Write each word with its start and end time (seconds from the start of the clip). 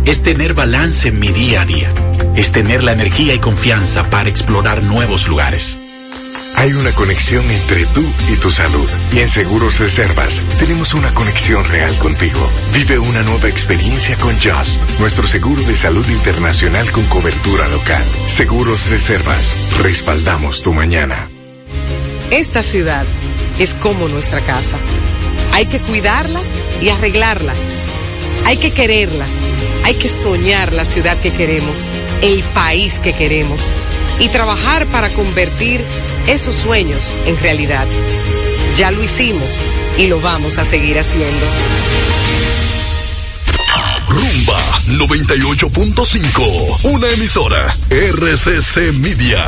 Es 0.06 0.24
tener 0.24 0.54
balance 0.54 1.10
en 1.10 1.20
mi 1.20 1.28
día 1.28 1.62
a 1.62 1.66
día. 1.66 1.94
Es 2.36 2.52
tener 2.52 2.84
la 2.84 2.94
energía 2.94 3.34
y 3.34 3.40
confianza 3.40 4.10
para 4.10 4.30
explorar 4.30 4.84
nuevos 4.84 5.28
lugares 5.28 5.80
hay 6.56 6.74
una 6.74 6.92
conexión 6.94 7.50
entre 7.52 7.86
tú 7.88 8.04
y 8.32 8.38
tu 8.38 8.50
salud. 8.50 8.90
Y 9.14 9.20
en 9.20 9.28
Seguros 9.28 9.80
Reservas 9.80 10.42
tenemos 10.60 10.94
una 10.94 11.14
conexión 11.14 11.64
real 11.66 11.98
contigo. 12.00 12.40
Vive 12.74 13.00
una 13.00 13.24
nueva 13.24 13.50
experiencia 13.50 14.18
con 14.18 14.36
Just, 14.40 14.82
nuestro 15.00 15.28
seguro 15.28 15.62
de 15.64 15.76
salud 15.76 16.08
internacional 16.10 16.92
con 16.92 17.06
cobertura 17.06 17.68
local. 17.68 18.04
Seguros 18.28 18.90
Reservas, 18.90 19.56
respaldamos 19.82 20.64
tu 20.64 20.74
mañana. 20.74 21.30
Esta 22.32 22.64
ciudad 22.64 23.06
es 23.60 23.76
como 23.76 24.08
nuestra 24.08 24.42
casa. 24.42 24.78
Hay 25.54 25.66
que 25.66 25.80
cuidarla 25.80 26.40
y 26.82 26.90
arreglarla. 26.90 27.54
Hay 28.46 28.58
que 28.58 28.72
quererla. 28.72 29.26
Hay 29.84 29.96
que 29.96 30.10
soñar 30.10 30.74
la 30.74 30.84
ciudad 30.84 31.18
que 31.22 31.32
queremos, 31.32 31.90
el 32.22 32.44
país 32.54 33.00
que 33.00 33.14
queremos 33.14 33.62
y 34.20 34.30
trabajar 34.30 34.86
para 34.88 35.10
convertir 35.10 35.82
esos 36.28 36.56
sueños 36.56 37.14
en 37.26 37.40
realidad. 37.40 37.88
Ya 38.76 38.92
lo 38.92 39.02
hicimos 39.04 39.58
y 39.98 40.08
lo 40.08 40.20
vamos 40.20 40.58
a 40.58 40.66
seguir 40.66 41.00
haciendo. 41.00 41.46
Rumba 44.08 44.60
98.5, 44.88 46.80
una 46.84 47.10
emisora 47.10 47.74
RCC 47.90 48.94
Media. 48.94 49.44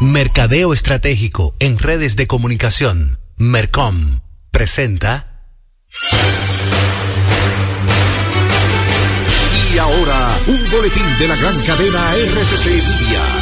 Mercadeo 0.00 0.72
Estratégico 0.72 1.56
en 1.58 1.78
redes 1.78 2.16
de 2.16 2.26
comunicación. 2.26 3.18
Mercom 3.36 4.20
presenta. 4.50 5.46
Y 9.74 9.78
ahora, 9.78 10.38
un 10.46 10.70
boletín 10.70 11.18
de 11.18 11.28
la 11.28 11.36
gran 11.36 11.60
cadena 11.62 12.14
RCC 12.14 12.66
Media 12.66 13.41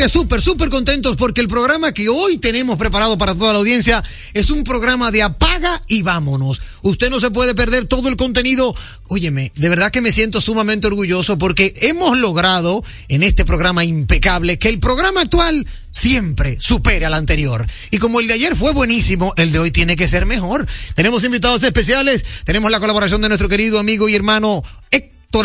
aire, 0.00 0.08
súper, 0.08 0.40
súper 0.40 0.70
contentos 0.70 1.16
porque 1.16 1.40
el 1.40 1.48
programa 1.48 1.92
que 1.92 2.08
hoy 2.08 2.38
tenemos 2.38 2.78
preparado 2.78 3.18
para 3.18 3.34
toda 3.34 3.52
la 3.52 3.58
audiencia 3.58 4.02
es 4.32 4.50
un 4.50 4.64
programa 4.64 5.10
de 5.10 5.22
apaga 5.22 5.82
y 5.88 6.02
vámonos. 6.02 6.60
Usted 6.82 7.10
no 7.10 7.20
se 7.20 7.30
puede 7.30 7.54
perder 7.54 7.86
todo 7.86 8.08
el 8.08 8.16
contenido. 8.16 8.74
Óyeme, 9.08 9.52
de 9.56 9.68
verdad 9.68 9.90
que 9.90 10.00
me 10.00 10.12
siento 10.12 10.40
sumamente 10.40 10.86
orgulloso 10.86 11.36
porque 11.36 11.74
hemos 11.82 12.16
logrado 12.16 12.82
en 13.08 13.22
este 13.22 13.44
programa 13.44 13.84
impecable 13.84 14.58
que 14.58 14.68
el 14.68 14.80
programa 14.80 15.20
actual 15.22 15.66
siempre 15.90 16.56
supere 16.60 17.04
al 17.04 17.14
anterior. 17.14 17.66
Y 17.90 17.98
como 17.98 18.20
el 18.20 18.28
de 18.28 18.34
ayer 18.34 18.56
fue 18.56 18.72
buenísimo, 18.72 19.34
el 19.36 19.52
de 19.52 19.58
hoy 19.58 19.70
tiene 19.70 19.96
que 19.96 20.08
ser 20.08 20.24
mejor. 20.24 20.66
Tenemos 20.94 21.24
invitados 21.24 21.62
especiales, 21.62 22.24
tenemos 22.44 22.70
la 22.70 22.80
colaboración 22.80 23.20
de 23.20 23.28
nuestro 23.28 23.48
querido 23.48 23.78
amigo 23.78 24.08
y 24.08 24.14
hermano 24.14 24.62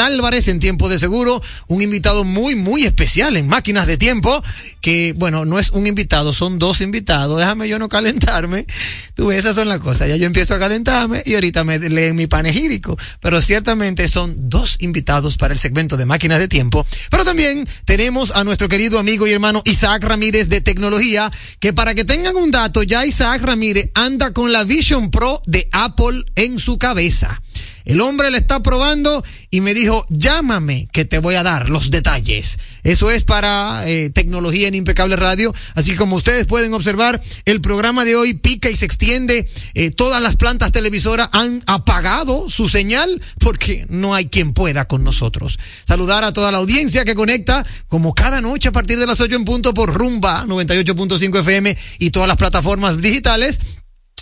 Álvarez 0.01 0.47
en 0.47 0.59
Tiempo 0.59 0.89
de 0.89 0.99
Seguro, 0.99 1.41
un 1.67 1.81
invitado 1.81 2.23
muy, 2.23 2.55
muy 2.55 2.85
especial 2.85 3.37
en 3.37 3.47
Máquinas 3.47 3.87
de 3.87 3.97
Tiempo, 3.97 4.43
que 4.81 5.13
bueno, 5.15 5.45
no 5.45 5.59
es 5.59 5.69
un 5.71 5.87
invitado, 5.87 6.33
son 6.33 6.59
dos 6.59 6.81
invitados, 6.81 7.37
déjame 7.37 7.69
yo 7.69 7.79
no 7.79 7.87
calentarme. 7.87 8.65
Tú 9.13 9.27
ves, 9.27 9.39
esas 9.39 9.55
son 9.55 9.69
las 9.69 9.79
cosas, 9.79 10.09
ya 10.09 10.15
yo 10.15 10.25
empiezo 10.25 10.55
a 10.55 10.59
calentarme 10.59 11.21
y 11.25 11.35
ahorita 11.35 11.63
me 11.63 11.79
leen 11.79 12.15
mi 12.15 12.27
panegírico, 12.27 12.97
pero 13.21 13.41
ciertamente 13.41 14.07
son 14.07 14.35
dos 14.49 14.77
invitados 14.79 15.37
para 15.37 15.53
el 15.53 15.59
segmento 15.59 15.97
de 15.97 16.05
Máquinas 16.05 16.39
de 16.39 16.47
Tiempo, 16.47 16.85
pero 17.09 17.23
también 17.23 17.67
tenemos 17.85 18.31
a 18.31 18.43
nuestro 18.43 18.67
querido 18.67 18.99
amigo 18.99 19.27
y 19.27 19.31
hermano 19.31 19.61
Isaac 19.65 20.03
Ramírez 20.03 20.49
de 20.49 20.61
Tecnología, 20.61 21.31
que 21.59 21.73
para 21.73 21.95
que 21.95 22.03
tengan 22.03 22.35
un 22.35 22.51
dato, 22.51 22.83
ya 22.83 23.05
Isaac 23.05 23.41
Ramírez 23.43 23.91
anda 23.93 24.33
con 24.33 24.51
la 24.51 24.63
Vision 24.63 25.11
Pro 25.11 25.41
de 25.45 25.69
Apple 25.71 26.25
en 26.35 26.59
su 26.59 26.77
cabeza. 26.77 27.41
El 27.85 28.01
hombre 28.01 28.31
le 28.31 28.37
está 28.37 28.61
probando 28.61 29.23
y 29.51 29.61
me 29.61 29.73
dijo, 29.73 30.05
llámame 30.09 30.89
que 30.91 31.05
te 31.05 31.19
voy 31.19 31.35
a 31.35 31.43
dar 31.43 31.69
los 31.69 31.91
detalles. 31.91 32.57
Eso 32.83 33.09
es 33.09 33.23
para 33.23 33.83
eh, 33.85 34.09
tecnología 34.09 34.67
en 34.67 34.75
Impecable 34.75 35.15
Radio. 35.15 35.53
Así 35.75 35.95
como 35.95 36.15
ustedes 36.15 36.45
pueden 36.45 36.73
observar, 36.73 37.21
el 37.45 37.61
programa 37.61 38.05
de 38.05 38.15
hoy 38.15 38.33
pica 38.33 38.69
y 38.69 38.75
se 38.75 38.85
extiende. 38.85 39.47
Eh, 39.73 39.91
todas 39.91 40.21
las 40.21 40.35
plantas 40.35 40.71
televisoras 40.71 41.29
han 41.31 41.63
apagado 41.67 42.49
su 42.49 42.69
señal 42.69 43.21
porque 43.39 43.85
no 43.89 44.13
hay 44.13 44.25
quien 44.27 44.53
pueda 44.53 44.85
con 44.85 45.03
nosotros. 45.03 45.57
Saludar 45.87 46.23
a 46.23 46.33
toda 46.33 46.51
la 46.51 46.57
audiencia 46.57 47.05
que 47.05 47.15
conecta 47.15 47.65
como 47.87 48.13
cada 48.13 48.41
noche 48.41 48.69
a 48.69 48.71
partir 48.71 48.99
de 48.99 49.07
las 49.07 49.21
8 49.21 49.35
en 49.35 49.45
punto 49.45 49.73
por 49.73 49.93
Rumba 49.93 50.45
98.5 50.45 51.39
FM 51.39 51.77
y 51.99 52.09
todas 52.11 52.27
las 52.27 52.37
plataformas 52.37 53.01
digitales. 53.01 53.59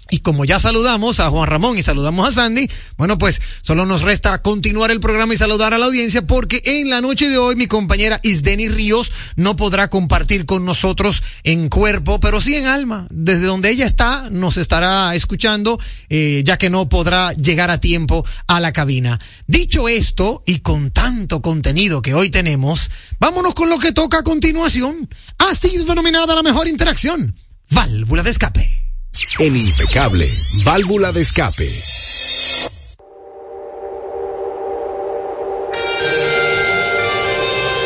Y 0.09 0.19
como 0.19 0.45
ya 0.45 0.59
saludamos 0.59 1.19
a 1.19 1.29
Juan 1.29 1.49
Ramón 1.49 1.77
y 1.77 1.81
saludamos 1.81 2.27
a 2.27 2.31
Sandy, 2.31 2.69
bueno, 2.97 3.17
pues 3.17 3.41
solo 3.61 3.85
nos 3.85 4.01
resta 4.01 4.41
continuar 4.41 4.91
el 4.91 4.99
programa 4.99 5.33
y 5.33 5.37
saludar 5.37 5.73
a 5.73 5.77
la 5.77 5.85
audiencia 5.85 6.21
porque 6.27 6.61
en 6.65 6.89
la 6.89 7.01
noche 7.01 7.29
de 7.29 7.37
hoy 7.37 7.55
mi 7.55 7.67
compañera 7.67 8.19
Isdeni 8.21 8.67
Ríos 8.67 9.11
no 9.37 9.55
podrá 9.55 9.89
compartir 9.89 10.45
con 10.45 10.65
nosotros 10.65 11.23
en 11.43 11.69
cuerpo, 11.69 12.19
pero 12.19 12.41
sí 12.41 12.55
en 12.55 12.67
alma. 12.67 13.07
Desde 13.09 13.45
donde 13.45 13.69
ella 13.69 13.85
está, 13.85 14.29
nos 14.29 14.57
estará 14.57 15.15
escuchando, 15.15 15.79
eh, 16.09 16.43
ya 16.45 16.57
que 16.57 16.69
no 16.69 16.89
podrá 16.89 17.31
llegar 17.33 17.71
a 17.71 17.79
tiempo 17.79 18.25
a 18.47 18.59
la 18.59 18.73
cabina. 18.73 19.19
Dicho 19.47 19.87
esto, 19.87 20.43
y 20.45 20.59
con 20.59 20.91
tanto 20.91 21.41
contenido 21.41 22.01
que 22.01 22.13
hoy 22.13 22.29
tenemos, 22.29 22.91
vámonos 23.19 23.55
con 23.55 23.69
lo 23.69 23.79
que 23.79 23.93
toca 23.93 24.19
a 24.19 24.23
continuación. 24.23 25.09
Ha 25.39 25.55
sido 25.55 25.85
denominada 25.85 26.35
la 26.35 26.43
mejor 26.43 26.67
interacción. 26.67 27.35
Válvula 27.69 28.21
de 28.21 28.29
escape. 28.29 28.82
En 29.39 29.55
Impecable, 29.55 30.27
válvula 30.65 31.11
de 31.11 31.21
escape. 31.21 31.69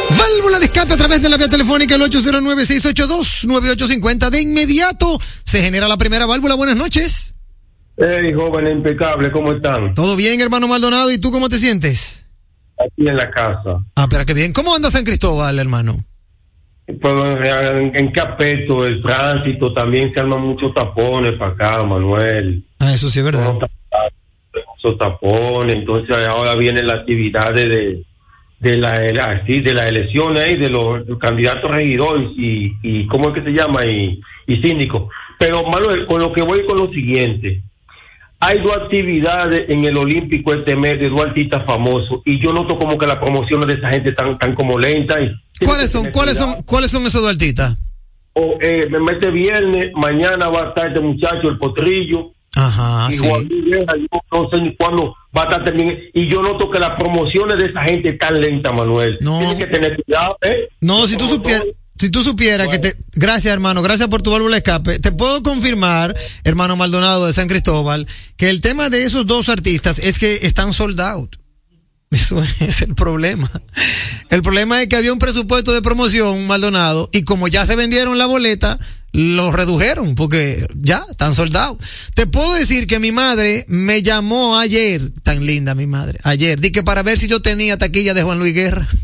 Válvula 0.09 0.59
de 0.59 0.65
escape 0.65 0.93
a 0.93 0.97
través 0.97 1.21
de 1.21 1.29
la 1.29 1.37
vía 1.37 1.47
telefónica 1.49 1.95
el 1.95 2.01
809-682-9850. 2.03 4.29
De 4.29 4.41
inmediato 4.41 5.19
se 5.43 5.61
genera 5.61 5.87
la 5.87 5.97
primera 5.97 6.25
válvula. 6.25 6.55
Buenas 6.55 6.75
noches. 6.77 7.33
Hey, 7.97 8.33
joven 8.33 8.67
impecable, 8.67 9.31
¿cómo 9.31 9.53
están? 9.53 9.93
Todo 9.95 10.15
bien, 10.15 10.39
hermano 10.39 10.67
Maldonado. 10.67 11.11
¿Y 11.11 11.17
tú 11.17 11.31
cómo 11.31 11.49
te 11.49 11.57
sientes? 11.57 12.27
Aquí 12.79 13.07
en 13.07 13.17
la 13.17 13.29
casa. 13.31 13.83
Ah, 13.95 14.07
pero 14.09 14.23
qué 14.25 14.33
bien. 14.33 14.53
¿Cómo 14.53 14.73
anda 14.75 14.89
San 14.91 15.03
Cristóbal, 15.03 15.59
hermano? 15.59 15.97
Pues, 16.87 17.47
¿en, 17.47 17.95
en 17.95 18.13
qué 18.13 18.19
aspecto? 18.21 18.85
El 18.85 19.01
tránsito 19.01 19.73
también 19.73 20.13
se 20.13 20.19
arman 20.19 20.41
muchos 20.41 20.73
tapones 20.73 21.33
para 21.33 21.51
acá, 21.51 21.83
Manuel. 21.83 22.63
Ah, 22.79 22.93
eso 22.93 23.09
sí 23.09 23.19
es 23.19 23.25
verdad. 23.25 23.53
Muchos 23.53 24.97
tapones, 24.97 25.75
entonces 25.75 26.15
ahora 26.15 26.55
vienen 26.55 26.87
las 26.87 26.99
actividades 26.99 27.69
de 27.69 28.03
de 28.59 28.77
la, 28.77 28.93
así, 29.31 29.61
de 29.61 29.73
las 29.73 29.87
elecciones 29.87 30.41
ahí, 30.41 30.57
de 30.57 30.69
los, 30.69 31.03
candidatos 31.19 31.69
regidores 31.69 32.29
y, 32.35 32.73
y 32.81 33.07
cómo 33.07 33.29
es 33.29 33.35
que 33.35 33.43
se 33.43 33.51
llama 33.51 33.85
y, 33.85 34.19
y 34.47 34.61
síndicos. 34.61 35.09
Pero 35.37 35.63
Manuel, 35.63 36.07
con 36.07 36.21
lo 36.21 36.33
que 36.33 36.41
voy 36.41 36.65
con 36.65 36.77
lo 36.77 36.89
siguiente, 36.89 37.61
hay 38.39 38.59
dos 38.61 38.73
actividades 38.83 39.69
en 39.69 39.85
el 39.85 39.97
Olímpico 39.97 40.53
este 40.53 40.75
mes 40.75 40.99
de 40.99 41.09
dos 41.09 41.21
artistas 41.21 41.65
famosos 41.65 42.21
y 42.25 42.39
yo 42.41 42.53
noto 42.53 42.77
como 42.77 42.97
que 42.97 43.07
las 43.07 43.17
promociones 43.17 43.67
de 43.67 43.73
esa 43.75 43.89
gente 43.89 44.09
están 44.09 44.37
tan 44.37 44.53
como 44.53 44.77
lenta. 44.77 45.19
Y 45.19 45.31
¿Cuáles 45.65 45.91
son, 45.91 46.11
cuáles 46.11 46.37
son, 46.37 46.61
cuáles 46.63 46.91
son 46.91 47.05
esos 47.05 47.21
dos 47.21 47.31
artistas? 47.31 47.75
O, 48.33 48.57
eh, 48.61 48.87
me 48.89 48.99
mete 48.99 49.31
viernes, 49.31 49.91
mañana 49.95 50.49
va 50.49 50.65
a 50.65 50.67
estar 50.69 50.87
este 50.87 50.99
muchacho, 50.99 51.49
el 51.49 51.57
potrillo. 51.57 52.31
Ajá, 52.55 53.07
y 53.09 53.13
sí. 53.13 53.25
Miguel, 53.25 53.85
yo 54.11 54.19
no 54.31 54.49
sé 54.49 54.57
ni 54.61 54.75
cuándo 54.75 55.15
va 55.35 55.43
a 55.43 55.45
estar 55.45 55.65
también. 55.65 55.97
Y 56.13 56.27
yo 56.27 56.41
noto 56.41 56.69
que 56.69 56.79
las 56.79 56.95
promociones 56.95 57.57
de 57.57 57.65
esa 57.67 57.83
gente 57.83 58.09
están 58.09 58.39
lentas, 58.39 58.75
Manuel. 58.75 59.17
No. 59.21 59.39
Tienes 59.39 59.57
que 59.57 59.67
tener 59.67 59.95
cuidado, 60.03 60.37
¿eh? 60.41 60.69
No, 60.81 61.07
si 61.07 61.17
tú 61.17 61.25
supieras. 61.25 61.65
Si 61.99 62.09
tú 62.09 62.23
supieras 62.23 62.67
que 62.69 62.79
te, 62.79 62.95
gracias 63.13 63.53
hermano, 63.53 63.81
gracias 63.81 64.09
por 64.09 64.21
tu 64.21 64.31
válvula 64.31 64.55
de 64.55 64.57
escape. 64.59 64.99
Te 64.99 65.11
puedo 65.11 65.41
confirmar, 65.43 66.15
hermano 66.43 66.75
Maldonado 66.75 67.27
de 67.27 67.33
San 67.33 67.47
Cristóbal, 67.47 68.07
que 68.37 68.49
el 68.49 68.61
tema 68.61 68.89
de 68.89 69.03
esos 69.03 69.25
dos 69.25 69.49
artistas 69.49 69.99
es 69.99 70.19
que 70.19 70.39
están 70.43 70.73
sold 70.73 70.99
out. 71.01 71.35
Eso 72.11 72.41
es 72.59 72.81
el 72.81 72.95
problema. 72.95 73.49
El 74.29 74.41
problema 74.41 74.81
es 74.81 74.87
que 74.87 74.95
había 74.95 75.11
un 75.11 75.19
presupuesto 75.19 75.73
de 75.73 75.81
promoción, 75.81 76.47
Maldonado, 76.47 77.09
y 77.11 77.23
como 77.23 77.47
ya 77.47 77.65
se 77.65 77.75
vendieron 77.75 78.17
la 78.17 78.25
boleta, 78.25 78.77
lo 79.11 79.51
redujeron 79.51 80.15
porque 80.15 80.65
ya 80.75 81.05
están 81.09 81.33
soldados. 81.33 81.77
Te 82.13 82.27
puedo 82.27 82.53
decir 82.53 82.87
que 82.87 82.99
mi 82.99 83.11
madre 83.11 83.65
me 83.67 84.03
llamó 84.03 84.57
ayer, 84.57 85.11
tan 85.23 85.45
linda 85.45 85.75
mi 85.75 85.87
madre, 85.87 86.19
ayer, 86.23 86.59
di 86.59 86.71
que 86.71 86.83
para 86.83 87.03
ver 87.03 87.17
si 87.17 87.27
yo 87.27 87.41
tenía 87.41 87.77
taquilla 87.77 88.13
de 88.13 88.23
Juan 88.23 88.39
Luis 88.39 88.53
Guerra. 88.53 88.87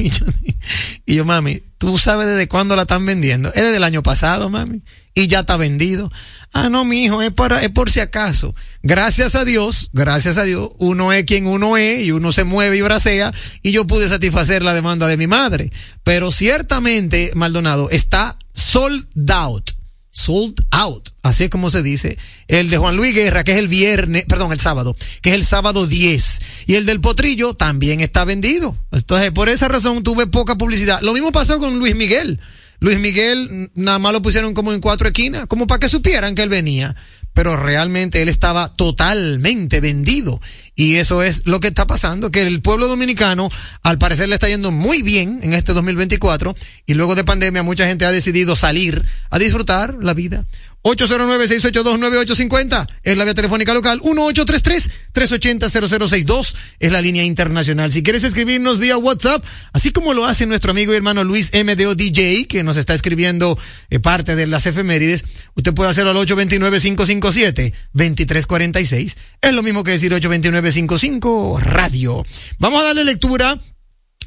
Y 1.06 1.16
yo, 1.16 1.26
mami, 1.26 1.62
¿tú 1.78 1.98
sabes 1.98 2.28
desde 2.28 2.48
cuándo 2.48 2.78
la 2.78 2.84
están 2.84 3.06
vendiendo? 3.06 3.50
Es 3.50 3.56
desde 3.56 3.76
el 3.76 3.84
año 3.84 4.04
pasado, 4.04 4.50
mami. 4.50 4.82
Y 5.14 5.28
ya 5.28 5.42
está 5.42 5.58
vendido. 5.58 6.10
Ah, 6.54 6.70
no, 6.70 6.86
mi 6.86 7.04
hijo, 7.04 7.22
es, 7.22 7.32
para, 7.34 7.62
es 7.62 7.70
por 7.70 7.92
si 7.92 8.00
acaso. 8.00 8.56
Gracias 8.84 9.36
a 9.36 9.44
Dios, 9.44 9.90
gracias 9.94 10.38
a 10.38 10.44
Dios, 10.44 10.70
uno 10.78 11.12
es 11.14 11.26
quien 11.26 11.48
uno 11.48 11.78
es 11.78 12.04
y 12.04 12.12
uno 12.12 12.32
se 12.32 12.44
mueve 12.44 12.78
y 12.78 12.82
bracea 12.82 13.34
y 13.62 13.72
yo 13.72 13.88
pude 13.88 14.08
satisfacer 14.08 14.62
la 14.62 14.74
demanda 14.74 15.08
de 15.08 15.18
mi 15.18 15.28
madre. 15.28 15.72
Pero 16.04 16.32
ciertamente, 16.32 17.32
Maldonado, 17.36 17.90
está 17.90 18.38
sold 18.54 19.06
out. 19.32 19.72
Sold 20.13 20.53
out. 20.72 21.10
Así 21.24 21.46
es 21.46 21.50
como 21.50 21.70
se 21.70 21.82
dice. 21.84 22.17
El 22.48 22.70
de 22.70 22.77
Juan 22.77 22.96
Luis 22.96 23.13
Guerra, 23.13 23.43
que 23.43 23.51
es 23.51 23.58
el 23.58 23.67
viernes, 23.67 24.25
perdón, 24.25 24.53
el 24.53 24.60
sábado, 24.60 24.96
que 25.22 25.32
es 25.32 25.36
el 25.36 25.43
sábado 25.43 25.88
10. 25.88 26.39
Y 26.67 26.75
el 26.75 26.86
del 26.86 27.01
Potrillo 27.01 27.55
también 27.55 28.00
está 28.00 28.24
vendido. 28.24 28.77
Entonces, 28.91 29.32
por 29.32 29.50
esa 29.50 29.67
razón 29.67 30.03
tuve 30.03 30.27
poca 30.27 30.55
publicidad. 30.55 31.01
Lo 31.01 31.13
mismo 31.13 31.32
pasó 31.32 31.60
con 31.60 31.79
Luis 31.79 31.96
Miguel. 31.96 32.39
Luis 32.79 33.00
Miguel 33.00 33.72
nada 33.75 33.98
más 33.98 34.13
lo 34.13 34.22
pusieron 34.22 34.53
como 34.53 34.72
en 34.72 34.82
cuatro 34.82 35.08
esquinas, 35.08 35.48
como 35.48 35.67
para 35.67 35.79
que 35.79 35.89
supieran 35.89 36.36
que 36.36 36.43
él 36.43 36.50
venía. 36.50 36.96
Pero 37.34 37.58
realmente 37.58 38.22
él 38.22 38.30
estaba 38.30 38.74
totalmente 38.74 39.82
vendido. 39.82 40.40
Y 40.75 40.96
eso 40.96 41.22
es 41.22 41.44
lo 41.46 41.60
que 41.60 41.68
está 41.68 41.86
pasando, 41.86 42.32
que 42.32 42.42
el 42.42 42.62
pueblo 42.62 42.88
dominicano 42.88 43.50
al 43.84 44.00
parecer 44.00 44.28
le 44.30 44.36
está 44.36 44.48
yendo 44.48 44.72
muy 44.72 45.04
bien 45.04 45.40
en 45.44 45.54
este 45.54 45.74
2024 45.74 46.56
y 46.88 46.96
luego 46.96 47.13
de 47.13 47.24
pandemia 47.24 47.62
mucha 47.62 47.86
gente 47.86 48.06
ha 48.06 48.12
decidido 48.12 48.56
salir 48.56 49.06
a 49.30 49.38
disfrutar 49.38 49.96
la 50.02 50.16
vida. 50.16 50.46
809-682-9850 50.84 52.88
es 53.04 53.18
la 53.18 53.24
vía 53.24 53.34
telefónica 53.34 53.74
local. 53.74 54.00
1833-380-0062 54.02 56.56
es 56.80 56.92
la 56.92 57.02
línea 57.02 57.24
internacional. 57.24 57.92
Si 57.92 58.04
quieres 58.04 58.24
escribirnos 58.24 58.78
vía 58.80 58.98
WhatsApp, 58.98 59.44
así 59.72 59.92
como 59.92 60.13
lo 60.13 60.25
hace 60.25 60.46
nuestro 60.46 60.70
amigo 60.72 60.94
y 60.94 60.98
hermano 60.98 61.24
Luis 61.24 61.52
MDO 61.54 61.96
DJ, 61.96 62.46
que 62.48 62.63
nos 62.63 62.78
está 62.78 62.94
escribiendo 62.94 63.58
eh, 63.90 64.00
parte 64.00 64.36
de 64.36 64.46
las 64.46 64.66
efemérides, 64.66 65.24
usted 65.56 65.74
puede 65.74 65.90
hacerlo 65.90 66.12
al 66.12 66.18
829-557-2346. 66.18 69.16
Es 69.42 69.54
lo 69.54 69.63
mismo 69.63 69.86
que 69.86 69.92
decir 69.92 70.12
829-55 70.12 71.60
radio. 71.60 72.25
Vamos 72.60 72.82
a 72.82 72.88
darle 72.88 73.06
lectura 73.06 73.58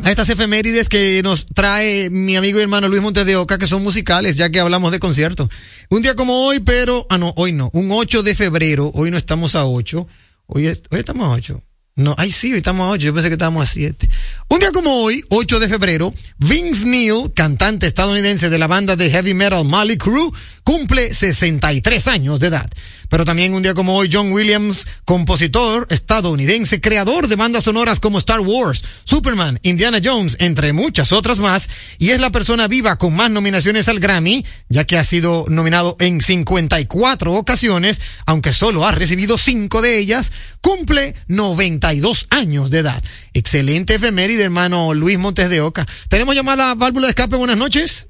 a 0.02 0.10
estas 0.10 0.28
efemérides 0.28 0.88
que 0.88 1.20
nos 1.24 1.46
trae 1.46 2.10
mi 2.10 2.36
amigo 2.36 2.58
y 2.58 2.62
hermano 2.62 2.88
Luis 2.88 3.02
Montes 3.02 3.26
de 3.26 3.36
Oca, 3.36 3.58
que 3.58 3.66
son 3.66 3.82
musicales, 3.82 4.36
ya 4.36 4.50
que 4.50 4.60
hablamos 4.60 4.92
de 4.92 4.98
conciertos. 4.98 5.48
Un 5.88 6.02
día 6.02 6.14
como 6.14 6.42
hoy, 6.42 6.60
pero, 6.60 7.06
ah, 7.10 7.18
no, 7.18 7.32
hoy 7.36 7.52
no, 7.52 7.70
un 7.72 7.90
8 7.90 8.22
de 8.22 8.34
febrero, 8.34 8.90
hoy 8.94 9.10
no 9.10 9.16
estamos 9.16 9.54
a 9.54 9.64
8, 9.66 10.06
hoy, 10.46 10.66
es- 10.66 10.82
hoy 10.90 11.00
estamos 11.00 11.26
a 11.26 11.30
8. 11.30 11.60
No, 11.98 12.14
ay 12.18 12.30
sí, 12.30 12.52
hoy 12.52 12.58
estamos 12.58 12.86
a 12.86 12.90
8, 12.90 13.06
yo 13.06 13.14
pensé 13.14 13.28
que 13.30 13.34
estábamos 13.36 13.62
a 13.62 13.72
7. 13.72 14.06
Un 14.50 14.58
día 14.58 14.70
como 14.70 14.92
hoy, 15.02 15.24
8 15.30 15.58
de 15.58 15.66
febrero, 15.68 16.12
Vince 16.36 16.84
Neil, 16.84 17.32
cantante 17.34 17.86
estadounidense 17.86 18.50
de 18.50 18.58
la 18.58 18.66
banda 18.66 18.96
de 18.96 19.10
heavy 19.10 19.32
metal 19.32 19.64
Molly 19.64 19.96
Crew, 19.96 20.30
cumple 20.62 21.14
63 21.14 22.06
años 22.08 22.38
de 22.38 22.48
edad. 22.48 22.68
Pero 23.08 23.24
también 23.24 23.54
un 23.54 23.62
día 23.62 23.74
como 23.74 23.96
hoy, 23.96 24.08
John 24.12 24.32
Williams, 24.32 24.86
compositor 25.04 25.86
estadounidense, 25.90 26.80
creador 26.80 27.28
de 27.28 27.36
bandas 27.36 27.64
sonoras 27.64 28.00
como 28.00 28.18
Star 28.18 28.40
Wars, 28.40 28.84
Superman, 29.04 29.58
Indiana 29.62 30.00
Jones, 30.02 30.36
entre 30.40 30.72
muchas 30.72 31.12
otras 31.12 31.38
más, 31.38 31.68
y 31.98 32.10
es 32.10 32.20
la 32.20 32.30
persona 32.30 32.68
viva 32.68 32.96
con 32.98 33.14
más 33.14 33.30
nominaciones 33.30 33.88
al 33.88 34.00
Grammy, 34.00 34.44
ya 34.68 34.84
que 34.84 34.98
ha 34.98 35.04
sido 35.04 35.44
nominado 35.48 35.96
en 36.00 36.20
54 36.20 37.32
ocasiones, 37.34 38.00
aunque 38.26 38.52
solo 38.52 38.86
ha 38.86 38.92
recibido 38.92 39.38
5 39.38 39.82
de 39.82 39.98
ellas, 39.98 40.32
cumple 40.60 41.14
92 41.28 42.26
años 42.30 42.70
de 42.70 42.78
edad. 42.78 43.02
Excelente 43.34 43.94
efeméride, 43.94 44.44
hermano 44.44 44.94
Luis 44.94 45.18
Montes 45.18 45.48
de 45.48 45.60
Oca. 45.60 45.86
Tenemos 46.08 46.34
llamada 46.34 46.74
válvula 46.74 47.06
de 47.06 47.10
escape, 47.10 47.36
buenas 47.36 47.56
noches. 47.56 48.08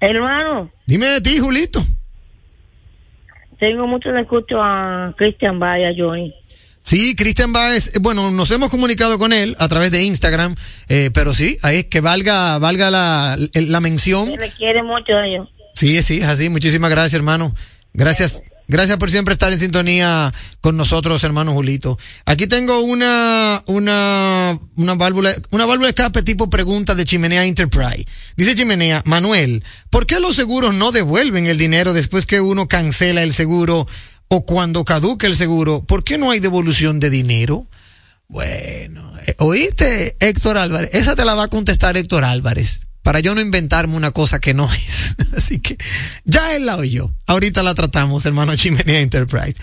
Hermano. 0.00 0.70
Dime 0.86 1.06
de 1.06 1.20
ti, 1.20 1.38
Julito. 1.38 1.84
Tengo 3.62 3.86
mucho 3.86 4.10
escucho 4.16 4.60
a 4.60 5.14
Christian 5.16 5.60
Bay, 5.60 5.84
a 5.84 5.92
Johnny. 5.96 6.34
Sí, 6.80 7.14
Christian 7.14 7.52
Baez, 7.52 7.92
bueno, 8.00 8.32
nos 8.32 8.50
hemos 8.50 8.70
comunicado 8.70 9.20
con 9.20 9.32
él 9.32 9.54
a 9.60 9.68
través 9.68 9.92
de 9.92 10.02
Instagram, 10.02 10.56
eh, 10.88 11.10
pero 11.14 11.32
sí, 11.32 11.58
ahí 11.62 11.76
es 11.76 11.86
que 11.86 12.00
valga, 12.00 12.58
valga 12.58 12.90
la, 12.90 13.38
la 13.54 13.80
mención. 13.80 14.26
Se 14.32 14.36
requiere 14.36 14.82
mucho 14.82 15.12
de 15.12 15.34
ellos. 15.34 15.48
Sí, 15.74 16.02
sí, 16.02 16.22
así. 16.22 16.48
Muchísimas 16.48 16.90
gracias, 16.90 17.14
hermano. 17.14 17.54
Gracias. 17.94 18.42
Gracias 18.72 18.96
por 18.96 19.10
siempre 19.10 19.34
estar 19.34 19.52
en 19.52 19.58
sintonía 19.58 20.32
con 20.62 20.78
nosotros, 20.78 21.22
hermano 21.24 21.52
Julito. 21.52 21.98
Aquí 22.24 22.46
tengo 22.46 22.80
una, 22.80 23.62
una, 23.66 24.58
una 24.76 24.94
válvula, 24.94 25.34
una 25.50 25.66
válvula 25.66 25.88
de 25.88 25.90
escape 25.90 26.22
tipo 26.22 26.48
pregunta 26.48 26.94
de 26.94 27.04
Chimenea 27.04 27.44
Enterprise. 27.44 28.06
Dice 28.34 28.54
Chimenea, 28.54 29.02
Manuel, 29.04 29.62
¿por 29.90 30.06
qué 30.06 30.20
los 30.20 30.36
seguros 30.36 30.74
no 30.74 30.90
devuelven 30.90 31.44
el 31.48 31.58
dinero 31.58 31.92
después 31.92 32.24
que 32.24 32.40
uno 32.40 32.66
cancela 32.66 33.22
el 33.22 33.34
seguro 33.34 33.86
o 34.28 34.46
cuando 34.46 34.86
caduca 34.86 35.26
el 35.26 35.36
seguro? 35.36 35.84
¿Por 35.84 36.02
qué 36.02 36.16
no 36.16 36.30
hay 36.30 36.40
devolución 36.40 36.98
de 36.98 37.10
dinero? 37.10 37.68
Bueno, 38.28 39.12
eh, 39.26 39.34
oíste, 39.40 40.16
Héctor 40.18 40.56
Álvarez. 40.56 40.94
Esa 40.94 41.14
te 41.14 41.26
la 41.26 41.34
va 41.34 41.42
a 41.42 41.48
contestar 41.48 41.98
Héctor 41.98 42.24
Álvarez 42.24 42.86
para 43.02 43.20
yo 43.20 43.34
no 43.34 43.40
inventarme 43.40 43.96
una 43.96 44.10
cosa 44.10 44.38
que 44.38 44.54
no 44.54 44.72
es. 44.72 45.16
Así 45.36 45.60
que 45.60 45.76
ya 46.24 46.54
él 46.54 46.66
la 46.66 46.76
oyó. 46.76 47.12
Ahorita 47.26 47.62
la 47.62 47.74
tratamos, 47.74 48.26
hermano 48.26 48.54
Chimenea 48.56 49.00
Enterprise. 49.00 49.56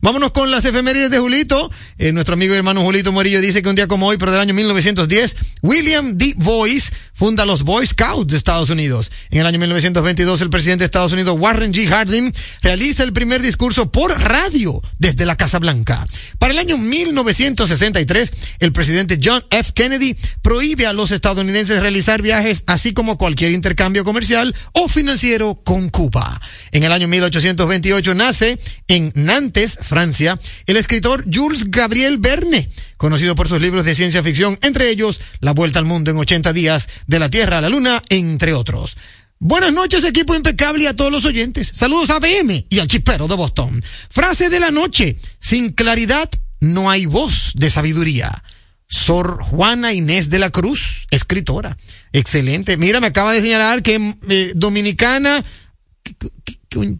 Vámonos 0.00 0.32
con 0.32 0.50
las 0.50 0.64
efemérides 0.64 1.10
de 1.10 1.18
Julito. 1.18 1.70
Eh, 1.98 2.12
nuestro 2.12 2.34
amigo 2.34 2.54
y 2.54 2.56
hermano 2.56 2.82
Julito 2.82 3.12
Morillo 3.12 3.40
dice 3.40 3.62
que 3.62 3.68
un 3.68 3.74
día 3.74 3.88
como 3.88 4.06
hoy, 4.06 4.16
pero 4.16 4.30
del 4.30 4.40
año 4.40 4.54
1910, 4.54 5.36
William 5.62 6.16
D. 6.16 6.34
Boyce 6.36 6.92
funda 7.12 7.46
los 7.46 7.62
Boy 7.64 7.86
Scouts 7.86 8.30
de 8.30 8.36
Estados 8.36 8.70
Unidos. 8.70 9.10
En 9.30 9.40
el 9.40 9.46
año 9.46 9.58
1922, 9.58 10.42
el 10.42 10.50
presidente 10.50 10.82
de 10.82 10.86
Estados 10.86 11.12
Unidos, 11.12 11.36
Warren 11.38 11.72
G. 11.72 11.88
Harding, 11.88 12.32
realiza 12.62 13.02
el 13.02 13.12
primer 13.12 13.42
discurso 13.42 13.90
por 13.90 14.10
radio 14.20 14.82
desde 14.98 15.24
la 15.24 15.36
Casa 15.36 15.58
Blanca. 15.58 16.06
Para 16.38 16.52
el 16.52 16.58
año 16.58 16.76
1963, 16.76 18.32
el 18.60 18.72
presidente 18.72 19.18
John 19.22 19.42
F. 19.50 19.72
Kennedy 19.72 20.16
prohíbe 20.42 20.86
a 20.86 20.92
los 20.92 21.10
estadounidenses 21.10 21.80
realizar 21.80 22.20
viajes 22.20 22.64
así 22.86 22.94
como 22.94 23.18
cualquier 23.18 23.50
intercambio 23.50 24.04
comercial 24.04 24.54
o 24.70 24.86
financiero 24.86 25.60
con 25.64 25.88
Cuba. 25.88 26.40
En 26.70 26.84
el 26.84 26.92
año 26.92 27.08
1828 27.08 28.14
nace 28.14 28.60
en 28.86 29.10
Nantes, 29.16 29.76
Francia, 29.82 30.38
el 30.66 30.76
escritor 30.76 31.24
Jules 31.28 31.68
Gabriel 31.68 32.18
Verne, 32.18 32.70
conocido 32.96 33.34
por 33.34 33.48
sus 33.48 33.60
libros 33.60 33.84
de 33.84 33.96
ciencia 33.96 34.22
ficción, 34.22 34.56
entre 34.62 34.88
ellos 34.88 35.20
La 35.40 35.50
Vuelta 35.50 35.80
al 35.80 35.84
Mundo 35.84 36.12
en 36.12 36.16
80 36.16 36.52
días, 36.52 36.88
De 37.08 37.18
la 37.18 37.28
Tierra 37.28 37.58
a 37.58 37.60
la 37.60 37.70
Luna, 37.70 38.00
entre 38.08 38.54
otros. 38.54 38.96
Buenas 39.40 39.72
noches, 39.72 40.04
equipo 40.04 40.36
impecable 40.36 40.84
y 40.84 40.86
a 40.86 40.94
todos 40.94 41.10
los 41.10 41.24
oyentes. 41.24 41.72
Saludos 41.74 42.10
a 42.10 42.20
BM 42.20 42.66
y 42.70 42.78
al 42.78 42.86
chispero 42.86 43.26
de 43.26 43.34
Boston. 43.34 43.82
Frase 44.10 44.48
de 44.48 44.60
la 44.60 44.70
noche. 44.70 45.16
Sin 45.40 45.72
claridad 45.72 46.30
no 46.60 46.88
hay 46.88 47.06
voz 47.06 47.50
de 47.56 47.68
sabiduría. 47.68 48.44
Sor 48.88 49.42
Juana 49.42 49.92
Inés 49.92 50.30
de 50.30 50.38
la 50.38 50.50
Cruz, 50.50 50.95
escritora. 51.16 51.76
Excelente. 52.12 52.76
Mira, 52.76 53.00
me 53.00 53.08
acaba 53.08 53.32
de 53.32 53.40
señalar 53.40 53.82
que 53.82 54.14
eh, 54.28 54.52
dominicana. 54.54 55.44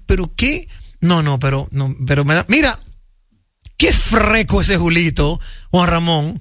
¿Pero 0.07 0.33
qué? 0.35 0.67
No, 1.01 1.23
no, 1.23 1.39
pero, 1.39 1.69
no, 1.71 1.95
pero 2.07 2.25
me 2.25 2.35
da. 2.35 2.45
Mira, 2.49 2.79
qué 3.77 3.93
freco 3.93 4.61
ese 4.61 4.77
Julito, 4.77 5.39
Juan 5.71 5.89
Ramón. 5.89 6.41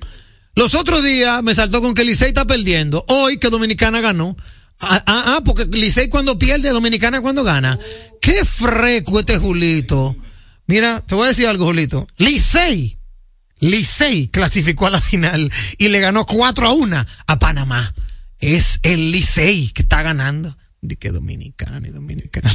Los 0.56 0.74
otros 0.74 1.04
días 1.04 1.44
me 1.44 1.54
saltó 1.54 1.82
con 1.82 1.94
que 1.94 2.06
Licey 2.06 2.30
está 2.30 2.46
perdiendo. 2.46 3.04
Hoy 3.10 3.38
que 3.38 3.50
Dominicana 3.50 4.00
ganó. 4.02 4.36
Ah, 4.80 5.04
ah, 5.06 5.24
ah 5.36 5.42
porque 5.44 5.66
Licey 5.66 6.08
cuando 6.10 6.40
pierde, 6.40 6.70
Dominicana 6.70 7.22
cuando 7.22 7.44
gana. 7.44 7.78
Qué 8.22 8.46
freco 8.46 9.20
este 9.20 9.38
Julito. 9.38 10.16
Mira, 10.68 11.02
te 11.06 11.14
voy 11.14 11.26
a 11.26 11.28
decir 11.28 11.48
algo, 11.48 11.66
Julito. 11.66 12.08
Licey 12.18 12.98
Licey 13.60 14.28
clasificó 14.28 14.88
a 14.88 14.92
la 14.92 15.02
final 15.02 15.52
y 15.78 15.88
le 15.90 16.00
ganó 16.00 16.26
4 16.26 16.68
a 16.68 16.74
1 16.74 17.06
a 17.28 17.40
Panamá. 17.40 17.94
Es 18.40 18.80
el 18.84 19.12
Licey 19.12 19.70
que 19.70 19.84
está 19.84 20.02
ganando 20.02 20.56
de 20.88 20.96
que 20.96 21.12
dominicana 21.12 21.80
ni 21.80 21.90
dominicana. 21.90 22.54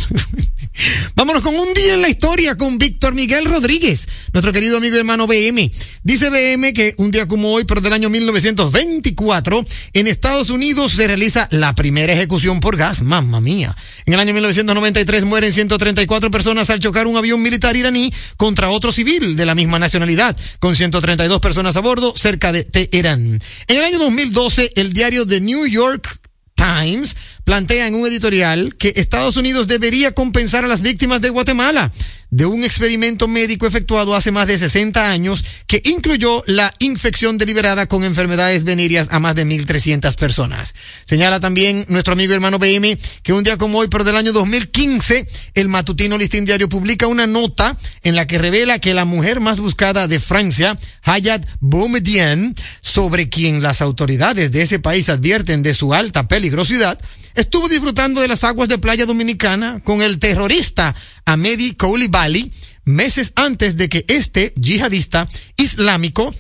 Vámonos 1.15 1.43
con 1.43 1.55
un 1.55 1.75
día 1.75 1.95
en 1.95 2.03
la 2.03 2.09
historia 2.09 2.57
con 2.57 2.79
Víctor 2.79 3.15
Miguel 3.15 3.45
Rodríguez, 3.45 4.07
nuestro 4.33 4.53
querido 4.53 4.79
amigo 4.79 4.97
y 4.97 4.99
hermano 4.99 5.27
BM. 5.27 5.71
Dice 6.03 6.31
BM 6.31 6.73
que 6.73 6.95
un 6.99 7.11
día 7.11 7.27
como 7.29 7.51
hoy, 7.51 7.65
pero 7.65 7.81
del 7.81 7.93
año 7.93 8.09
1924, 8.09 9.67
en 9.93 10.07
Estados 10.07 10.51
Unidos 10.51 10.93
se 10.93 11.07
realiza 11.07 11.49
la 11.51 11.75
primera 11.75 12.13
ejecución 12.13 12.61
por 12.61 12.77
gas. 12.77 13.03
Mamma 13.03 13.41
mía. 13.41 13.77
En 14.07 14.15
el 14.15 14.21
año 14.21 14.33
1993 14.33 15.25
mueren 15.25 15.53
134 15.53 16.31
personas 16.31 16.71
al 16.71 16.81
chocar 16.81 17.07
un 17.07 17.17
avión 17.17 17.43
militar 17.43 17.77
iraní 17.77 18.13
contra 18.37 18.71
otro 18.71 18.93
civil 18.93 19.37
de 19.37 19.47
la 19.47 19.55
misma 19.55 19.79
nacionalidad, 19.79 20.37
con 20.59 20.75
132 20.75 21.41
personas 21.41 21.77
a 21.77 21.81
bordo 21.81 22.15
cerca 22.17 22.53
de 22.53 22.65
Teherán. 22.65 23.41
En 23.67 23.77
el 23.77 23.85
año 23.85 23.99
2012, 23.99 24.73
el 24.77 24.93
diario 24.93 25.27
The 25.27 25.41
New 25.41 25.67
York 25.67 26.21
Times 26.55 27.17
plantea 27.50 27.88
en 27.88 27.97
un 27.97 28.07
editorial 28.07 28.76
que 28.76 28.92
Estados 28.95 29.37
Unidos 29.37 29.66
debería 29.66 30.14
compensar 30.14 30.64
a 30.64 30.69
las 30.69 30.83
víctimas 30.83 31.21
de 31.21 31.30
Guatemala 31.30 31.90
de 32.31 32.47
un 32.47 32.63
experimento 32.65 33.29
médico 33.29 33.67
efectuado 33.67 34.15
hace 34.15 34.31
más 34.31 34.47
de 34.47 34.57
60 34.57 35.11
años 35.11 35.45
que 35.67 35.83
incluyó 35.85 36.43
la 36.47 36.73
infección 36.79 37.39
deliberada 37.39 37.87
con 37.87 38.05
enfermedades 38.05 38.65
venéreas 38.65 39.09
a 39.11 39.19
más 39.19 39.35
de 39.35 39.47
1.300 39.47 40.15
personas. 40.17 40.75
Señala 41.05 41.41
también 41.41 41.85
nuestro 41.89 42.13
amigo 42.13 42.33
hermano 42.33 42.59
BM 42.59 42.97
que 43.23 43.33
un 43.33 43.45
día 43.45 43.57
como 43.57 43.79
hoy, 43.79 43.89
pero 43.89 44.05
del 44.05 44.17
año 44.17 44.33
2015, 44.33 45.27
el 45.55 45.69
matutino 45.69 46.19
Listín 46.19 46.45
Diario 46.45 46.69
publica 46.69 47.07
una 47.07 47.27
nota 47.27 47.77
en 48.03 48.15
la 48.15 48.27
que 48.27 48.39
revela 48.39 48.79
que 48.79 48.95
la 48.95 49.05
mujer 49.05 49.41
más 49.41 49.59
buscada 49.61 50.07
de 50.07 50.21
Francia, 50.21 50.79
Hayat 51.03 51.45
Boumediene, 51.61 52.55
sobre 52.81 53.29
quien 53.29 53.63
las 53.63 53.81
autoridades 53.81 54.53
de 54.53 54.63
ese 54.63 54.79
país 54.79 55.09
advierten 55.09 55.63
de 55.63 55.75
su 55.75 55.95
alta 55.95 56.29
peligrosidad, 56.29 56.99
estuvo 57.35 57.69
disfrutando 57.69 58.21
de 58.21 58.29
las 58.29 58.45
aguas 58.45 58.69
de 58.69 58.79
playa 58.79 59.07
dominicana 59.07 59.81
con 59.85 60.03
el 60.03 60.19
terrorista 60.19 60.95
Ahmedi 61.25 61.75
Koulibaly 61.75 62.50
meses 62.85 63.33
antes 63.37 63.77
de 63.77 63.89
que 63.89 64.05
este 64.09 64.53
yihadista 64.61 65.29
islámico 65.57 66.35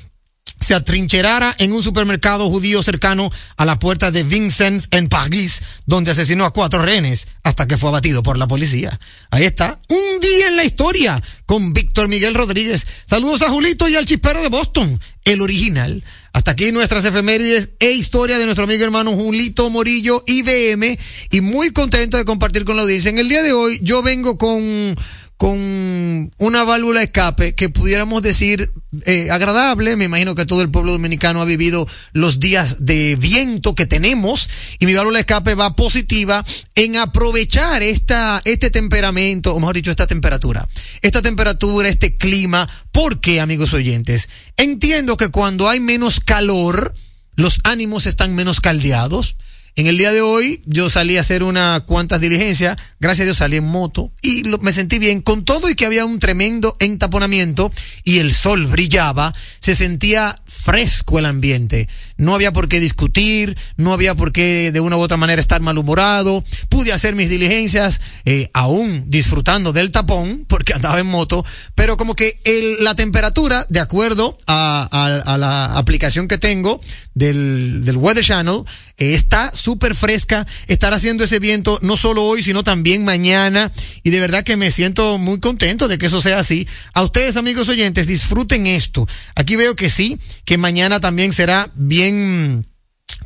se 0.60 0.74
atrincherara 0.74 1.54
en 1.58 1.72
un 1.72 1.82
supermercado 1.82 2.48
judío 2.48 2.82
cercano 2.82 3.30
a 3.56 3.64
la 3.64 3.78
puerta 3.78 4.10
de 4.10 4.22
Vincennes 4.22 4.88
en 4.90 5.08
París, 5.08 5.62
donde 5.86 6.10
asesinó 6.10 6.44
a 6.44 6.52
cuatro 6.52 6.80
rehenes 6.80 7.26
hasta 7.42 7.66
que 7.66 7.78
fue 7.78 7.88
abatido 7.88 8.22
por 8.22 8.38
la 8.38 8.46
policía. 8.46 8.98
Ahí 9.30 9.44
está, 9.44 9.78
un 9.88 10.20
día 10.20 10.48
en 10.48 10.56
la 10.56 10.64
historia 10.64 11.22
con 11.46 11.72
Víctor 11.72 12.08
Miguel 12.08 12.34
Rodríguez. 12.34 12.86
Saludos 13.06 13.42
a 13.42 13.48
Julito 13.48 13.88
y 13.88 13.96
al 13.96 14.04
chispero 14.04 14.42
de 14.42 14.48
Boston, 14.48 15.00
el 15.24 15.40
original. 15.40 16.04
Hasta 16.32 16.52
aquí 16.52 16.70
nuestras 16.70 17.04
efemérides 17.04 17.70
e 17.80 17.90
historia 17.90 18.38
de 18.38 18.44
nuestro 18.44 18.64
amigo 18.64 18.84
hermano 18.84 19.12
Julito 19.12 19.68
Morillo 19.68 20.22
IBM 20.26 20.96
y 21.30 21.40
muy 21.40 21.72
contento 21.72 22.16
de 22.16 22.24
compartir 22.24 22.64
con 22.64 22.76
la 22.76 22.82
audiencia. 22.82 23.08
En 23.08 23.18
el 23.18 23.28
día 23.28 23.42
de 23.42 23.52
hoy 23.52 23.80
yo 23.82 24.02
vengo 24.02 24.38
con 24.38 24.96
con 25.40 26.30
una 26.36 26.64
válvula 26.64 27.02
escape 27.02 27.54
que 27.54 27.70
pudiéramos 27.70 28.20
decir 28.20 28.70
eh, 29.06 29.30
agradable. 29.30 29.96
Me 29.96 30.04
imagino 30.04 30.34
que 30.34 30.44
todo 30.44 30.60
el 30.60 30.70
pueblo 30.70 30.92
dominicano 30.92 31.40
ha 31.40 31.46
vivido 31.46 31.88
los 32.12 32.40
días 32.40 32.84
de 32.84 33.16
viento 33.16 33.74
que 33.74 33.86
tenemos 33.86 34.50
y 34.80 34.84
mi 34.84 34.92
válvula 34.92 35.18
escape 35.18 35.54
va 35.54 35.76
positiva 35.76 36.44
en 36.74 36.98
aprovechar 36.98 37.82
esta, 37.82 38.42
este 38.44 38.70
temperamento, 38.70 39.54
o 39.54 39.60
mejor 39.60 39.76
dicho, 39.76 39.90
esta 39.90 40.06
temperatura. 40.06 40.68
Esta 41.00 41.22
temperatura, 41.22 41.88
este 41.88 42.16
clima. 42.16 42.68
porque 42.92 43.40
amigos 43.40 43.72
oyentes? 43.72 44.28
Entiendo 44.58 45.16
que 45.16 45.30
cuando 45.30 45.70
hay 45.70 45.80
menos 45.80 46.20
calor, 46.20 46.94
los 47.36 47.60
ánimos 47.64 48.04
están 48.04 48.34
menos 48.34 48.60
caldeados 48.60 49.36
En 49.76 49.86
el 49.86 49.96
día 49.96 50.12
de 50.12 50.20
hoy 50.20 50.62
yo 50.66 50.90
salí 50.90 51.16
a 51.16 51.20
hacer 51.20 51.42
unas 51.42 51.80
cuantas 51.82 52.20
diligencias, 52.20 52.76
gracias 52.98 53.22
a 53.22 53.26
Dios 53.26 53.36
salí 53.38 53.56
en 53.56 53.66
moto 53.66 54.10
y 54.20 54.42
me 54.60 54.72
sentí 54.72 54.98
bien 54.98 55.22
con 55.22 55.44
todo 55.44 55.70
y 55.70 55.74
que 55.74 55.86
había 55.86 56.04
un 56.04 56.18
tremendo 56.18 56.76
entaponamiento 56.80 57.70
y 58.04 58.18
el 58.18 58.34
sol 58.34 58.66
brillaba, 58.66 59.32
se 59.60 59.74
sentía 59.74 60.36
fresco 60.44 61.18
el 61.18 61.26
ambiente. 61.26 61.88
No 62.16 62.34
había 62.34 62.52
por 62.52 62.68
qué 62.68 62.80
discutir, 62.80 63.56
no 63.76 63.92
había 63.92 64.14
por 64.14 64.32
qué 64.32 64.72
de 64.72 64.80
una 64.80 64.96
u 64.96 65.00
otra 65.00 65.16
manera 65.16 65.40
estar 65.40 65.60
malhumorado. 65.60 66.44
Pude 66.68 66.92
hacer 66.92 67.14
mis 67.14 67.30
diligencias, 67.30 68.00
eh, 68.24 68.50
aún 68.52 69.04
disfrutando 69.08 69.72
del 69.72 69.90
tapón, 69.90 70.44
porque 70.48 70.74
andaba 70.74 71.00
en 71.00 71.06
moto, 71.06 71.44
pero 71.74 71.96
como 71.96 72.14
que 72.14 72.38
el, 72.44 72.84
la 72.84 72.94
temperatura, 72.94 73.66
de 73.68 73.80
acuerdo 73.80 74.36
a, 74.46 74.88
a, 74.90 75.34
a 75.34 75.38
la 75.38 75.78
aplicación 75.78 76.28
que 76.28 76.38
tengo 76.38 76.80
del, 77.14 77.84
del 77.84 77.96
Weather 77.96 78.24
Channel, 78.24 78.64
está 79.00 79.50
súper 79.54 79.96
fresca, 79.96 80.46
estar 80.68 80.92
haciendo 80.94 81.24
ese 81.24 81.38
viento 81.38 81.78
no 81.82 81.96
solo 81.96 82.22
hoy, 82.22 82.42
sino 82.42 82.62
también 82.62 83.04
mañana. 83.04 83.72
Y 84.02 84.10
de 84.10 84.20
verdad 84.20 84.44
que 84.44 84.56
me 84.56 84.70
siento 84.70 85.18
muy 85.18 85.40
contento 85.40 85.88
de 85.88 85.98
que 85.98 86.06
eso 86.06 86.20
sea 86.20 86.38
así. 86.38 86.68
A 86.92 87.02
ustedes, 87.02 87.36
amigos 87.36 87.68
oyentes, 87.68 88.06
disfruten 88.06 88.66
esto. 88.66 89.08
Aquí 89.34 89.56
veo 89.56 89.74
que 89.74 89.88
sí, 89.88 90.18
que 90.44 90.58
mañana 90.58 91.00
también 91.00 91.32
será 91.32 91.70
bien 91.74 92.66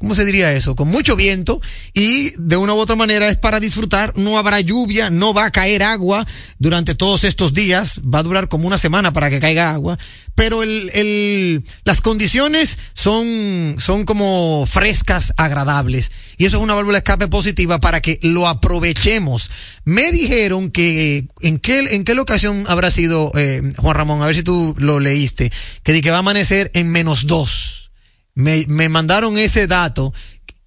¿cómo 0.04 0.14
se 0.14 0.26
diría 0.26 0.52
eso? 0.52 0.75
Con 0.75 0.88
mucho 0.88 1.16
viento 1.16 1.62
y 1.94 2.30
de 2.37 2.58
una 2.58 2.75
u 2.75 2.78
otra 2.78 2.94
manera 2.94 3.26
es 3.30 3.38
para 3.38 3.58
disfrutar, 3.58 4.12
no 4.16 4.37
habrá 4.37 4.61
lluvia, 4.61 5.08
no 5.08 5.32
va 5.32 5.46
a 5.46 5.50
caer 5.50 5.82
agua 5.82 6.26
durante 6.58 6.94
todos 6.94 7.25
estos 7.25 7.54
días, 7.54 8.02
va 8.02 8.18
a 8.18 8.23
durar 8.23 8.49
como 8.49 8.66
una 8.66 8.76
semana 8.76 9.14
para 9.14 9.30
que 9.30 9.40
caiga 9.40 9.70
agua, 9.70 9.99
pero 10.34 10.62
el, 10.62 10.90
el, 10.92 11.64
las 11.84 12.02
condiciones 12.02 12.76
son, 12.92 13.76
son 13.78 14.04
como 14.04 14.66
frescas, 14.66 15.32
agradables 15.38 16.11
y 16.37 16.44
eso 16.44 16.58
es 16.58 16.62
una 16.62 16.75
válvula 16.75 16.96
de 16.96 16.99
escape 16.99 17.28
positiva 17.28 17.80
para 17.80 18.02
que 18.02 18.18
lo 18.20 18.46
aprovechemos. 18.46 19.50
Me 19.87 20.12
dijeron 20.12 20.70
que, 20.70 21.28
¿en 21.40 21.58
qué, 21.58 21.78
en 21.94 22.04
qué 22.04 22.12
ocasión 22.20 22.64
habrá 22.68 22.90
sido, 22.90 23.32
eh, 23.37 23.62
Juan 23.78 23.96
Ramón? 23.96 24.20
A 24.20 24.26
ver 24.26 24.34
si 24.34 24.42
tú 24.42 24.75
lo 24.76 25.00
leíste, 25.00 25.50
que, 25.82 25.99
que 26.02 26.11
va 26.11 26.16
a 26.16 26.18
amanecer 26.18 26.70
en 26.75 26.90
menos 26.90 27.26
dos 27.26 27.74
me, 28.34 28.64
me 28.68 28.88
mandaron 28.88 29.38
ese 29.38 29.66
dato 29.66 30.12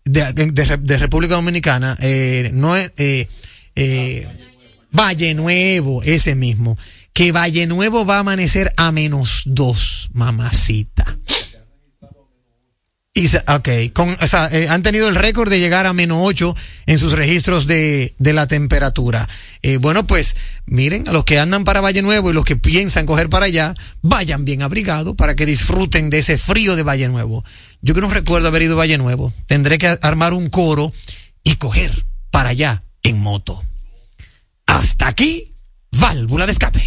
de, 0.05 0.33
de, 0.33 0.77
de 0.77 0.97
República 0.97 1.35
Dominicana, 1.35 1.97
eh, 1.99 2.49
no 2.53 2.75
es, 2.75 2.91
eh, 2.97 3.27
eh, 3.75 4.27
Valle 4.91 5.33
Nuevo, 5.33 6.01
ese 6.03 6.35
mismo, 6.35 6.77
que 7.13 7.31
Valle 7.31 7.67
Nuevo 7.67 8.05
va 8.05 8.17
a 8.17 8.19
amanecer 8.19 8.73
a 8.77 8.91
menos 8.91 9.43
dos, 9.45 10.09
mamacita. 10.13 11.17
Ok, 13.47 13.69
con, 13.93 14.09
o 14.09 14.27
sea, 14.27 14.47
eh, 14.51 14.67
han 14.69 14.83
tenido 14.83 15.09
el 15.09 15.15
récord 15.15 15.49
de 15.49 15.59
llegar 15.59 15.87
a 15.87 15.93
menos 15.93 16.19
8 16.21 16.55
en 16.85 16.99
sus 16.99 17.13
registros 17.13 17.65
de, 17.65 18.13
de 18.19 18.33
la 18.33 18.47
temperatura. 18.47 19.27
Eh, 19.63 19.77
bueno, 19.77 20.05
pues 20.05 20.35
miren, 20.67 21.07
a 21.07 21.11
los 21.11 21.25
que 21.25 21.39
andan 21.39 21.63
para 21.63 21.81
Valle 21.81 22.03
Nuevo 22.03 22.29
y 22.29 22.33
los 22.33 22.45
que 22.45 22.57
piensan 22.57 23.07
coger 23.07 23.29
para 23.29 23.47
allá, 23.47 23.73
vayan 24.03 24.45
bien 24.45 24.61
abrigados 24.61 25.15
para 25.15 25.35
que 25.35 25.47
disfruten 25.47 26.11
de 26.11 26.19
ese 26.19 26.37
frío 26.37 26.75
de 26.75 26.83
Valle 26.83 27.07
Nuevo. 27.07 27.43
Yo 27.81 27.95
que 27.95 28.01
no 28.01 28.09
recuerdo 28.09 28.49
haber 28.49 28.61
ido 28.61 28.73
a 28.73 28.77
Valle 28.77 28.99
Nuevo, 28.99 29.33
tendré 29.47 29.79
que 29.79 29.97
armar 30.01 30.33
un 30.33 30.49
coro 30.49 30.93
y 31.43 31.55
coger 31.55 32.05
para 32.29 32.49
allá 32.49 32.83
en 33.01 33.17
moto. 33.17 33.63
Hasta 34.67 35.07
aquí, 35.07 35.55
válvula 35.91 36.45
de 36.45 36.51
escape. 36.51 36.86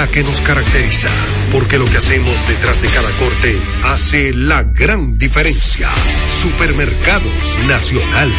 que 0.07 0.23
nos 0.23 0.41
caracteriza, 0.41 1.09
porque 1.51 1.77
lo 1.77 1.85
que 1.85 1.97
hacemos 1.97 2.45
detrás 2.47 2.81
de 2.81 2.89
cada 2.89 3.09
corte 3.11 3.61
hace 3.83 4.33
la 4.33 4.63
gran 4.63 5.17
diferencia. 5.17 5.89
Supermercados 6.29 7.57
Nacional. 7.67 8.31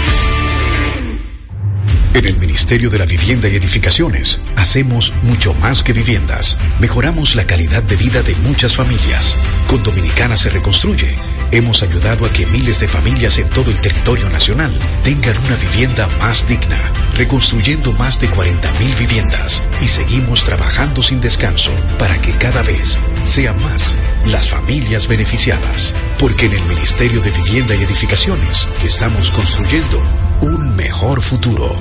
En 2.15 2.27
el 2.27 2.37
Ministerio 2.37 2.91
de 2.91 2.99
la 2.99 3.07
Vivienda 3.07 3.49
y 3.49 3.57
Edificaciones 3.57 4.41
hacemos 4.57 5.15
mucho 5.23 5.55
más 5.55 5.83
que 5.83 5.93
viviendas. 5.93 6.59
Mejoramos 6.79 7.35
la 7.35 7.47
calidad 7.47 7.83
de 7.83 7.97
vida 7.97 8.23
de 8.23 8.35
muchas 8.37 8.77
familias. 8.77 9.37
Con 9.69 9.83
Dominicana 9.83 10.37
se 10.37 10.51
reconstruye. 10.51 11.17
Hemos 11.53 11.83
ayudado 11.83 12.25
a 12.25 12.33
que 12.33 12.47
miles 12.47 12.81
de 12.81 12.89
familias 12.89 13.39
en 13.39 13.47
todo 13.51 13.71
el 13.71 13.79
territorio 13.79 14.27
nacional 14.31 14.73
tengan 15.05 15.37
una 15.37 15.55
vivienda 15.57 16.09
más 16.19 16.47
digna, 16.47 16.91
reconstruyendo 17.13 17.93
más 17.93 18.19
de 18.19 18.31
40.000 18.31 18.99
viviendas 18.99 19.63
y 19.83 19.89
seguimos 19.89 20.45
trabajando 20.45 21.03
sin 21.03 21.21
descanso 21.21 21.71
para 21.99 22.19
que 22.23 22.33
cada 22.39 22.63
vez 22.63 22.99
sean 23.25 23.61
más 23.65 23.99
las 24.31 24.49
familias 24.49 25.09
beneficiadas. 25.09 25.95
Porque 26.19 26.47
en 26.47 26.55
el 26.55 26.63
Ministerio 26.65 27.21
de 27.21 27.31
Vivienda 27.31 27.75
y 27.75 27.83
Edificaciones 27.83 28.67
estamos 28.83 29.31
construyendo 29.31 30.03
un 30.41 30.75
mejor 30.75 31.21
futuro. 31.21 31.77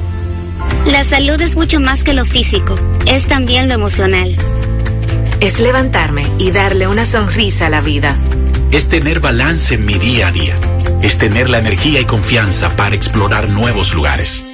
La 0.87 1.05
salud 1.05 1.39
es 1.39 1.55
mucho 1.55 1.79
más 1.79 2.03
que 2.03 2.13
lo 2.13 2.25
físico, 2.25 2.77
es 3.05 3.25
también 3.25 3.69
lo 3.69 3.75
emocional. 3.75 4.35
Es 5.39 5.59
levantarme 5.61 6.27
y 6.39 6.51
darle 6.51 6.87
una 6.87 7.05
sonrisa 7.05 7.67
a 7.67 7.69
la 7.69 7.79
vida. 7.79 8.17
Es 8.71 8.87
tener 8.87 9.19
balance 9.19 9.75
en 9.75 9.85
mi 9.85 9.95
día 9.95 10.27
a 10.27 10.31
día. 10.31 10.57
Es 11.01 11.17
tener 11.17 11.49
la 11.49 11.57
energía 11.57 11.99
y 11.99 12.05
confianza 12.05 12.75
para 12.77 12.95
explorar 12.95 13.49
nuevos 13.49 13.93
lugares. 13.93 14.45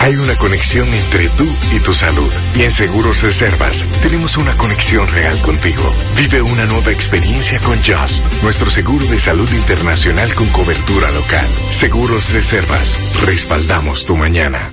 Hay 0.00 0.16
una 0.16 0.34
conexión 0.36 0.86
entre 0.92 1.28
tú 1.30 1.46
y 1.74 1.80
tu 1.80 1.94
salud. 1.94 2.30
Y 2.56 2.62
en 2.62 2.70
Seguros 2.70 3.22
Reservas 3.22 3.84
tenemos 4.02 4.36
una 4.36 4.56
conexión 4.56 5.08
real 5.08 5.40
contigo. 5.40 5.82
Vive 6.16 6.42
una 6.42 6.66
nueva 6.66 6.92
experiencia 6.92 7.58
con 7.60 7.78
Just, 7.78 8.26
nuestro 8.42 8.70
seguro 8.70 9.06
de 9.06 9.18
salud 9.18 9.50
internacional 9.52 10.34
con 10.34 10.48
cobertura 10.50 11.10
local. 11.10 11.48
Seguros 11.70 12.32
Reservas, 12.32 12.98
respaldamos 13.24 14.04
tu 14.04 14.14
mañana. 14.14 14.72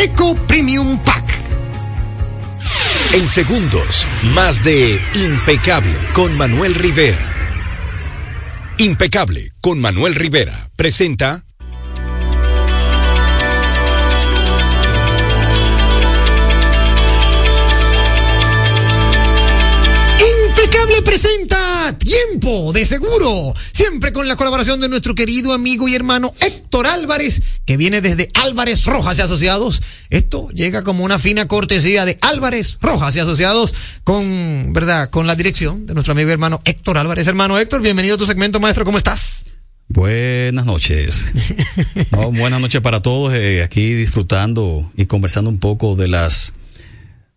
Eco 0.00 0.36
Premium 0.46 0.96
Pack. 1.02 1.24
En 3.14 3.28
segundos, 3.28 4.06
más 4.32 4.62
de 4.62 5.00
Impecable 5.16 5.92
con 6.12 6.36
Manuel 6.36 6.76
Rivera. 6.76 7.18
Impecable 8.78 9.50
con 9.60 9.80
Manuel 9.80 10.14
Rivera 10.14 10.70
presenta 10.76 11.44
Tiempo 22.48 22.72
de 22.72 22.86
Seguro, 22.86 23.54
siempre 23.72 24.10
con 24.10 24.26
la 24.26 24.34
colaboración 24.34 24.80
de 24.80 24.88
nuestro 24.88 25.14
querido 25.14 25.52
amigo 25.52 25.86
y 25.86 25.94
hermano 25.94 26.32
Héctor 26.40 26.86
Álvarez, 26.86 27.42
que 27.66 27.76
viene 27.76 28.00
desde 28.00 28.30
Álvarez 28.32 28.86
Rojas 28.86 29.18
y 29.18 29.20
Asociados. 29.20 29.82
Esto 30.08 30.48
llega 30.48 30.82
como 30.82 31.04
una 31.04 31.18
fina 31.18 31.46
cortesía 31.46 32.06
de 32.06 32.16
Álvarez 32.22 32.78
Rojas 32.80 33.14
y 33.16 33.20
Asociados 33.20 33.74
con, 34.02 34.72
¿verdad? 34.72 35.10
Con 35.10 35.26
la 35.26 35.36
dirección 35.36 35.84
de 35.84 35.92
nuestro 35.92 36.12
amigo 36.12 36.30
y 36.30 36.32
hermano 36.32 36.62
Héctor 36.64 36.96
Álvarez. 36.96 37.26
Hermano 37.26 37.58
Héctor, 37.58 37.82
bienvenido 37.82 38.14
a 38.14 38.18
tu 38.18 38.24
segmento, 38.24 38.60
maestro, 38.60 38.86
¿cómo 38.86 38.96
estás? 38.96 39.44
Buenas 39.88 40.64
noches. 40.64 41.32
No, 42.12 42.32
buenas 42.32 42.60
noches 42.62 42.80
para 42.80 43.02
todos, 43.02 43.34
eh, 43.34 43.62
aquí 43.62 43.92
disfrutando 43.92 44.90
y 44.96 45.04
conversando 45.04 45.50
un 45.50 45.58
poco 45.58 45.96
de 45.96 46.08
las 46.08 46.54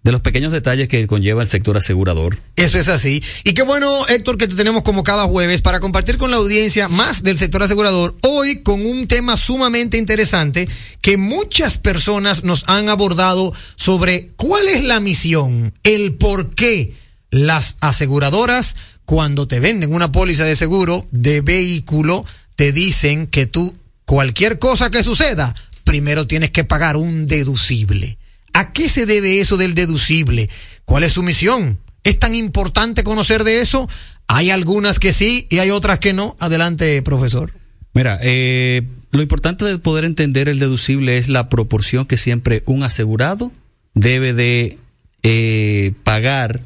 de 0.03 0.11
los 0.11 0.21
pequeños 0.21 0.51
detalles 0.51 0.87
que 0.87 1.05
conlleva 1.05 1.43
el 1.43 1.47
sector 1.47 1.77
asegurador. 1.77 2.37
Eso 2.55 2.79
es 2.79 2.87
así. 2.87 3.23
Y 3.43 3.53
qué 3.53 3.61
bueno, 3.61 4.07
Héctor, 4.07 4.37
que 4.37 4.47
te 4.47 4.55
tenemos 4.55 4.81
como 4.81 5.03
cada 5.03 5.25
jueves 5.25 5.61
para 5.61 5.79
compartir 5.79 6.17
con 6.17 6.31
la 6.31 6.37
audiencia 6.37 6.87
más 6.87 7.21
del 7.23 7.37
sector 7.37 7.61
asegurador. 7.61 8.17
Hoy 8.23 8.63
con 8.63 8.83
un 8.83 9.07
tema 9.07 9.37
sumamente 9.37 9.97
interesante 9.97 10.67
que 11.01 11.17
muchas 11.17 11.77
personas 11.77 12.43
nos 12.43 12.67
han 12.67 12.89
abordado 12.89 13.53
sobre 13.75 14.29
cuál 14.37 14.67
es 14.67 14.83
la 14.83 14.99
misión, 14.99 15.73
el 15.83 16.15
por 16.15 16.55
qué 16.55 16.95
las 17.29 17.77
aseguradoras, 17.79 18.75
cuando 19.05 19.47
te 19.47 19.59
venden 19.59 19.93
una 19.93 20.11
póliza 20.11 20.45
de 20.45 20.55
seguro 20.55 21.05
de 21.11 21.41
vehículo, 21.41 22.25
te 22.55 22.71
dicen 22.71 23.27
que 23.27 23.45
tú, 23.45 23.75
cualquier 24.05 24.59
cosa 24.59 24.89
que 24.89 25.03
suceda, 25.03 25.55
primero 25.83 26.27
tienes 26.27 26.51
que 26.51 26.63
pagar 26.63 26.97
un 26.97 27.27
deducible. 27.27 28.17
¿A 28.61 28.73
qué 28.73 28.87
se 28.87 29.07
debe 29.07 29.41
eso 29.41 29.57
del 29.57 29.73
deducible? 29.73 30.47
¿Cuál 30.85 31.03
es 31.03 31.13
su 31.13 31.23
misión? 31.23 31.79
¿Es 32.03 32.19
tan 32.19 32.35
importante 32.35 33.03
conocer 33.03 33.43
de 33.43 33.59
eso? 33.59 33.89
Hay 34.27 34.51
algunas 34.51 34.99
que 34.99 35.13
sí 35.13 35.47
y 35.49 35.57
hay 35.57 35.71
otras 35.71 35.97
que 35.97 36.13
no. 36.13 36.35
Adelante, 36.39 37.01
profesor. 37.01 37.51
Mira, 37.95 38.19
eh, 38.21 38.83
lo 39.09 39.23
importante 39.23 39.65
de 39.65 39.79
poder 39.79 40.05
entender 40.05 40.47
el 40.47 40.59
deducible 40.59 41.17
es 41.17 41.27
la 41.27 41.49
proporción 41.49 42.05
que 42.05 42.17
siempre 42.17 42.61
un 42.67 42.83
asegurado 42.83 43.51
debe 43.95 44.33
de 44.33 44.77
eh, 45.23 45.93
pagar 46.03 46.61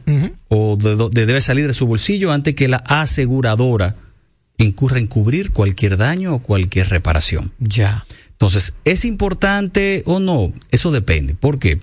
o 0.49 0.75
de, 0.75 0.97
de 0.97 1.25
debe 1.25 1.39
salir 1.39 1.65
de 1.65 1.73
su 1.73 1.87
bolsillo 1.87 2.33
antes 2.33 2.55
que 2.55 2.67
la 2.67 2.83
aseguradora 2.87 3.95
incurra 4.57 4.99
en 4.99 5.07
cubrir 5.07 5.53
cualquier 5.53 5.95
daño 5.95 6.35
o 6.35 6.39
cualquier 6.39 6.89
reparación. 6.89 7.53
Ya. 7.59 8.05
Entonces, 8.35 8.75
¿es 8.83 9.05
importante 9.05 10.03
o 10.05 10.19
no? 10.19 10.53
Eso 10.71 10.91
depende. 10.91 11.35
¿Por 11.35 11.57
qué? 11.57 11.79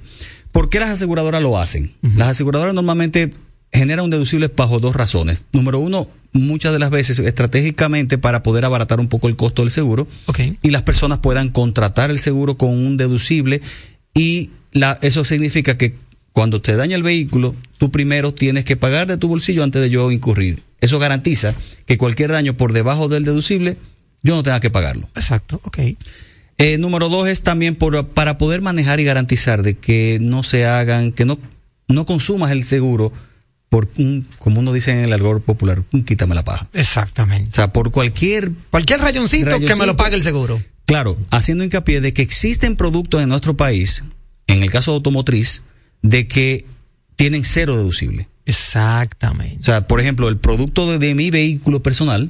¿Por 0.52 0.68
qué 0.68 0.80
las 0.80 0.90
aseguradoras 0.90 1.42
lo 1.42 1.58
hacen? 1.58 1.94
Las 2.16 2.28
aseguradoras 2.28 2.74
normalmente 2.74 3.30
generan 3.72 4.04
un 4.04 4.10
deducible 4.10 4.52
bajo 4.54 4.78
dos 4.78 4.94
razones. 4.94 5.46
Número 5.52 5.78
uno, 5.78 6.08
muchas 6.32 6.74
de 6.74 6.78
las 6.78 6.90
veces 6.90 7.18
estratégicamente 7.18 8.18
para 8.18 8.42
poder 8.42 8.64
abaratar 8.64 9.00
un 9.00 9.08
poco 9.08 9.28
el 9.28 9.36
costo 9.36 9.62
del 9.62 9.70
seguro 9.70 10.06
okay. 10.26 10.58
y 10.62 10.70
las 10.70 10.82
personas 10.82 11.18
puedan 11.18 11.48
contratar 11.48 12.10
el 12.10 12.18
seguro 12.18 12.56
con 12.56 12.70
un 12.70 12.96
deducible 12.96 13.60
y 14.14 14.50
la, 14.72 14.98
eso 15.02 15.24
significa 15.24 15.76
que 15.76 15.94
cuando 16.32 16.62
te 16.62 16.76
daña 16.76 16.96
el 16.96 17.02
vehículo, 17.02 17.54
tú 17.78 17.90
primero 17.90 18.32
tienes 18.32 18.64
que 18.64 18.76
pagar 18.76 19.06
de 19.06 19.18
tu 19.18 19.28
bolsillo 19.28 19.62
antes 19.64 19.82
de 19.82 19.90
yo 19.90 20.10
incurrir. 20.10 20.62
Eso 20.80 20.98
garantiza 20.98 21.54
que 21.86 21.98
cualquier 21.98 22.32
daño 22.32 22.56
por 22.56 22.72
debajo 22.72 23.08
del 23.08 23.24
deducible, 23.24 23.76
yo 24.22 24.34
no 24.34 24.42
tenga 24.42 24.60
que 24.60 24.70
pagarlo. 24.70 25.08
Exacto, 25.14 25.60
ok. 25.64 25.78
Eh, 26.58 26.78
número 26.78 27.08
dos 27.08 27.28
es 27.28 27.42
también 27.42 27.74
por, 27.74 28.06
para 28.08 28.38
poder 28.38 28.60
manejar 28.60 29.00
y 29.00 29.04
garantizar 29.04 29.62
de 29.62 29.76
que 29.76 30.18
no 30.20 30.42
se 30.42 30.64
hagan, 30.64 31.12
que 31.12 31.24
no, 31.24 31.38
no 31.88 32.06
consumas 32.06 32.52
el 32.52 32.64
seguro 32.64 33.12
por 33.68 33.88
un, 33.96 34.26
como 34.38 34.60
uno 34.60 34.72
dice 34.72 34.90
en 34.90 34.98
el 34.98 35.12
algor 35.12 35.40
popular, 35.40 35.82
un 35.92 36.04
quítame 36.04 36.34
la 36.34 36.44
paja. 36.44 36.68
Exactamente. 36.74 37.50
O 37.50 37.54
sea, 37.54 37.72
por 37.72 37.90
cualquier... 37.90 38.50
Cualquier 38.70 39.00
rayoncito, 39.00 39.46
rayoncito 39.46 39.72
que 39.72 39.80
me 39.80 39.86
lo 39.86 39.96
pague 39.96 40.14
el 40.14 40.22
seguro. 40.22 40.62
Claro, 40.84 41.16
haciendo 41.30 41.64
hincapié 41.64 42.00
de 42.02 42.12
que 42.12 42.20
existen 42.20 42.76
productos 42.76 43.22
en 43.22 43.30
nuestro 43.30 43.56
país, 43.56 44.04
en 44.46 44.62
el 44.62 44.70
caso 44.70 44.90
de 44.90 44.96
automotriz, 44.96 45.62
de 46.02 46.28
que 46.28 46.66
tienen 47.16 47.44
cero 47.44 47.78
deducible. 47.78 48.28
Exactamente. 48.44 49.58
O 49.60 49.64
sea, 49.64 49.86
por 49.86 50.00
ejemplo, 50.00 50.28
el 50.28 50.36
producto 50.36 50.90
de, 50.90 50.98
de 50.98 51.14
mi 51.14 51.30
vehículo 51.30 51.82
personal, 51.82 52.28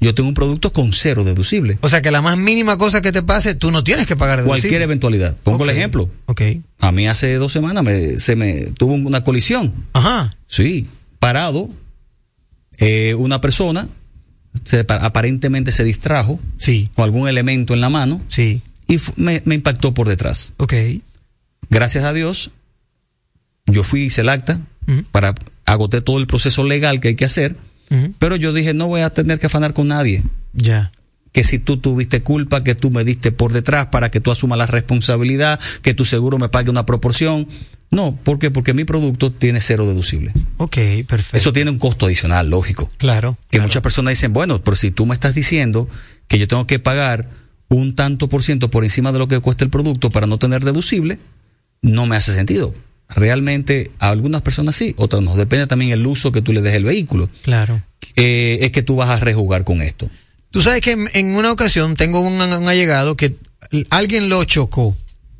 yo 0.00 0.14
tengo 0.14 0.28
un 0.28 0.34
producto 0.34 0.72
con 0.72 0.92
cero 0.92 1.24
deducible. 1.24 1.78
O 1.80 1.88
sea 1.88 2.02
que 2.02 2.10
la 2.10 2.22
más 2.22 2.36
mínima 2.36 2.78
cosa 2.78 3.02
que 3.02 3.12
te 3.12 3.22
pase, 3.22 3.54
tú 3.54 3.70
no 3.70 3.84
tienes 3.84 4.06
que 4.06 4.16
pagar 4.16 4.38
deducible. 4.38 4.60
Cualquier 4.60 4.82
eventualidad. 4.82 5.36
Pongo 5.42 5.64
okay. 5.64 5.70
el 5.70 5.76
ejemplo. 5.76 6.10
Ok. 6.26 6.42
A 6.80 6.92
mí 6.92 7.06
hace 7.06 7.34
dos 7.34 7.52
semanas 7.52 7.82
me, 7.82 8.18
se 8.18 8.36
me 8.36 8.66
tuvo 8.78 8.94
una 8.94 9.24
colisión. 9.24 9.72
Ajá. 9.92 10.36
Sí. 10.46 10.86
Parado. 11.18 11.68
Eh, 12.78 13.14
una 13.14 13.40
persona 13.40 13.88
se, 14.64 14.84
aparentemente 14.88 15.72
se 15.72 15.84
distrajo. 15.84 16.38
Sí. 16.58 16.90
Con 16.94 17.04
algún 17.04 17.28
elemento 17.28 17.74
en 17.74 17.80
la 17.80 17.88
mano. 17.88 18.20
Sí. 18.28 18.62
Y 18.88 18.98
me, 19.16 19.42
me 19.44 19.54
impactó 19.54 19.94
por 19.94 20.08
detrás. 20.08 20.52
Ok. 20.58 20.74
Gracias 21.68 22.04
a 22.04 22.12
Dios, 22.12 22.52
yo 23.66 23.82
fui 23.82 24.02
hice 24.02 24.20
el 24.20 24.28
acta 24.28 24.60
uh 24.86 24.92
-huh. 24.92 25.04
para 25.10 25.34
agoté 25.64 26.00
todo 26.00 26.18
el 26.18 26.26
proceso 26.26 26.62
legal 26.64 27.00
que 27.00 27.08
hay 27.08 27.16
que 27.16 27.24
hacer. 27.24 27.56
Uh 27.90 27.94
-huh. 27.94 28.14
Pero 28.18 28.36
yo 28.36 28.52
dije, 28.52 28.74
no 28.74 28.88
voy 28.88 29.02
a 29.02 29.10
tener 29.10 29.38
que 29.38 29.46
afanar 29.46 29.72
con 29.72 29.88
nadie. 29.88 30.22
Ya. 30.52 30.92
Que 31.32 31.44
si 31.44 31.58
tú 31.58 31.76
tuviste 31.76 32.22
culpa, 32.22 32.64
que 32.64 32.74
tú 32.74 32.90
me 32.90 33.04
diste 33.04 33.32
por 33.32 33.52
detrás 33.52 33.86
para 33.86 34.10
que 34.10 34.20
tú 34.20 34.30
asumas 34.30 34.58
la 34.58 34.66
responsabilidad, 34.66 35.60
que 35.82 35.94
tu 35.94 36.04
seguro 36.04 36.38
me 36.38 36.48
pague 36.48 36.70
una 36.70 36.86
proporción. 36.86 37.46
No, 37.90 38.16
¿por 38.24 38.38
qué? 38.38 38.50
Porque 38.50 38.74
mi 38.74 38.84
producto 38.84 39.30
tiene 39.30 39.60
cero 39.60 39.86
deducible. 39.86 40.32
Ok, 40.56 40.76
perfecto. 41.06 41.36
Eso 41.36 41.52
tiene 41.52 41.70
un 41.70 41.78
costo 41.78 42.06
adicional, 42.06 42.50
lógico. 42.50 42.90
Claro. 42.96 43.38
Que 43.50 43.58
claro. 43.58 43.68
muchas 43.68 43.82
personas 43.82 44.12
dicen, 44.12 44.32
bueno, 44.32 44.60
pero 44.62 44.76
si 44.76 44.90
tú 44.90 45.06
me 45.06 45.14
estás 45.14 45.34
diciendo 45.34 45.88
que 46.26 46.38
yo 46.38 46.48
tengo 46.48 46.66
que 46.66 46.78
pagar 46.78 47.28
un 47.68 47.94
tanto 47.94 48.28
por 48.28 48.42
ciento 48.42 48.70
por 48.70 48.84
encima 48.84 49.12
de 49.12 49.18
lo 49.18 49.28
que 49.28 49.38
cuesta 49.40 49.64
el 49.64 49.70
producto 49.70 50.10
para 50.10 50.26
no 50.26 50.38
tener 50.38 50.64
deducible, 50.64 51.18
no 51.82 52.06
me 52.06 52.16
hace 52.16 52.34
sentido. 52.34 52.74
Realmente 53.08 53.90
a 53.98 54.10
algunas 54.10 54.42
personas 54.42 54.76
sí, 54.76 54.94
otras 54.98 55.22
no. 55.22 55.36
Depende 55.36 55.66
también 55.66 55.92
el 55.92 56.06
uso 56.06 56.32
que 56.32 56.42
tú 56.42 56.52
le 56.52 56.60
des 56.60 56.74
al 56.74 56.84
vehículo. 56.84 57.28
Claro. 57.42 57.80
Eh, 58.16 58.58
es 58.62 58.72
que 58.72 58.82
tú 58.82 58.96
vas 58.96 59.10
a 59.10 59.20
rejugar 59.20 59.64
con 59.64 59.82
esto. 59.82 60.08
Tú 60.50 60.62
sabes 60.62 60.80
que 60.80 60.96
en 61.14 61.36
una 61.36 61.52
ocasión 61.52 61.96
tengo 61.96 62.20
un, 62.20 62.40
un 62.40 62.68
allegado 62.68 63.16
que 63.16 63.36
alguien 63.90 64.28
lo 64.28 64.42
chocó 64.44 64.96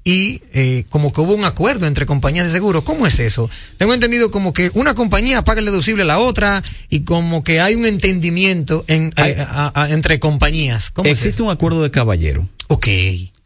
y 0.07 0.41
eh, 0.53 0.85
como 0.89 1.13
que 1.13 1.21
hubo 1.21 1.35
un 1.35 1.45
acuerdo 1.45 1.89
entre 1.89 2.07
compañías 2.07 2.47
de 2.47 2.53
seguro. 2.53 2.85
¿Cómo 2.85 3.09
es 3.09 3.19
eso? 3.19 3.51
Tengo 3.77 3.93
entendido 3.93 4.31
como 4.31 4.53
que 4.53 4.71
una 4.75 4.95
compañía 4.95 5.43
paga 5.43 5.59
el 5.59 5.67
deducible 5.67 6.05
a 6.05 6.07
la 6.07 6.21
otra 6.21 6.63
y 6.91 7.01
como 7.01 7.43
que 7.43 7.61
hay 7.61 7.75
un 7.75 7.85
entendimiento 7.85 8.85
en, 8.87 9.13
hay, 9.17 9.33
a, 9.33 9.73
a, 9.75 9.83
a, 9.83 9.91
entre 9.91 10.21
compañías. 10.21 10.93
¿Cómo 10.93 11.11
existe 11.11 11.31
es 11.31 11.41
un 11.41 11.51
acuerdo 11.51 11.83
de 11.83 11.91
caballero. 11.91 12.49
Ok. 12.69 12.87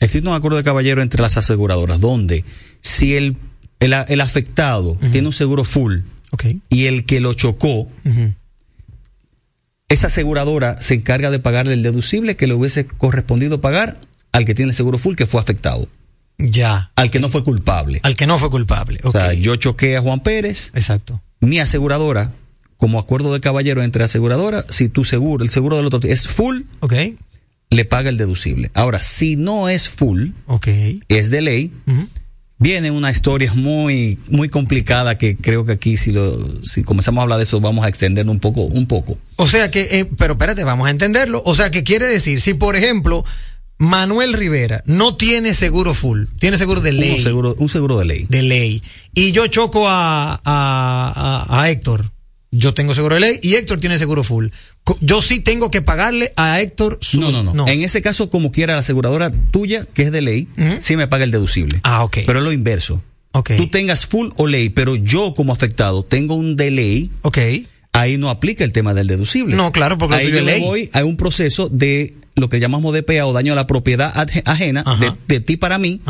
Existe 0.01 0.29
un 0.29 0.35
acuerdo 0.35 0.59
de 0.59 0.65
caballero 0.65 1.01
entre 1.01 1.23
las 1.23 1.39
aseguradoras 1.39 1.99
donde 1.99 2.45
si 2.83 3.17
el, 3.17 3.37
el, 3.81 3.93
el 4.09 4.21
afectado 4.21 4.93
uh 4.93 4.99
-huh. 5.01 5.13
tiene 5.13 5.27
un 5.29 5.33
seguro 5.35 5.65
full 5.65 6.01
okay. 6.31 6.61
y 6.71 6.87
el 6.87 7.05
que 7.05 7.21
lo 7.21 7.35
chocó, 7.35 7.81
uh 7.81 7.91
-huh. 8.05 8.35
esa 9.89 10.07
aseguradora 10.07 10.81
se 10.81 10.95
encarga 10.95 11.31
de 11.31 11.39
pagarle 11.41 11.75
el 11.75 11.83
deducible 11.83 12.37
que 12.37 12.47
le 12.47 12.55
hubiese 12.55 12.87
correspondido 12.87 13.61
pagar 13.61 14.01
al 14.33 14.45
que 14.45 14.55
tiene 14.55 14.71
el 14.71 14.77
seguro 14.77 14.99
full 14.99 15.17
que 15.17 15.27
fue 15.27 15.41
afectado. 15.41 15.89
Ya. 16.39 16.91
al 16.97 17.11
que 17.11 17.21
no 17.21 17.29
fue 17.29 17.45
culpable. 17.45 18.01
Al 18.03 18.17
que 18.17 18.27
no 18.27 18.39
fue 18.39 18.49
culpable. 18.49 18.99
O 19.03 19.13
sea, 19.13 19.35
yo 19.35 19.57
choqué 19.57 19.97
a 19.99 20.01
Juan 20.01 20.21
Pérez. 20.21 20.71
Exacto. 20.75 21.21
Mi 21.41 21.59
aseguradora, 21.59 22.33
como 22.79 22.99
acuerdo 22.99 23.33
de 23.35 23.41
caballero 23.41 23.83
entre 23.83 24.05
aseguradora, 24.05 24.65
si 24.71 24.89
tu 24.89 25.05
seguro, 25.05 25.45
el 25.45 25.51
seguro 25.51 25.77
del 25.77 25.85
otro 25.87 26.01
es 26.09 26.29
full, 26.29 26.63
Ok. 26.81 26.95
le 27.69 27.85
paga 27.85 28.09
el 28.09 28.17
deducible. 28.17 28.71
Ahora, 28.73 29.03
si 29.03 29.37
no 29.37 29.69
es 29.69 29.89
full, 29.91 30.31
Ok. 30.47 30.69
es 31.09 31.29
de 31.31 31.41
ley, 31.43 31.73
viene 32.61 32.91
una 32.93 33.11
historia 33.11 33.53
muy, 33.55 34.19
muy 34.29 34.49
complicada 34.49 35.19
que 35.19 35.35
creo 35.37 35.65
que 35.65 35.73
aquí 35.73 35.97
si 35.97 36.13
lo, 36.13 36.39
si 36.63 36.85
comenzamos 36.85 37.21
a 37.21 37.23
hablar 37.23 37.39
de 37.39 37.45
eso 37.45 37.61
vamos 37.61 37.85
a 37.85 37.89
extenderlo 37.89 38.31
un 38.31 38.39
poco, 38.39 38.63
un 38.63 38.87
poco. 38.87 39.19
O 39.37 39.49
sea 39.49 39.71
que, 39.71 39.81
eh, 40.01 40.07
pero 40.17 40.35
espérate, 40.35 40.63
vamos 40.63 40.87
a 40.87 40.91
entenderlo. 40.91 41.43
O 41.47 41.57
sea 41.57 41.71
que 41.73 41.83
quiere 41.83 42.07
decir, 42.07 42.41
si 42.41 42.55
por 42.55 42.77
ejemplo 42.77 43.25
Manuel 43.79 44.35
Rivera 44.35 44.83
no 44.85 45.17
tiene 45.17 45.55
seguro 45.55 45.95
full, 45.95 46.25
tiene 46.39 46.59
seguro 46.59 46.83
de 46.83 46.93
ley. 46.93 47.15
Un 47.17 47.23
seguro, 47.23 47.55
un 47.59 47.69
seguro 47.71 47.99
de 47.99 48.05
ley. 48.05 48.27
De 48.29 48.43
ley. 48.43 48.83
Y 49.15 49.33
yo 49.33 49.47
choco 49.47 49.89
a, 49.89 50.35
a, 50.35 50.39
a- 50.45 51.63
a 51.63 51.71
Héctor. 51.71 52.13
Yo 52.53 52.75
tengo 52.75 52.95
seguro 52.95 53.15
de 53.15 53.21
ley 53.21 53.39
y 53.43 53.55
Héctor 53.55 53.81
tiene 53.81 53.97
seguro 53.97 54.23
full. 54.25 54.49
Yo 55.01 55.23
sí 55.23 55.41
tengo 55.41 55.71
que 55.71 55.83
pagarle 55.83 56.33
a 56.37 56.61
Héctor 56.61 56.99
su. 57.01 57.21
No, 57.21 57.31
no, 57.31 57.55
no, 57.55 57.69
En 57.69 57.83
ese 57.83 58.03
caso, 58.03 58.29
como 58.29 58.51
quiera, 58.51 58.75
la 58.75 58.81
aseguradora 58.81 59.31
tuya, 59.51 59.87
que 59.95 60.03
es 60.03 60.13
de 60.13 60.21
ley, 60.21 60.49
sí 60.81 60.97
me 60.97 61.07
paga 61.07 61.25
el 61.25 61.31
deducible. 61.31 61.81
Ah, 61.85 62.03
ok. 62.03 62.19
Pero 62.27 62.39
es 62.41 62.45
lo 62.45 62.53
inverso. 62.53 63.03
Ok. 63.33 63.53
Tú 63.57 63.69
tengas 63.69 64.07
full 64.07 64.31
o 64.37 64.47
ley, 64.49 64.71
pero 64.71 64.97
yo 64.97 65.35
como 65.35 65.53
afectado 65.53 66.03
tengo 66.03 66.35
un 66.35 66.57
de 66.57 66.71
ley. 66.73 67.11
Ok. 67.23 67.39
Ahí 67.93 68.19
no 68.19 68.31
aplica 68.31 68.65
el 68.65 68.73
tema 68.73 68.93
del 68.95 69.07
deducible. 69.07 69.55
No, 69.55 69.71
claro, 69.73 69.99
porque 69.99 70.17
ahí 70.17 70.31
yo 70.31 70.41
ley. 70.41 70.61
voy 70.63 70.91
a 70.93 71.05
un 71.05 71.17
proceso 71.17 71.69
de 71.69 72.15
lo 72.37 72.49
que 72.49 72.59
llamamos 72.59 72.93
DPA 72.95 73.27
o 73.27 73.33
daño 73.33 73.53
a 73.53 73.57
la 73.57 73.67
propiedad 73.67 74.13
aj- 74.15 74.43
ajena 74.47 74.83
de, 75.01 75.13
de 75.29 75.41
ti 75.41 75.57
para 75.57 75.79
mí 75.79 76.01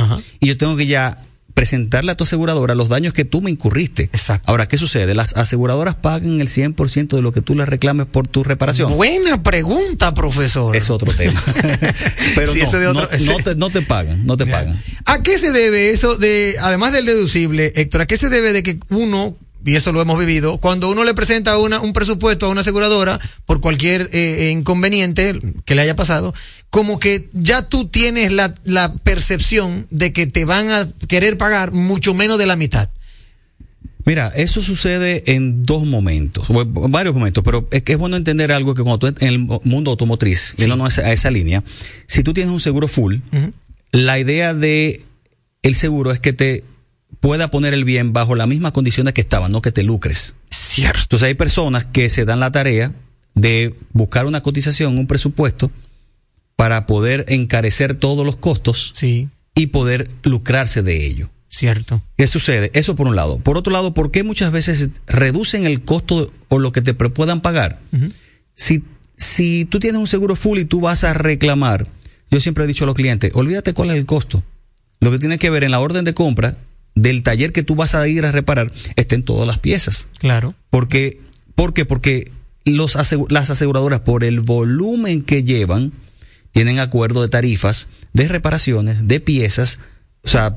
y 0.40 0.46
yo 0.46 0.56
tengo 0.56 0.76
que 0.76 0.86
ya 0.86 1.18
presentarle 1.60 2.12
a 2.12 2.16
tu 2.16 2.24
aseguradora 2.24 2.74
los 2.74 2.88
daños 2.88 3.12
que 3.12 3.26
tú 3.26 3.42
me 3.42 3.50
incurriste. 3.50 4.04
Exacto. 4.04 4.50
Ahora, 4.50 4.66
¿qué 4.66 4.78
sucede? 4.78 5.14
Las 5.14 5.36
aseguradoras 5.36 5.94
pagan 5.94 6.40
el 6.40 6.48
100% 6.48 7.08
de 7.16 7.20
lo 7.20 7.32
que 7.32 7.42
tú 7.42 7.54
les 7.54 7.68
reclames 7.68 8.06
por 8.06 8.26
tu 8.26 8.42
reparación. 8.42 8.94
Buena 8.96 9.42
pregunta, 9.42 10.14
profesor. 10.14 10.74
Es 10.74 10.88
otro 10.88 11.12
tema. 11.12 11.38
Pero 12.34 12.50
Sí, 12.50 12.60
no, 12.60 12.64
ese 12.64 12.78
de 12.78 12.86
otro- 12.86 13.02
no, 13.02 13.10
ese- 13.10 13.26
no 13.26 13.36
te, 13.44 13.54
no 13.56 13.68
te 13.68 13.82
pagan, 13.82 14.24
no 14.24 14.38
te 14.38 14.46
pagan. 14.46 14.82
¿A 15.04 15.22
qué 15.22 15.36
se 15.36 15.50
debe 15.52 15.90
eso 15.90 16.16
de, 16.16 16.54
además 16.62 16.94
del 16.94 17.04
deducible, 17.04 17.70
Héctor, 17.76 18.00
a 18.00 18.06
qué 18.06 18.16
se 18.16 18.30
debe 18.30 18.54
de 18.54 18.62
que 18.62 18.78
uno, 18.88 19.36
y 19.64 19.76
eso 19.76 19.92
lo 19.92 20.00
hemos 20.00 20.18
vivido, 20.18 20.58
cuando 20.58 20.90
uno 20.90 21.04
le 21.04 21.14
presenta 21.14 21.58
una, 21.58 21.80
un 21.80 21.92
presupuesto 21.92 22.46
a 22.46 22.48
una 22.48 22.62
aseguradora 22.62 23.20
por 23.46 23.60
cualquier 23.60 24.02
eh, 24.12 24.48
eh, 24.48 24.50
inconveniente 24.50 25.38
que 25.64 25.74
le 25.74 25.82
haya 25.82 25.96
pasado, 25.96 26.34
como 26.70 26.98
que 26.98 27.28
ya 27.32 27.68
tú 27.68 27.88
tienes 27.88 28.32
la, 28.32 28.54
la 28.64 28.94
percepción 28.94 29.86
de 29.90 30.12
que 30.12 30.26
te 30.26 30.44
van 30.44 30.70
a 30.70 30.88
querer 31.08 31.36
pagar 31.36 31.72
mucho 31.72 32.14
menos 32.14 32.38
de 32.38 32.46
la 32.46 32.56
mitad? 32.56 32.88
Mira, 34.04 34.28
eso 34.34 34.62
sucede 34.62 35.22
en 35.26 35.62
dos 35.62 35.84
momentos, 35.84 36.48
en 36.50 36.92
varios 36.92 37.14
momentos, 37.14 37.44
pero 37.44 37.68
es 37.70 37.82
que 37.82 37.92
es 37.92 37.98
bueno 37.98 38.16
entender 38.16 38.50
algo 38.50 38.74
que 38.74 38.82
cuando 38.82 38.98
tú 38.98 39.06
en 39.06 39.28
el 39.28 39.38
mundo 39.38 39.90
automotriz, 39.90 40.54
yéndonos 40.56 40.86
a 40.86 40.88
esa, 40.88 41.08
a 41.10 41.12
esa 41.12 41.30
línea, 41.30 41.62
si 42.06 42.22
tú 42.22 42.32
tienes 42.32 42.52
un 42.52 42.60
seguro 42.60 42.88
full, 42.88 43.16
la 43.92 44.18
idea 44.18 44.54
de 44.54 45.02
el 45.62 45.74
seguro 45.74 46.12
es 46.12 46.20
que 46.20 46.32
te 46.32 46.64
pueda 47.18 47.50
poner 47.50 47.74
el 47.74 47.84
bien 47.84 48.12
bajo 48.12 48.34
las 48.34 48.46
mismas 48.46 48.72
condiciones 48.72 49.12
que 49.12 49.20
estaban, 49.20 49.50
no 49.50 49.62
que 49.62 49.72
te 49.72 49.82
lucres. 49.82 50.36
Cierto. 50.50 51.00
Entonces 51.02 51.26
hay 51.26 51.34
personas 51.34 51.84
que 51.84 52.08
se 52.08 52.24
dan 52.24 52.40
la 52.40 52.52
tarea 52.52 52.92
de 53.34 53.74
buscar 53.92 54.26
una 54.26 54.42
cotización, 54.42 54.98
un 54.98 55.06
presupuesto, 55.06 55.70
para 56.56 56.86
poder 56.86 57.24
encarecer 57.28 57.94
todos 57.94 58.24
los 58.24 58.36
costos 58.36 58.92
y 59.02 59.66
poder 59.68 60.10
lucrarse 60.24 60.82
de 60.82 61.06
ello. 61.06 61.30
Cierto. 61.48 62.02
¿Qué 62.16 62.26
sucede? 62.26 62.70
Eso 62.74 62.94
por 62.94 63.08
un 63.08 63.16
lado. 63.16 63.38
Por 63.38 63.56
otro 63.56 63.72
lado, 63.72 63.92
¿por 63.92 64.10
qué 64.10 64.22
muchas 64.22 64.52
veces 64.52 64.90
reducen 65.06 65.66
el 65.66 65.82
costo 65.82 66.30
o 66.48 66.58
lo 66.58 66.70
que 66.70 66.80
te 66.80 66.94
puedan 66.94 67.40
pagar? 67.40 67.80
Si, 68.54 68.84
si 69.16 69.64
tú 69.64 69.80
tienes 69.80 70.00
un 70.00 70.06
seguro 70.06 70.36
full 70.36 70.58
y 70.58 70.64
tú 70.64 70.80
vas 70.80 71.02
a 71.02 71.12
reclamar, 71.12 71.88
yo 72.30 72.38
siempre 72.38 72.64
he 72.64 72.66
dicho 72.68 72.84
a 72.84 72.86
los 72.86 72.94
clientes, 72.94 73.32
olvídate 73.34 73.74
cuál 73.74 73.90
es 73.90 73.96
el 73.96 74.06
costo. 74.06 74.44
Lo 75.00 75.10
que 75.10 75.18
tiene 75.18 75.38
que 75.38 75.50
ver 75.50 75.64
en 75.64 75.72
la 75.72 75.80
orden 75.80 76.04
de 76.04 76.14
compra 76.14 76.56
del 77.02 77.22
taller 77.22 77.52
que 77.52 77.62
tú 77.62 77.74
vas 77.74 77.94
a 77.94 78.06
ir 78.08 78.24
a 78.24 78.32
reparar 78.32 78.72
estén 78.96 79.22
todas 79.22 79.46
las 79.46 79.58
piezas. 79.58 80.08
Claro. 80.18 80.54
Porque, 80.70 81.20
¿Por 81.54 81.74
qué? 81.74 81.84
Porque 81.84 82.30
los 82.64 82.96
las 83.30 83.50
aseguradoras, 83.50 84.00
por 84.00 84.24
el 84.24 84.40
volumen 84.40 85.22
que 85.22 85.42
llevan, 85.42 85.92
tienen 86.52 86.78
acuerdo 86.78 87.22
de 87.22 87.28
tarifas, 87.28 87.88
de 88.12 88.28
reparaciones, 88.28 89.06
de 89.06 89.20
piezas. 89.20 89.78
O 90.24 90.28
sea, 90.28 90.56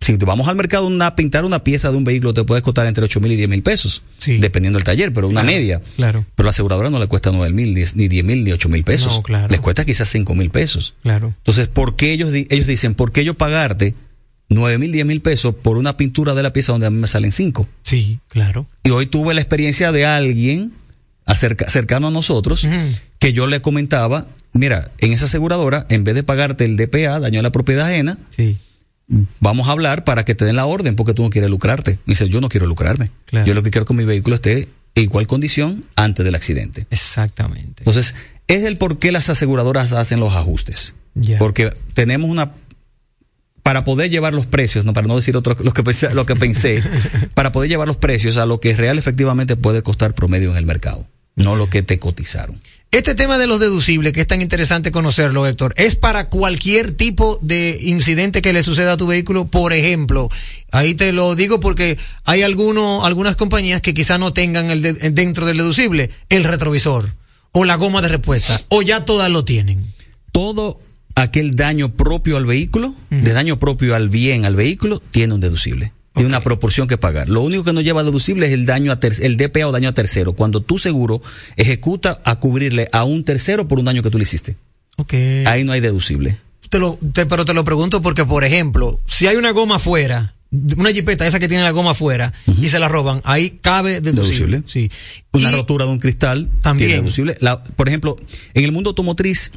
si 0.00 0.16
vamos 0.16 0.48
al 0.48 0.56
mercado 0.56 0.86
una, 0.86 1.16
pintar 1.16 1.44
una 1.44 1.64
pieza 1.64 1.90
de 1.90 1.96
un 1.96 2.04
vehículo 2.04 2.32
te 2.32 2.44
puede 2.44 2.62
costar 2.62 2.86
entre 2.86 3.04
8 3.04 3.20
mil 3.20 3.32
y 3.32 3.36
10 3.36 3.48
mil 3.48 3.62
pesos, 3.62 4.02
dependiendo 4.24 4.78
del 4.78 4.84
taller, 4.84 5.12
pero 5.12 5.28
una 5.28 5.42
Claro, 5.42 5.56
media. 5.56 5.82
Claro. 5.96 6.24
Pero 6.34 6.44
la 6.44 6.50
aseguradora 6.50 6.90
no 6.90 6.98
le 7.00 7.06
cuesta 7.06 7.30
9 7.32 7.52
mil, 7.52 7.74
ni 7.74 8.08
10 8.08 8.24
mil, 8.24 8.44
ni 8.44 8.52
8 8.52 8.68
mil 8.68 8.84
pesos. 8.84 9.16
No, 9.16 9.22
claro. 9.22 9.48
Les 9.48 9.60
cuesta 9.60 9.84
quizás 9.84 10.08
5 10.10 10.34
mil 10.34 10.50
pesos. 10.50 10.94
Claro. 11.02 11.34
Entonces, 11.38 11.68
¿por 11.68 11.96
qué 11.96 12.12
ellos, 12.12 12.32
ellos 12.32 12.66
dicen, 12.66 12.94
por 12.94 13.12
qué 13.12 13.24
yo 13.24 13.34
pagarte 13.34 13.94
9 14.48 14.78
mil, 14.78 14.92
10 14.92 15.06
mil 15.06 15.20
pesos 15.22 15.54
por 15.54 15.76
una 15.76 15.96
pintura 15.96 16.34
de 16.34 16.42
la 16.42 16.52
pieza 16.52 16.72
donde 16.72 16.86
a 16.86 16.90
mí 16.90 16.98
me 17.00 17.06
salen 17.06 17.32
5? 17.32 17.68
Sí, 17.82 18.20
claro. 18.28 18.66
Y 18.84 18.90
hoy 18.90 19.06
tuve 19.06 19.34
la 19.34 19.40
experiencia 19.40 19.90
de 19.92 20.06
alguien 20.06 20.72
acerca- 21.24 21.68
cercano 21.68 22.08
a 22.08 22.10
nosotros 22.10 22.66
que 23.18 23.32
yo 23.32 23.46
le 23.48 23.60
comentaba, 23.60 24.26
mira, 24.52 24.88
en 25.00 25.12
esa 25.12 25.24
aseguradora, 25.24 25.86
en 25.90 26.04
vez 26.04 26.14
de 26.14 26.22
pagarte 26.22 26.64
el 26.64 26.76
DPA, 26.76 27.18
daño 27.20 27.40
a 27.40 27.42
la 27.42 27.50
propiedad 27.50 27.86
ajena, 27.88 28.18
vamos 29.40 29.68
a 29.68 29.72
hablar 29.72 30.04
para 30.04 30.24
que 30.24 30.34
te 30.34 30.44
den 30.44 30.56
la 30.56 30.66
orden 30.66 30.96
porque 30.96 31.14
tú 31.14 31.22
no 31.22 31.30
quieres 31.30 31.50
lucrarte. 31.50 31.92
Me 32.06 32.12
dice, 32.12 32.28
yo 32.28 32.40
no 32.40 32.48
quiero 32.48 32.66
lucrarme. 32.66 33.10
Yo 33.46 33.54
lo 33.54 33.62
que 33.62 33.70
quiero 33.70 33.84
es 33.84 33.88
que 33.88 33.94
mi 33.94 34.04
vehículo 34.04 34.36
esté 34.36 34.68
en 34.94 35.02
igual 35.04 35.26
condición 35.26 35.84
antes 35.96 36.24
del 36.24 36.34
accidente. 36.34 36.86
Exactamente. 36.90 37.74
Entonces, 37.78 38.14
es 38.48 38.64
el 38.64 38.78
por 38.78 38.98
qué 38.98 39.12
las 39.12 39.28
aseguradoras 39.28 39.92
hacen 39.92 40.20
los 40.20 40.34
ajustes. 40.34 40.94
Porque 41.38 41.70
tenemos 41.94 42.30
una 42.30 42.52
para 43.66 43.84
poder 43.84 44.10
llevar 44.12 44.32
los 44.32 44.46
precios, 44.46 44.84
no 44.84 44.92
para 44.92 45.08
no 45.08 45.16
decir 45.16 45.36
otro 45.36 45.56
lo 45.60 45.72
que 45.72 45.82
pensé, 45.82 46.14
lo 46.14 46.24
que 46.24 46.36
pensé, 46.36 46.80
para 47.34 47.50
poder 47.50 47.68
llevar 47.68 47.88
los 47.88 47.96
precios 47.96 48.36
a 48.36 48.46
lo 48.46 48.60
que 48.60 48.76
real 48.76 48.96
efectivamente 48.96 49.56
puede 49.56 49.82
costar 49.82 50.14
promedio 50.14 50.52
en 50.52 50.56
el 50.56 50.66
mercado, 50.66 51.04
no 51.34 51.56
lo 51.56 51.68
que 51.68 51.82
te 51.82 51.98
cotizaron. 51.98 52.60
Este 52.92 53.16
tema 53.16 53.38
de 53.38 53.48
los 53.48 53.58
deducibles, 53.58 54.12
que 54.12 54.20
es 54.20 54.26
tan 54.28 54.40
interesante 54.40 54.92
conocerlo, 54.92 55.48
Héctor, 55.48 55.74
es 55.76 55.96
para 55.96 56.28
cualquier 56.28 56.92
tipo 56.92 57.40
de 57.42 57.76
incidente 57.82 58.40
que 58.40 58.52
le 58.52 58.62
suceda 58.62 58.92
a 58.92 58.96
tu 58.96 59.08
vehículo. 59.08 59.48
Por 59.48 59.72
ejemplo, 59.72 60.28
ahí 60.70 60.94
te 60.94 61.10
lo 61.12 61.34
digo 61.34 61.58
porque 61.58 61.98
hay 62.24 62.42
alguno, 62.42 63.04
algunas 63.04 63.34
compañías 63.34 63.80
que 63.80 63.94
quizá 63.94 64.16
no 64.16 64.32
tengan 64.32 64.70
el 64.70 64.80
de- 64.82 65.10
dentro 65.10 65.44
del 65.44 65.56
deducible 65.56 66.10
el 66.28 66.44
retrovisor 66.44 67.12
o 67.50 67.64
la 67.64 67.74
goma 67.74 68.00
de 68.00 68.08
respuesta, 68.08 68.62
o 68.68 68.82
ya 68.82 69.04
todas 69.04 69.28
lo 69.28 69.44
tienen. 69.44 69.92
Todo 70.30 70.78
aquel 71.16 71.56
daño 71.56 71.92
propio 71.96 72.36
al 72.36 72.46
vehículo, 72.46 72.94
de 73.10 73.32
daño 73.32 73.58
propio 73.58 73.94
al 73.96 74.08
bien 74.08 74.44
al 74.44 74.54
vehículo, 74.54 75.02
tiene 75.10 75.34
un 75.34 75.40
deducible. 75.40 75.92
Tiene 76.14 76.28
una 76.28 76.40
proporción 76.40 76.88
que 76.88 76.96
pagar. 76.96 77.28
Lo 77.28 77.42
único 77.42 77.62
que 77.64 77.74
no 77.74 77.82
lleva 77.82 78.02
deducible 78.02 78.46
es 78.46 78.52
el 78.54 78.64
daño 78.64 78.90
a 78.90 78.98
ter- 79.00 79.22
el 79.22 79.36
DPA 79.36 79.66
o 79.66 79.72
daño 79.72 79.88
a 79.90 79.92
tercero. 79.92 80.32
Cuando 80.32 80.62
tu 80.62 80.78
seguro 80.78 81.20
ejecuta 81.56 82.20
a 82.24 82.36
cubrirle 82.40 82.88
a 82.92 83.04
un 83.04 83.22
tercero 83.24 83.68
por 83.68 83.78
un 83.78 83.84
daño 83.84 84.02
que 84.02 84.10
tú 84.10 84.16
le 84.16 84.22
hiciste. 84.22 84.56
Ok. 84.96 85.12
Ahí 85.46 85.64
no 85.64 85.72
hay 85.72 85.80
deducible. 85.80 86.38
Te 86.70 86.78
lo, 86.78 86.98
te- 87.12 87.26
pero 87.26 87.44
te 87.44 87.52
lo 87.52 87.64
pregunto 87.64 88.00
porque, 88.00 88.24
por 88.24 88.44
ejemplo, 88.44 88.98
si 89.06 89.26
hay 89.26 89.36
una 89.36 89.50
goma 89.50 89.76
afuera, 89.76 90.34
una 90.78 90.90
jipeta 90.90 91.26
esa 91.26 91.38
que 91.38 91.48
tiene 91.48 91.64
la 91.64 91.70
goma 91.72 91.90
afuera 91.90 92.32
y 92.62 92.66
se 92.68 92.78
la 92.78 92.88
roban, 92.88 93.20
ahí 93.24 93.58
cabe 93.60 94.00
deducible. 94.00 94.58
Deducible. 94.60 94.62
Sí. 94.66 94.90
Una 95.32 95.50
rotura 95.50 95.84
de 95.84 95.90
un 95.90 95.98
cristal 95.98 96.48
También. 96.62 96.88
tiene 96.88 97.02
deducible. 97.02 97.36
La- 97.40 97.62
por 97.62 97.88
ejemplo, 97.88 98.16
en 98.54 98.64
el 98.64 98.72
mundo 98.72 98.90
automotriz, 98.90 99.52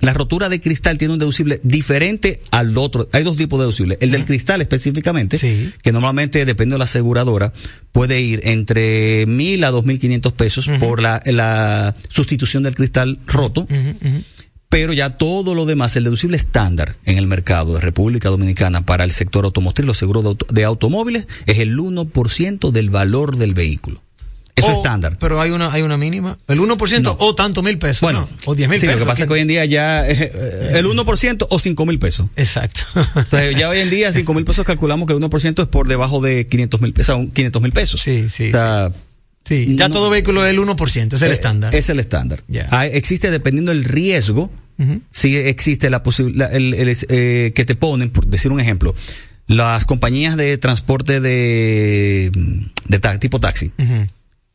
la 0.00 0.14
rotura 0.14 0.48
de 0.48 0.60
cristal 0.60 0.96
tiene 0.98 1.12
un 1.14 1.18
deducible 1.18 1.60
diferente 1.64 2.40
al 2.52 2.76
otro. 2.78 3.08
Hay 3.12 3.24
dos 3.24 3.36
tipos 3.36 3.58
de 3.58 3.64
deducibles. 3.64 3.98
El 4.00 4.10
del 4.10 4.24
cristal 4.24 4.60
específicamente, 4.60 5.38
que 5.82 5.92
normalmente, 5.92 6.44
depende 6.44 6.74
de 6.74 6.78
la 6.78 6.84
aseguradora, 6.84 7.52
puede 7.92 8.20
ir 8.20 8.40
entre 8.44 9.26
mil 9.26 9.64
a 9.64 9.70
dos 9.70 9.84
mil 9.84 9.98
quinientos 9.98 10.32
pesos 10.32 10.68
por 10.80 11.02
la, 11.02 11.20
la 11.26 11.94
sustitución 12.08 12.62
del 12.62 12.74
cristal 12.76 13.18
roto. 13.26 13.66
Pero 14.70 14.92
ya 14.92 15.16
todo 15.16 15.54
lo 15.54 15.64
demás, 15.64 15.96
el 15.96 16.04
deducible 16.04 16.36
estándar 16.36 16.94
en 17.06 17.16
el 17.16 17.26
mercado 17.26 17.74
de 17.74 17.80
República 17.80 18.28
Dominicana 18.28 18.84
para 18.84 19.02
el 19.04 19.10
sector 19.10 19.46
automotriz, 19.46 19.86
los 19.86 19.96
seguros 19.96 20.22
de, 20.24 20.28
auto- 20.28 20.46
de 20.52 20.64
automóviles, 20.64 21.26
es 21.46 21.58
el 21.60 21.78
1% 21.78 22.70
del 22.70 22.90
valor 22.90 23.36
del 23.36 23.54
vehículo. 23.54 24.02
Eso 24.58 24.70
es 24.72 24.76
estándar. 24.78 25.16
Pero 25.18 25.40
hay 25.40 25.50
una, 25.50 25.72
hay 25.72 25.82
una 25.82 25.96
mínima. 25.96 26.38
El 26.48 26.60
1% 26.60 27.16
o 27.18 27.34
tanto 27.34 27.62
mil 27.62 27.78
pesos. 27.78 28.00
Bueno, 28.00 28.20
¿no? 28.20 28.28
o 28.46 28.54
10 28.54 28.68
mil 28.68 28.78
sí, 28.78 28.86
pesos. 28.86 29.00
lo 29.00 29.04
que 29.04 29.10
pasa 29.10 29.22
es 29.24 29.28
que 29.28 29.34
hoy 29.34 29.40
en 29.40 29.48
día 29.48 29.64
ya 29.64 30.08
eh, 30.08 30.32
eh, 30.34 30.72
el 30.74 30.86
1% 30.86 31.46
o 31.48 31.58
5 31.58 31.86
mil 31.86 31.98
pesos. 31.98 32.26
Exacto. 32.36 32.80
Entonces 33.16 33.56
ya 33.56 33.68
hoy 33.68 33.80
en 33.80 33.90
día 33.90 34.12
5 34.12 34.34
mil 34.34 34.44
pesos 34.44 34.64
calculamos 34.64 35.06
que 35.06 35.14
el 35.14 35.20
1% 35.20 35.62
es 35.62 35.68
por 35.68 35.88
debajo 35.88 36.20
de 36.20 36.46
500 36.46 36.80
mil 36.80 36.92
pesos, 36.92 37.26
500 37.32 37.62
mil 37.62 37.72
pesos. 37.72 38.00
Sí, 38.00 38.28
sí. 38.28 38.48
O 38.48 38.50
sea, 38.50 38.92
Sí, 39.44 39.74
ya 39.76 39.88
todo 39.88 40.10
vehículo 40.10 40.44
es 40.44 40.50
el 40.50 40.58
1%, 40.58 41.14
es 41.14 41.22
el 41.22 41.30
eh, 41.30 41.32
estándar. 41.32 41.74
Es 41.74 41.88
el 41.88 41.98
estándar. 42.00 42.42
Ya. 42.48 42.68
Ah, 42.70 42.86
existe 42.86 43.30
dependiendo 43.30 43.72
del 43.72 43.84
riesgo 43.84 44.50
sí 45.10 45.36
existe 45.36 45.90
la 45.90 46.02
posibilidad, 46.02 46.50
eh, 46.52 47.52
que 47.54 47.64
te 47.64 47.74
ponen, 47.74 48.10
por 48.10 48.26
decir 48.26 48.52
un 48.52 48.60
ejemplo, 48.60 48.94
las 49.46 49.86
compañías 49.86 50.36
de 50.36 50.56
transporte 50.58 51.20
de, 51.20 52.30
de 52.86 53.18
tipo 53.18 53.40
taxi, 53.40 53.72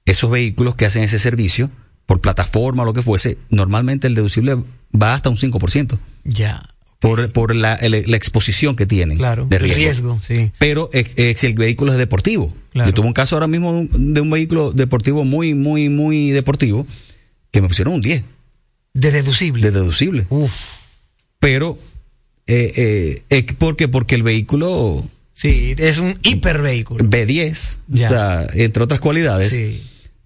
esos 0.06 0.30
vehículos 0.30 0.76
que 0.76 0.86
hacen 0.86 1.04
ese 1.04 1.20
servicio, 1.20 1.70
por 2.06 2.22
plataforma 2.22 2.84
o 2.84 2.86
lo 2.86 2.94
que 2.94 3.02
fuese, 3.02 3.38
normalmente 3.50 4.08
el 4.08 4.16
deducible 4.16 4.58
va 4.94 5.14
hasta 5.14 5.30
un 5.30 5.38
5%. 5.38 5.98
Ya. 6.24 6.70
Por, 7.00 7.32
por 7.34 7.54
la, 7.54 7.78
la, 7.82 8.18
exposición 8.18 8.78
que 8.78 8.86
tienen. 8.86 9.18
Claro, 9.18 9.46
de 9.46 9.60
riesgo. 9.60 9.78
riesgo 9.78 10.22
sí. 10.26 10.52
Pero 10.58 10.90
eh, 10.94 11.34
si 11.36 11.48
el 11.48 11.56
vehículo 11.56 11.92
es 11.92 11.98
deportivo. 11.98 12.54
Yo 12.74 12.94
tuve 12.94 13.08
un 13.08 13.14
caso 13.14 13.36
ahora 13.36 13.48
mismo 13.48 13.74
de 13.74 13.80
un, 13.80 14.14
de 14.14 14.22
un, 14.22 14.30
vehículo 14.30 14.72
deportivo 14.72 15.26
muy, 15.26 15.54
muy, 15.54 15.90
muy 15.90 16.32
deportivo 16.32 16.88
que 17.52 17.62
me 17.62 17.68
pusieron 17.68 17.96
un 17.96 18.02
10. 18.02 18.24
De 18.94 19.12
deducible. 19.12 19.62
De 19.62 19.72
deducible. 19.72 20.26
Uf. 20.30 20.54
Pero, 21.40 21.78
eh, 22.48 23.22
eh, 23.30 23.46
¿por 23.58 23.76
qué? 23.76 23.88
Porque 23.90 24.16
el 24.16 24.24
vehículo... 24.24 25.04
Sí, 25.34 25.76
es 25.78 25.98
un 25.98 26.18
hipervehículo. 26.24 27.04
B10, 27.04 27.80
ya. 27.88 28.08
O 28.08 28.12
sea, 28.12 28.48
entre 28.54 28.84
otras 28.84 29.02
cualidades. 29.02 29.50
Sí 29.50 29.82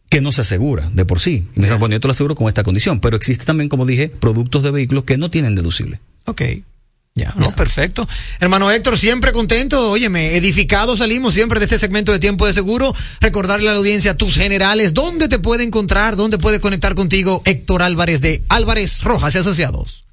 que 0.09 0.21
no 0.21 0.31
se 0.31 0.41
asegura 0.41 0.89
de 0.93 1.05
por 1.05 1.19
sí. 1.19 1.45
Y 1.55 1.59
me 1.59 1.63
dijeron, 1.63 1.79
bueno, 1.79 1.95
yo 1.95 1.99
te 1.99 2.07
lo 2.07 2.11
aseguro 2.11 2.35
con 2.35 2.47
esta 2.47 2.63
condición. 2.63 2.99
Pero 2.99 3.17
existe 3.17 3.45
también, 3.45 3.69
como 3.69 3.85
dije, 3.85 4.09
productos 4.09 4.63
de 4.63 4.71
vehículos 4.71 5.03
que 5.03 5.17
no 5.17 5.29
tienen 5.29 5.55
deducible. 5.55 5.99
Ok. 6.25 6.41
Ya, 7.15 7.33
no, 7.35 7.51
perfecto. 7.55 8.07
Hermano 8.39 8.69
Héctor, 8.69 8.95
siempre 8.95 9.31
contento, 9.31 9.89
óyeme, 9.89 10.37
edificado 10.37 10.95
salimos 10.95 11.33
siempre 11.33 11.57
de 11.57 11.65
este 11.65 11.79
segmento 11.79 12.11
de 12.11 12.19
tiempo 12.19 12.45
de 12.45 12.53
seguro. 12.53 12.93
Recordarle 13.21 13.69
a 13.69 13.71
la 13.71 13.79
audiencia 13.79 14.15
tus 14.15 14.35
generales, 14.35 14.93
dónde 14.93 15.27
te 15.27 15.39
puede 15.39 15.63
encontrar, 15.63 16.15
dónde 16.15 16.37
puede 16.37 16.59
conectar 16.59 16.93
contigo 16.93 17.41
Héctor 17.43 17.81
Álvarez 17.81 18.21
de 18.21 18.43
Álvarez 18.49 19.01
Rojas 19.01 19.33
y 19.33 19.39
Asociados. 19.39 20.05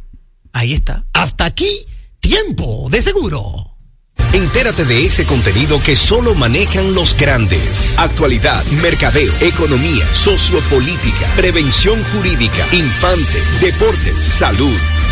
Ahí 0.52 0.74
está. 0.74 1.06
Hasta 1.14 1.46
aquí, 1.46 1.86
tiempo 2.20 2.90
de 2.92 3.02
seguro. 3.02 3.70
Entérate 4.34 4.84
de 4.86 5.06
ese 5.06 5.26
contenido 5.26 5.82
que 5.82 5.96
solo 5.96 6.34
manejan 6.34 6.94
los 6.96 7.16
grandes. 7.16 7.96
Actualidad, 7.98 8.66
mercadeo, 8.82 9.32
economía, 9.42 10.12
sociopolítica, 10.14 11.34
prevención 11.36 12.04
jurídica, 12.06 12.66
infante, 12.74 13.40
deportes, 13.62 14.26
salud 14.26 14.76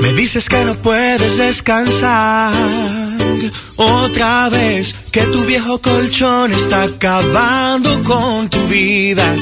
Me 0.01 0.13
dices 0.13 0.47
que 0.47 0.63
no 0.63 0.75
puedes 0.75 1.37
descansar 1.37 2.53
otra 3.75 4.47
vez, 4.47 4.95
que 5.11 5.21
tu 5.23 5.43
viejo 5.43 5.81
colchón 5.81 6.53
está 6.53 6.83
acabando 6.83 8.01
con 8.03 8.49
tu 8.49 8.65
vida, 8.67 9.35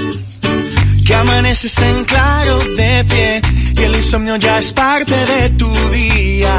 que 1.05 1.13
amaneces 1.13 1.77
en 1.77 2.03
claro 2.05 2.57
de 2.75 3.05
pie 3.05 3.41
y 3.75 3.83
el 3.83 3.95
insomnio 3.95 4.37
ya 4.37 4.57
es 4.57 4.73
parte 4.73 5.13
de 5.13 5.49
tu 5.51 5.71
día 5.91 6.57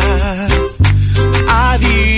a 1.49 1.78
día. 1.78 2.18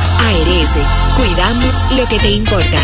ARS. 0.31 0.77
Cuidamos 1.17 1.75
lo 1.97 2.07
que 2.07 2.17
te 2.17 2.31
importa. 2.31 2.77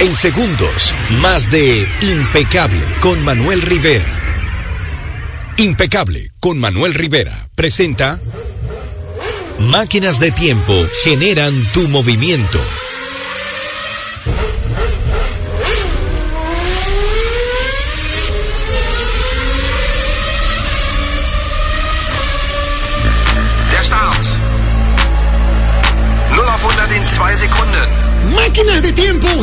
En 0.00 0.16
segundos, 0.16 0.94
más 1.20 1.50
de 1.50 1.88
Impecable 2.02 2.82
con 3.00 3.22
Manuel 3.24 3.62
Rivera. 3.62 4.04
Impecable 5.56 6.30
con 6.40 6.58
Manuel 6.58 6.94
Rivera 6.94 7.48
presenta 7.54 8.20
Máquinas 9.58 10.18
de 10.18 10.32
tiempo 10.32 10.72
generan 11.04 11.54
tu 11.72 11.88
movimiento. 11.88 12.58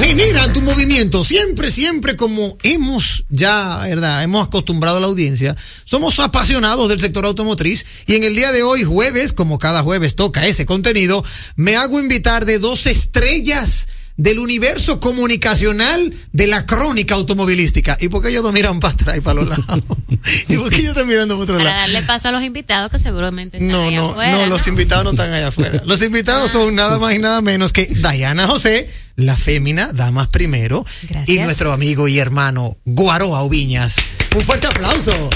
Generan 0.09 0.51
tu 0.53 0.63
movimiento. 0.63 1.23
Siempre, 1.23 1.69
siempre 1.69 2.15
como 2.15 2.57
hemos 2.63 3.25
ya, 3.29 3.77
¿verdad? 3.83 4.23
Hemos 4.23 4.47
acostumbrado 4.47 4.97
a 4.97 4.99
la 4.99 5.05
audiencia. 5.05 5.55
Somos 5.85 6.19
apasionados 6.19 6.89
del 6.89 6.99
sector 6.99 7.27
automotriz 7.27 7.85
y 8.07 8.15
en 8.15 8.23
el 8.23 8.35
día 8.35 8.51
de 8.51 8.63
hoy, 8.63 8.83
jueves, 8.83 9.33
como 9.33 9.59
cada 9.59 9.83
jueves 9.83 10.15
toca 10.15 10.47
ese 10.47 10.65
contenido, 10.65 11.23
me 11.55 11.75
hago 11.75 11.99
invitar 11.99 12.45
de 12.45 12.57
dos 12.57 12.87
estrellas 12.87 13.87
del 14.19 14.37
universo 14.39 14.99
comunicacional 14.99 16.13
de 16.33 16.47
la 16.47 16.65
crónica 16.65 17.15
automovilística. 17.15 17.95
¿Y 18.01 18.09
por 18.09 18.21
qué 18.21 18.27
ellos 18.29 18.43
no 18.43 18.51
miran 18.51 18.81
para 18.81 18.93
atrás 18.93 19.17
y 19.17 19.21
para 19.21 19.35
los 19.41 19.47
lados? 19.57 19.85
¿Y 20.49 20.57
por 20.57 20.69
qué 20.69 20.83
yo 20.83 20.89
estoy 20.89 21.05
mirando 21.05 21.35
para 21.35 21.43
otro 21.43 21.57
Para 21.57 21.69
lado? 21.69 21.81
darle 21.81 22.01
paso 22.03 22.27
a 22.27 22.31
los 22.33 22.43
invitados 22.43 22.91
que 22.91 22.99
seguramente 22.99 23.57
están 23.57 23.71
No, 23.71 23.89
no, 23.89 24.09
afuera, 24.11 24.31
no, 24.33 24.45
los 24.47 24.67
invitados 24.67 25.05
no 25.05 25.11
están 25.11 25.31
allá 25.31 25.47
afuera. 25.47 25.81
Los 25.85 26.01
invitados 26.03 26.51
son 26.51 26.75
nada 26.75 26.99
más 26.99 27.13
y 27.13 27.19
nada 27.19 27.41
menos 27.41 27.71
que 27.71 27.85
Diana 27.85 28.45
José, 28.45 28.89
la 29.15 29.37
fémina, 29.37 29.91
damas 29.93 30.27
primero, 30.27 30.85
Gracias. 31.03 31.29
y 31.29 31.39
nuestro 31.39 31.71
amigo 31.71 32.09
y 32.09 32.19
hermano 32.19 32.77
Guaroa 32.83 33.41
Ubiñas. 33.43 33.95
Un 34.35 34.41
fuerte 34.41 34.67
aplauso. 34.67 35.29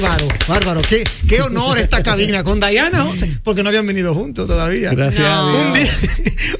Bárbaro, 0.00 0.28
bárbaro. 0.48 0.82
Qué, 0.82 1.04
qué 1.28 1.42
honor 1.42 1.76
esta 1.78 2.02
cabina 2.02 2.42
con 2.42 2.58
Diana 2.58 3.04
José, 3.04 3.30
porque 3.44 3.62
no 3.62 3.68
habían 3.68 3.86
venido 3.86 4.14
juntos 4.14 4.46
todavía. 4.46 4.90
Gracias 4.92 5.20
No. 5.26 5.50
Un 5.50 5.72
día, 5.74 5.98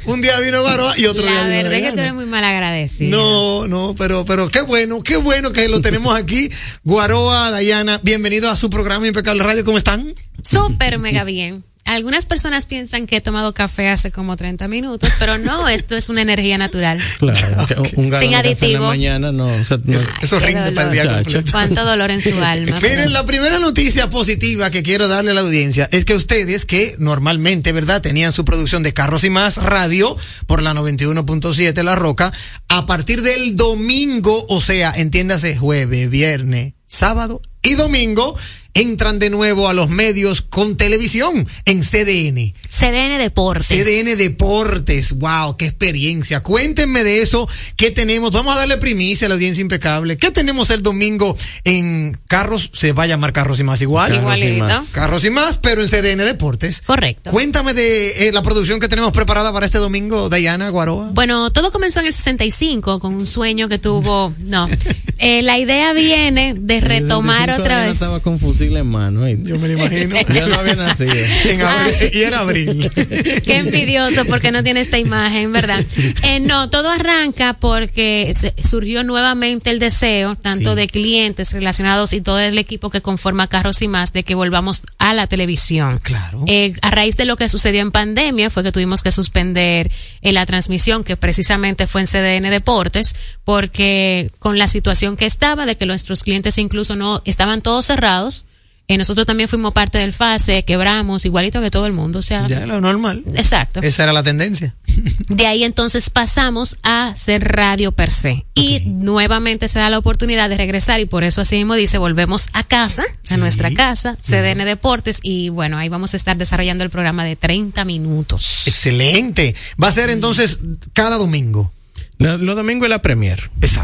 un 0.05 0.21
día 0.21 0.41
vino 0.41 0.61
Guaroa 0.61 0.99
y 0.99 1.07
otro 1.07 1.23
día 1.23 1.35
La 1.35 1.49
vino 1.49 1.63
verdad 1.63 1.73
es 1.73 1.83
que 1.83 1.93
tú 1.93 2.01
eres 2.01 2.15
muy 2.15 2.27
mal 2.27 2.45
agradecido. 2.45 3.17
No, 3.19 3.67
no, 3.69 3.95
pero, 3.97 4.27
pero 4.27 4.51
qué 4.51 4.61
bueno, 4.61 5.03
qué 5.03 5.17
bueno 5.17 5.53
que 5.53 5.69
lo 5.69 5.81
tenemos 5.81 6.15
aquí. 6.15 6.51
Guaroa, 6.85 7.51
Dayana, 7.51 7.99
bienvenido 8.03 8.51
a 8.51 8.57
su 8.57 8.69
programa 8.69 9.07
Impecable 9.07 9.43
Radio. 9.43 9.65
¿Cómo 9.65 9.79
están? 9.79 10.13
Súper 10.43 10.99
mega 10.99 11.25
bien. 11.25 11.65
Algunas 11.91 12.25
personas 12.25 12.67
piensan 12.67 13.07
que 13.09 13.17
he 13.17 13.21
tomado 13.21 13.53
café 13.53 13.89
hace 13.89 14.13
como 14.13 14.37
30 14.37 14.69
minutos, 14.69 15.11
pero 15.19 15.39
no, 15.39 15.69
esto 15.69 15.97
es 15.97 16.09
una 16.09 16.23
energía 16.23 16.57
natural. 16.57 17.01
Claro, 17.19 17.67
que 17.85 17.97
un 17.97 18.07
galón 18.07 18.21
Sin 18.21 18.31
de 18.31 18.31
café 18.31 18.31
en 18.31 18.33
la 18.33 18.39
aditivo. 18.39 18.87
mañana 18.87 19.33
no. 19.33 19.47
o 19.47 19.65
sea, 19.65 19.79
no- 19.83 19.99
Eso 20.23 20.39
rinde 20.39 20.71
para 20.73 20.87
el 20.89 20.93
día 20.93 21.15
completo. 21.23 21.51
Cuánto 21.51 21.85
dolor 21.85 22.11
en 22.13 22.21
su 22.23 22.41
alma. 22.43 22.79
Miren, 22.81 23.13
la 23.13 23.27
primera 23.27 23.59
noticia 23.59 24.09
positiva 24.09 24.71
que 24.71 24.83
quiero 24.85 25.09
darle 25.09 25.33
a 25.33 25.35
la 25.35 25.41
audiencia 25.41 25.89
es 25.91 26.05
que 26.05 26.15
ustedes 26.15 26.65
que 26.65 26.95
normalmente, 26.99 27.73
¿verdad? 27.73 28.01
Tenían 28.01 28.33
su 28.33 28.45
producción 28.45 28.83
de 28.85 28.95
Carros 28.95 29.25
y 29.25 29.31
Más 29.31 29.57
Radio 29.57 30.17
por 30.47 30.63
la 30.63 30.73
91.7 30.75 31.83
La 31.83 31.97
Roca, 31.97 32.33
a 32.69 32.87
partir 32.87 33.23
del 33.23 33.57
domingo, 33.57 34.47
o 34.49 34.61
sea, 34.61 34.93
entiéndase 34.95 35.57
jueves, 35.57 36.09
viernes, 36.09 36.75
sábado 36.87 37.43
y 37.63 37.75
domingo, 37.75 38.37
entran 38.75 39.19
de 39.19 39.31
nuevo 39.31 39.69
a 39.69 39.75
los 39.75 39.89
medios 39.91 40.43
con 40.43 40.77
televisión 40.77 41.47
en 41.65 41.81
CDN. 41.83 42.55
CDN 42.69 43.19
Deportes. 43.19 43.67
CDN 43.67 44.17
Deportes, 44.17 45.13
wow, 45.15 45.57
qué 45.57 45.67
experiencia. 45.67 46.43
Cuéntenme 46.43 47.05
de 47.05 47.23
eso, 47.23 47.49
¿qué 47.77 47.91
tenemos? 47.91 48.33
Vamos 48.33 48.55
a 48.55 48.61
darle 48.61 48.77
primicia 48.77 49.27
a 49.27 49.29
la 49.29 49.35
audiencia 49.35 49.61
impecable. 49.61 50.17
¿Qué 50.17 50.31
tenemos 50.31 50.71
el 50.71 50.83
domingo 50.83 51.37
en 51.65 52.19
Carros? 52.29 52.71
Se 52.73 52.93
va 52.93 53.05
a 53.05 53.07
llamar 53.07 53.33
Carros 53.33 53.61
y 53.61 53.65
Más 53.65 53.83
igual. 53.83 54.11
Carros 54.13 54.43
y. 54.43 54.53
Más. 54.53 54.89
Carros 54.91 55.25
y 55.25 55.31
Más, 55.31 55.59
pero 55.59 55.83
en 55.83 55.89
CDN 55.89 56.25
Deportes. 56.25 56.83
Correcto. 56.83 57.31
Cuéntame 57.31 57.75
de 57.75 58.29
eh, 58.29 58.33
la 58.33 58.43
producción 58.43 58.81
que 58.81 58.89
tenemos 58.89 59.13
preparada 59.13 59.53
para 59.53 59.67
este 59.67 59.79
domingo, 59.79 60.29
Dayana 60.29 60.71
Guaroa. 60.71 61.11
Bueno, 61.13 61.51
todo 61.51 61.71
comenzó 61.71 62.01
en 62.01 62.07
el 62.07 62.13
65 62.13 63.01
con 63.01 63.15
un 63.15 63.27
sueño 63.27 63.69
que 63.69 63.79
tuvo. 63.79 64.33
No. 64.39 64.69
Eh, 65.23 65.43
la 65.43 65.59
idea 65.59 65.93
viene 65.93 66.55
de 66.57 66.81
retomar 66.81 67.51
65 67.51 67.63
otra 67.63 67.83
vez. 67.83 67.93
estaba 67.93 68.21
con 68.21 68.39
fusible 68.61 68.81
en 68.81 68.87
mano. 68.89 69.27
Yo 69.27 69.59
me 69.59 69.69
lo 69.69 69.75
imagino. 69.79 70.17
Yo 70.35 70.47
no 70.47 70.55
había 70.57 70.75
nacido. 70.75 71.13
En 71.51 71.63
abril- 71.63 72.11
y 72.13 72.19
era 72.23 72.39
abril. 72.41 72.91
Qué 73.45 73.57
envidioso 73.57 74.27
porque 74.27 74.53
no 74.53 74.63
tiene 74.63 74.81
esta 74.81 74.99
imagen, 74.99 75.51
¿verdad? 75.53 75.83
Eh, 76.25 76.41
no, 76.41 76.69
todo 76.69 76.91
arranca 76.91 77.55
porque 77.55 78.33
se- 78.35 78.55
surgió 78.63 79.03
nuevamente 79.03 79.71
el 79.71 79.79
deseo, 79.79 80.37
tanto 80.37 80.71
Sí. 80.71 80.77
de 80.77 80.87
clientes 80.89 81.53
relacionados 81.53 82.13
y 82.13 82.21
todo 82.21 82.39
el 82.39 82.59
equipo 82.59 82.91
que 82.91 83.01
conforma 83.01 83.47
Carros 83.49 83.81
y 83.81 83.89
más, 83.89 84.13
de 84.13 84.25
que 84.25 84.35
volvamos 84.35 84.83
a 84.99 85.15
la 85.15 85.27
televisión. 85.27 85.99
Claro. 86.03 86.45
Eh, 86.47 86.75
a 86.83 86.91
raíz 86.91 87.17
de 87.17 87.25
lo 87.25 87.37
que 87.37 87.49
sucedió 87.49 87.81
en 87.81 87.91
pandemia 87.91 88.51
fue 88.51 88.63
que 88.63 88.73
tuvimos 88.73 89.03
que 89.03 89.11
suspender 89.11 89.91
eh, 90.21 90.33
la 90.33 90.45
transmisión 90.45 91.03
que 91.03 91.17
precisamente 91.17 91.87
fue 91.87 92.03
en 92.03 92.07
CDN 92.07 92.51
Deportes 92.51 93.17
porque 93.45 94.31
con 94.39 94.59
la 94.59 94.69
situación 94.69 95.17
que 95.17 95.25
estaba 95.27 95.65
de 95.67 95.77
que 95.77 95.87
nuestros 95.87 96.23
clientes 96.23 96.59
incluso 96.59 96.95
no 96.95 97.23
estaban 97.25 97.63
todos 97.63 97.87
cerrados 97.87 98.45
eh, 98.91 98.99
nosotros 98.99 99.25
también 99.25 99.49
fuimos 99.49 99.73
parte 99.73 99.99
del 99.99 100.13
FASE, 100.13 100.65
quebramos, 100.65 101.25
igualito 101.25 101.61
que 101.61 101.71
todo 101.71 101.87
el 101.87 101.93
mundo. 101.93 102.19
O 102.19 102.23
sea, 102.23 102.49
Ya 102.49 102.67
lo 102.67 102.81
normal. 102.81 103.23
Exacto. 103.37 103.79
Esa 103.85 104.03
era 104.03 104.13
la 104.13 104.25
tendencia. 104.25 104.75
De 105.29 105.47
ahí 105.47 105.63
entonces 105.63 106.11
pasamos 106.11 106.77
a 106.83 107.07
hacer 107.07 107.45
radio 107.53 107.93
per 107.93 108.11
se. 108.11 108.47
Y 108.57 108.81
nuevamente 108.87 109.69
se 109.69 109.79
da 109.79 109.91
la 109.91 109.99
oportunidad 109.99 110.49
de 110.49 110.57
regresar 110.57 110.99
y 110.99 111.07
por 111.07 111.23
eso 111.23 111.41
así 111.41 111.55
mismo 111.55 111.77
dice, 111.77 111.99
volvemos 111.99 112.49
a 112.53 112.65
casa, 112.65 113.05
a 113.31 113.37
nuestra 113.37 113.73
casa, 113.73 114.17
CDN 114.17 114.65
Deportes 114.65 115.21
y 115.23 115.51
bueno, 115.51 115.79
ahí 115.79 115.89
vamos 115.89 116.15
a 116.15 116.17
estar 116.17 116.37
desarrollando 116.37 116.83
el 116.83 116.91
programa 116.91 117.25
de 117.25 117.37
30 117.37 117.85
minutos. 117.85 118.67
Excelente. 118.67 119.55
Va 119.81 119.87
a 119.87 119.93
ser 119.93 120.11
entonces 120.11 120.59
cada 120.95 121.17
domingo. 121.17 121.73
Los 122.19 122.41
lo 122.41 122.57
domingos 122.57 122.87
es 122.87 122.91
la 122.91 123.03
premier. 123.03 123.51
Exacto. 123.61 123.80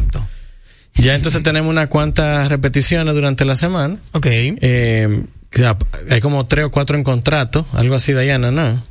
Ya 0.98 1.14
entonces 1.14 1.42
tenemos 1.42 1.70
unas 1.70 1.88
cuantas 1.88 2.48
repeticiones 2.48 3.14
durante 3.14 3.44
la 3.44 3.56
semana. 3.56 3.96
Ok. 4.12 4.26
Eh, 4.28 5.24
hay 6.10 6.20
como 6.20 6.46
tres 6.46 6.64
o 6.66 6.70
cuatro 6.70 6.96
en 6.96 7.04
contrato, 7.04 7.66
algo 7.72 7.94
así, 7.94 8.12
Dayana, 8.12 8.50
¿no? 8.50 8.82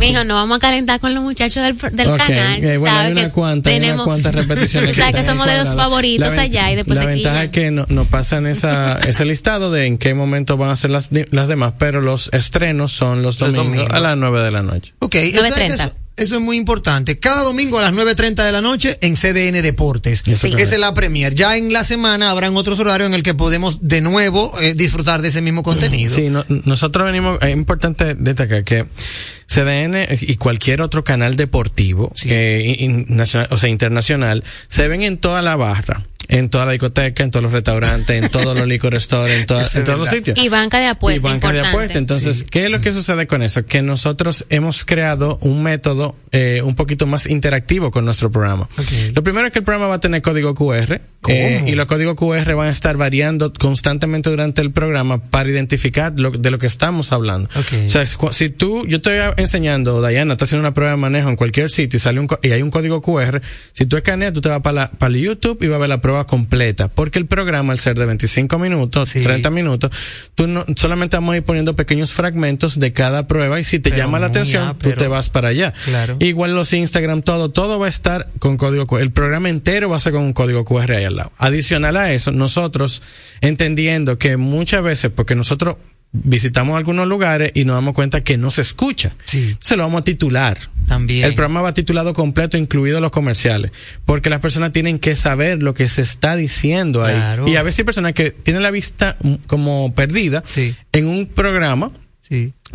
Mijo, 0.00 0.24
no 0.24 0.34
vamos 0.34 0.56
a 0.56 0.60
calentar 0.60 0.98
con 1.00 1.14
los 1.14 1.22
muchachos 1.22 1.62
del, 1.62 1.76
del 1.96 2.08
Ok, 2.08 2.16
canal. 2.18 2.64
eh, 2.64 2.76
bueno, 2.76 2.96
hay 2.98 3.14
¿sabes? 3.14 3.32
Que 3.32 3.40
hay 3.40 3.42
unas 3.52 3.62
tenemos, 3.62 4.04
cuantas 4.04 4.34
repeticiones. 4.34 4.90
O 4.90 4.94
sea, 4.94 5.12
que 5.12 5.20
están 5.20 5.36
somos 5.36 5.46
de 5.46 5.56
los 5.58 5.74
favoritos 5.74 6.34
La 6.34 6.42
allá 6.42 6.72
y 6.72 6.76
después 6.76 6.98
La 6.98 7.04
aquí 7.04 7.14
ventaja 7.14 7.36
ya. 7.36 7.44
es 7.44 7.50
que 7.50 7.70
no- 7.70 7.86
nos 7.88 8.08
pasan 8.08 8.46
esa, 8.46 8.98
ese 9.06 9.24
listado 9.24 9.70
de 9.70 9.86
en 9.86 9.96
qué 9.98 10.14
momento 10.14 10.56
van 10.56 10.70
a 10.70 10.76
ser 10.76 10.90
las, 10.90 11.10
las 11.30 11.48
demás, 11.48 11.74
pero 11.78 12.00
los 12.00 12.28
estrenos 12.32 12.92
son 12.92 13.22
los 13.22 13.40
Los 13.40 13.52
domingos, 13.52 13.76
domingos. 13.88 13.94
a 13.94 14.00
las 14.00 14.16
9 14.18 14.42
de 14.42 14.50
la 14.50 14.62
noche. 14.62 14.92
Ok, 14.98 15.14
entonces 15.14 15.92
Eso, 16.16 16.36
es 16.36 16.40
muy 16.40 16.56
importante. 16.56 17.18
Cada 17.18 17.42
domingo 17.42 17.78
a 17.78 17.82
las 17.82 17.92
9.30 17.92 18.44
de 18.44 18.52
la 18.52 18.60
noche 18.60 18.96
en 19.02 19.14
CDN 19.16 19.62
Deportes. 19.62 20.22
Eso 20.26 20.46
Esa 20.48 20.74
es 20.74 20.80
la 20.80 20.94
premier. 20.94 21.34
Ya 21.34 21.56
en 21.56 21.72
la 21.72 21.84
semana 21.84 22.30
habrán 22.30 22.56
otros 22.56 22.78
horarios 22.80 23.08
en 23.08 23.14
el 23.14 23.22
que 23.22 23.34
podemos 23.34 23.86
de 23.86 24.00
nuevo 24.00 24.52
eh, 24.60 24.74
disfrutar 24.74 25.20
de 25.22 25.28
ese 25.28 25.42
mismo 25.42 25.62
contenido. 25.62 26.14
Sí, 26.14 26.30
no- 26.30 26.44
nosotros 26.64 27.04
venimos, 27.06 27.38
es 27.42 27.52
importante 27.52 28.14
destacar 28.14 28.64
que 28.64 28.84
CDN 29.46 30.06
y 30.22 30.36
cualquier 30.36 30.82
otro 30.82 31.04
canal 31.04 31.36
deportivo, 31.36 32.12
eh, 32.24 32.76
in- 32.78 33.06
nacional, 33.08 33.48
o 33.52 33.58
sea, 33.58 33.68
internacional, 33.68 34.42
se 34.68 34.88
ven 34.88 35.02
en 35.02 35.18
toda 35.18 35.42
la 35.42 35.56
barra. 35.56 36.02
En 36.28 36.48
toda 36.50 36.66
la 36.66 36.72
discoteca, 36.72 37.22
en 37.22 37.30
todos 37.30 37.42
los 37.42 37.52
restaurantes, 37.52 38.22
en 38.24 38.30
todos 38.30 38.58
los 38.58 38.66
liquor 38.66 38.98
stores, 39.00 39.38
en, 39.40 39.46
toda- 39.46 39.66
en 39.74 39.84
todos 39.84 39.98
los 39.98 40.08
sitios 40.08 40.36
Y 40.38 40.48
banca 40.48 40.78
de 40.78 40.84
y 40.86 40.88
apuestas. 40.88 41.22
banca 41.22 41.52
de 41.52 41.60
apuestas. 41.60 41.96
Entonces, 41.96 42.44
¿qué 42.50 42.64
es 42.66 42.70
lo 42.70 42.80
que 42.80 42.92
sucede 42.92 43.26
con 43.26 43.42
eso? 43.42 43.64
Que 43.66 43.82
nosotros 43.82 44.46
hemos 44.50 44.84
creado 44.84 45.38
un 45.42 45.62
método 45.62 46.16
eh, 46.32 46.62
un 46.64 46.74
poquito 46.74 47.06
más 47.06 47.26
interactivo 47.28 47.90
con 47.90 48.04
nuestro 48.04 48.30
programa. 48.30 48.68
Lo 49.14 49.22
primero 49.22 49.46
es 49.46 49.52
que 49.52 49.60
el 49.60 49.64
programa 49.64 49.86
va 49.88 49.94
a 49.96 50.00
tener 50.00 50.22
código 50.22 50.54
QR 50.54 51.00
eh, 51.28 51.64
y 51.66 51.72
los 51.72 51.86
códigos 51.86 52.14
QR 52.16 52.54
van 52.54 52.68
a 52.68 52.70
estar 52.70 52.96
variando 52.96 53.52
constantemente 53.52 54.30
durante 54.30 54.60
el 54.62 54.70
programa 54.72 55.18
para 55.30 55.48
identificar 55.48 56.12
lo, 56.16 56.30
de 56.30 56.50
lo 56.50 56.58
que 56.58 56.66
estamos 56.66 57.12
hablando. 57.12 57.48
O 57.86 57.88
sea, 57.88 58.04
si 58.06 58.50
tú, 58.50 58.86
yo 58.86 58.96
estoy 58.98 59.14
enseñando, 59.36 60.06
Diana 60.06 60.32
está 60.34 60.44
haciendo 60.44 60.60
una 60.66 60.74
prueba 60.74 60.92
de 60.92 60.96
manejo 60.98 61.28
en 61.28 61.36
cualquier 61.36 61.70
sitio 61.70 61.96
y 61.96 62.00
sale 62.00 62.20
un, 62.20 62.26
co- 62.26 62.38
y 62.42 62.50
hay 62.52 62.62
un 62.62 62.70
código 62.70 63.00
QR, 63.02 63.40
si 63.72 63.86
tú 63.86 63.96
escaneas, 63.96 64.32
tú 64.32 64.40
te 64.40 64.48
vas 64.48 64.60
para, 64.60 64.74
la- 64.74 64.90
para 64.90 65.14
el 65.14 65.20
YouTube 65.20 65.62
y 65.62 65.66
vas 65.68 65.76
a 65.76 65.78
ver 65.80 65.88
la 65.88 66.00
prueba 66.00 66.15
completa, 66.24 66.88
porque 66.88 67.18
el 67.18 67.26
programa, 67.26 67.72
al 67.72 67.78
ser 67.78 67.98
de 67.98 68.06
25 68.06 68.58
minutos, 68.58 69.12
30 69.12 69.50
minutos, 69.50 69.90
tú 70.34 70.46
no, 70.46 70.64
solamente 70.76 71.16
vamos 71.16 71.34
a 71.34 71.36
ir 71.36 71.42
poniendo 71.42 71.76
pequeños 71.76 72.12
fragmentos 72.12 72.80
de 72.80 72.92
cada 72.92 73.26
prueba 73.26 73.60
y 73.60 73.64
si 73.64 73.78
te 73.78 73.90
Pero 73.90 74.04
llama 74.04 74.18
la 74.18 74.26
atención, 74.28 74.76
tú 74.78 74.92
te 74.92 75.08
vas 75.08 75.30
para 75.30 75.48
allá. 75.48 75.74
Claro. 75.84 76.16
Igual 76.20 76.54
los 76.54 76.72
Instagram, 76.72 77.22
todo, 77.22 77.50
todo 77.50 77.78
va 77.78 77.86
a 77.86 77.90
estar 77.90 78.28
con 78.38 78.56
código 78.56 78.86
QR. 78.86 79.00
El 79.00 79.12
programa 79.12 79.48
entero 79.48 79.88
va 79.88 79.96
a 79.96 80.00
ser 80.00 80.12
con 80.12 80.22
un 80.22 80.32
código 80.32 80.64
QR 80.64 80.92
ahí 80.92 81.04
al 81.04 81.16
lado. 81.16 81.32
Adicional 81.38 81.96
a 81.96 82.12
eso, 82.12 82.32
nosotros 82.32 83.02
entendiendo 83.40 84.18
que 84.18 84.36
muchas 84.36 84.82
veces, 84.82 85.10
porque 85.14 85.34
nosotros 85.34 85.76
visitamos 86.12 86.76
algunos 86.76 87.06
lugares 87.06 87.50
y 87.54 87.64
nos 87.64 87.76
damos 87.76 87.94
cuenta 87.94 88.22
que 88.22 88.38
no 88.38 88.50
se 88.50 88.62
escucha. 88.62 89.14
Se 89.24 89.76
lo 89.76 89.82
vamos 89.82 90.00
a 90.00 90.02
titular. 90.02 90.58
También. 90.86 91.24
El 91.24 91.34
programa 91.34 91.62
va 91.62 91.74
titulado 91.74 92.14
completo, 92.14 92.56
incluidos 92.56 93.00
los 93.00 93.10
comerciales, 93.10 93.72
porque 94.04 94.30
las 94.30 94.40
personas 94.40 94.70
tienen 94.72 94.98
que 95.00 95.16
saber 95.16 95.62
lo 95.62 95.74
que 95.74 95.88
se 95.88 96.02
está 96.02 96.36
diciendo 96.36 97.04
ahí. 97.04 97.14
Claro. 97.14 97.48
Y 97.48 97.56
a 97.56 97.62
veces 97.62 97.80
hay 97.80 97.84
personas 97.84 98.12
que 98.12 98.30
tienen 98.30 98.62
la 98.62 98.70
vista 98.70 99.16
mm, 99.22 99.34
como 99.48 99.92
perdida 99.94 100.44
en 100.92 101.08
un 101.08 101.26
programa 101.26 101.90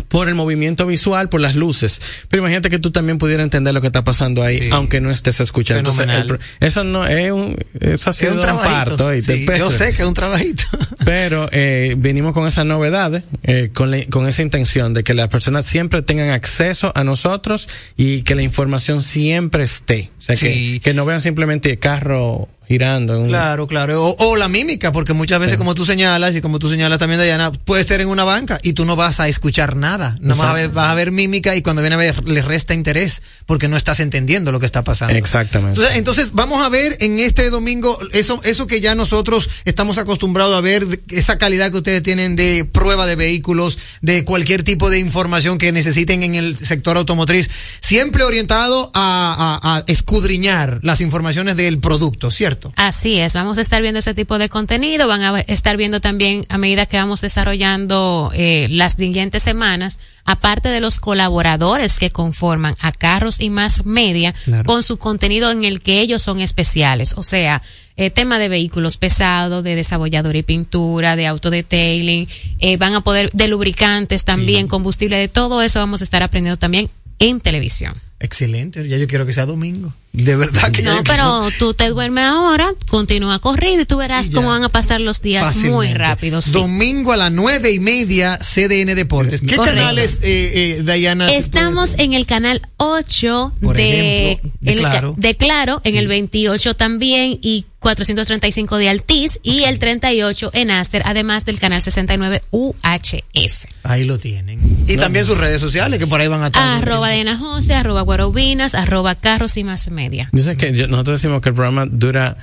por 0.08 0.30
el 0.30 0.36
movimiento 0.36 0.86
visual, 0.86 1.30
por 1.30 1.42
las 1.42 1.56
luces. 1.56 2.02
Pero 2.30 2.42
imagínate 2.42 2.70
que 2.70 2.80
tú 2.80 2.92
también 2.92 3.18
pudieras 3.18 3.44
entender 3.44 3.74
lo 3.74 3.82
que 3.82 3.88
está 3.88 4.04
pasando 4.04 4.44
ahí, 4.44 4.70
aunque 4.72 5.02
no 5.02 5.12
estés 5.12 5.40
escuchando. 5.40 5.90
Entonces, 5.90 6.08
el 6.08 6.40
eso 6.60 6.84
no 6.84 7.06
es 7.06 7.32
un, 7.32 7.58
eso 7.80 8.10
ha 8.10 8.14
sido 8.14 8.32
un 8.34 8.38
un, 8.40 8.44
trabajito. 8.44 8.98
parto. 8.98 9.22
Sí, 9.22 9.44
Pero- 9.46 9.66
yo 9.66 9.72
sé 9.72 9.94
que 9.94 10.02
es 10.02 10.08
un 10.08 10.14
trabajito. 10.14 10.64
Pero 11.06 11.48
eh, 11.52 11.96
venimos 11.98 12.34
con 12.34 12.48
esas 12.48 12.66
novedades, 12.66 13.24
eh, 13.44 13.70
con, 13.74 13.92
la- 13.92 14.06
con 14.08 14.28
esa 14.28 14.42
intención 14.42 14.94
de 14.94 15.04
que 15.04 15.14
las 15.14 15.28
personas 15.30 15.66
siempre 15.66 16.02
tengan 16.02 16.30
acceso 16.30 16.92
a 16.96 17.04
nosotros 17.04 17.68
y 17.98 18.22
que 18.22 18.36
la 18.36 18.44
información 18.44 19.02
siempre 19.02 19.64
esté. 19.64 20.10
O 20.20 20.22
sea, 20.22 20.36
que, 20.36 20.80
que 20.82 20.94
no 20.94 21.06
vean 21.06 21.22
simplemente 21.22 21.72
el 21.72 21.80
carro 21.80 22.48
girando. 22.72 23.16
en 23.16 23.22
un- 23.22 23.28
Claro, 23.28 23.68
claro. 23.68 24.04
O, 24.04 24.16
o 24.30 24.36
la 24.36 24.48
mímica, 24.48 24.92
porque 24.92 25.14
muchas 25.14 25.40
veces, 25.40 25.58
como 25.58 25.76
tú 25.76 25.86
señalas, 25.86 26.36
y 26.36 26.42
como 26.42 26.58
tú 26.60 26.70
señalas 26.70 26.98
también, 27.00 27.22
Diana, 27.22 27.52
puede 27.52 27.82
estar 27.82 28.02
en 28.02 28.08
una 28.08 28.24
banca 28.24 28.60
y 28.64 28.74
tú 28.74 28.86
no 28.86 28.96
vas 28.96 29.20
a 29.20 29.28
escuchar 29.28 29.76
nada. 29.76 30.18
No 30.22 30.36
vas 30.36 30.48
a, 30.50 30.54
ver, 30.54 30.70
vas 30.70 30.90
a 30.90 30.96
ver 30.96 31.12
mímica 31.12 31.56
y 31.56 31.62
cuando 31.62 31.82
viene 31.82 31.96
a 31.96 32.00
ver, 32.00 32.24
le 32.28 32.42
resta 32.42 32.74
interés 32.74 33.22
porque 33.46 33.68
no 33.68 33.78
estás 33.78 34.00
entendiendo 34.00 34.52
lo 34.52 34.60
que 34.60 34.66
está 34.66 34.84
pasando. 34.84 35.14
Exactamente. 35.16 35.78
Entonces, 35.80 35.98
entonces, 35.98 36.30
vamos 36.34 36.64
a 36.66 36.70
ver 36.70 36.98
en 37.02 37.20
este 37.20 37.50
domingo 37.50 37.98
eso, 38.14 38.40
eso 38.44 38.66
que 38.68 38.80
ya 38.82 38.96
nosotros 38.96 39.50
estamos 39.66 39.98
acostumbrados 39.98 40.56
a 40.56 40.62
ver, 40.62 40.86
esa 41.10 41.38
calidad 41.38 41.70
que 41.72 41.78
ustedes 41.78 42.02
tienen 42.04 42.36
de 42.36 42.66
prueba 42.66 43.06
de 43.06 43.16
vehículos, 43.16 43.78
de 44.02 44.24
cualquier 44.24 44.64
tipo 44.64 44.90
de 44.90 45.00
información 45.00 45.58
que 45.58 45.72
necesiten 45.72 46.24
en 46.24 46.36
el 46.36 46.56
sector 46.58 46.98
automotriz, 46.98 47.50
siempre 47.82 48.24
orientado 48.24 48.92
a, 48.94 49.60
a- 49.62 49.78
a 49.78 49.84
escudriñar 49.88 50.80
las 50.84 51.02
informaciones 51.02 51.56
del 51.58 51.80
producto, 51.80 52.32
¿cierto? 52.32 52.61
Así 52.76 53.18
es, 53.20 53.34
vamos 53.34 53.58
a 53.58 53.62
estar 53.62 53.82
viendo 53.82 54.00
ese 54.00 54.14
tipo 54.14 54.38
de 54.38 54.50
contenido, 54.50 55.08
van 55.08 55.22
a 55.22 55.40
estar 55.42 55.78
viendo 55.78 56.00
también 56.02 56.46
a 56.50 56.58
medida 56.58 56.86
que 56.86 56.98
vamos 56.98 57.22
desarrollando 57.22 58.32
eh, 58.34 58.68
las 58.70 58.94
siguientes 58.94 59.44
semanas, 59.44 60.00
aparte 60.26 60.70
de 60.70 60.82
los 60.82 61.00
colaboradores 61.00 61.98
que 62.00 62.12
conforman 62.12 62.76
a 62.82 62.92
Carros 62.92 63.40
y 63.40 63.50
Más 63.50 63.86
Media, 63.86 64.34
Claro. 64.46 64.66
con 64.66 64.84
su 64.84 64.98
contenido 64.98 65.52
en 65.52 65.64
el 65.64 65.82
que 65.82 66.02
ellos 66.02 66.22
son 66.22 66.40
especiales, 66.42 67.14
o 67.18 67.24
sea, 67.24 67.62
eh, 67.98 68.10
tema 68.10 68.40
de 68.40 68.50
vehículos 68.50 68.98
pesados, 68.98 69.64
de 69.64 69.76
desabolladura 69.76 70.38
y 70.38 70.44
pintura, 70.44 71.16
de 71.16 71.28
autodetailing, 71.28 72.28
eh, 72.60 72.78
van 72.78 72.94
a 72.96 73.02
poder, 73.02 73.30
de 73.32 73.48
lubricantes 73.48 74.24
también, 74.26 74.68
combustible, 74.68 75.18
de 75.18 75.28
todo 75.28 75.62
eso 75.62 75.80
vamos 75.80 76.02
a 76.02 76.04
estar 76.04 76.24
aprendiendo 76.24 76.58
también 76.58 76.90
en 77.20 77.40
televisión. 77.42 77.94
Excelente, 78.20 78.88
ya 78.88 78.98
yo 78.98 79.08
quiero 79.08 79.26
que 79.26 79.34
sea 79.34 79.46
domingo. 79.46 79.94
De 80.14 80.36
verdad 80.36 80.72
que 80.72 80.82
No, 80.84 81.02
pero 81.06 81.48
tú 81.58 81.74
te 81.74 81.88
duermes 81.88 82.26
ahora, 82.26 82.68
continúa 82.90 83.40
corrido 83.40 83.82
y 83.82 83.86
tú 83.86 83.96
verás 83.98 84.30
cómo 84.30 84.50
van 84.50 84.64
a 84.64 84.70
pasar 84.70 85.00
los 85.00 85.22
días 85.22 85.56
muy 85.58 85.94
rápidos. 85.94 86.46
sí. 86.46 86.52
Domingo 86.52 87.14
a 87.14 87.18
las 87.18 87.32
nueve 87.32 87.72
y 87.72 87.80
media, 87.80 88.38
CDN 88.38 88.94
Deportes. 88.96 89.40
¿Qué 89.40 89.56
Correcto. 89.56 89.80
canales, 89.80 90.20
eh, 90.22 90.80
eh, 90.80 90.84
Diana? 90.84 91.32
Estamos 91.32 91.96
en 91.98 92.12
el 92.14 92.26
canal 92.26 92.62
8 92.78 93.54
Por 93.62 93.78
de, 93.78 94.32
ejemplo, 94.34 94.52
de 94.60 94.72
el 94.74 94.80
Claro. 94.80 95.14
de 95.18 95.38
Claro, 95.38 95.82
en 95.86 95.96
el 95.96 96.08
28 96.08 96.76
también 96.76 97.40
y 97.42 97.66
435 97.80 98.78
de 98.78 98.90
Altiz 98.90 99.40
y 99.44 99.64
el 99.64 99.80
38 99.80 100.52
en 100.54 100.72
Aster, 100.72 101.02
además 101.06 101.46
del 101.46 101.58
canal 101.58 101.82
69 101.82 102.44
UHF. 102.52 103.66
Ahí 103.84 104.04
lo 104.04 104.20
tienen. 104.20 104.60
Y 104.88 104.98
también 104.98 105.26
sus 105.26 105.38
redes 105.38 105.60
sociales, 105.60 105.98
que 105.98 106.06
por 106.06 106.22
ahí 106.22 106.28
van 106.28 106.44
a 106.44 106.48
estar. 106.48 106.62
Arroba 106.84 107.10
Diana 107.10 107.38
Jose, 107.38 107.74
arroba 107.74 108.02
Guarobinas, 108.02 108.76
arroba 108.76 109.16
Carros 109.16 109.58
y 109.58 109.64
Más 109.64 109.90
Media. 110.02 110.30
Yo 110.32 110.42
sé 110.44 110.58
que 110.58 110.74
yo- 110.74 110.88
nosotros 110.88 111.22
decimos 111.22 111.42
que 111.42 111.50
el 111.50 111.56
programa 111.56 111.86
dura 111.90 112.34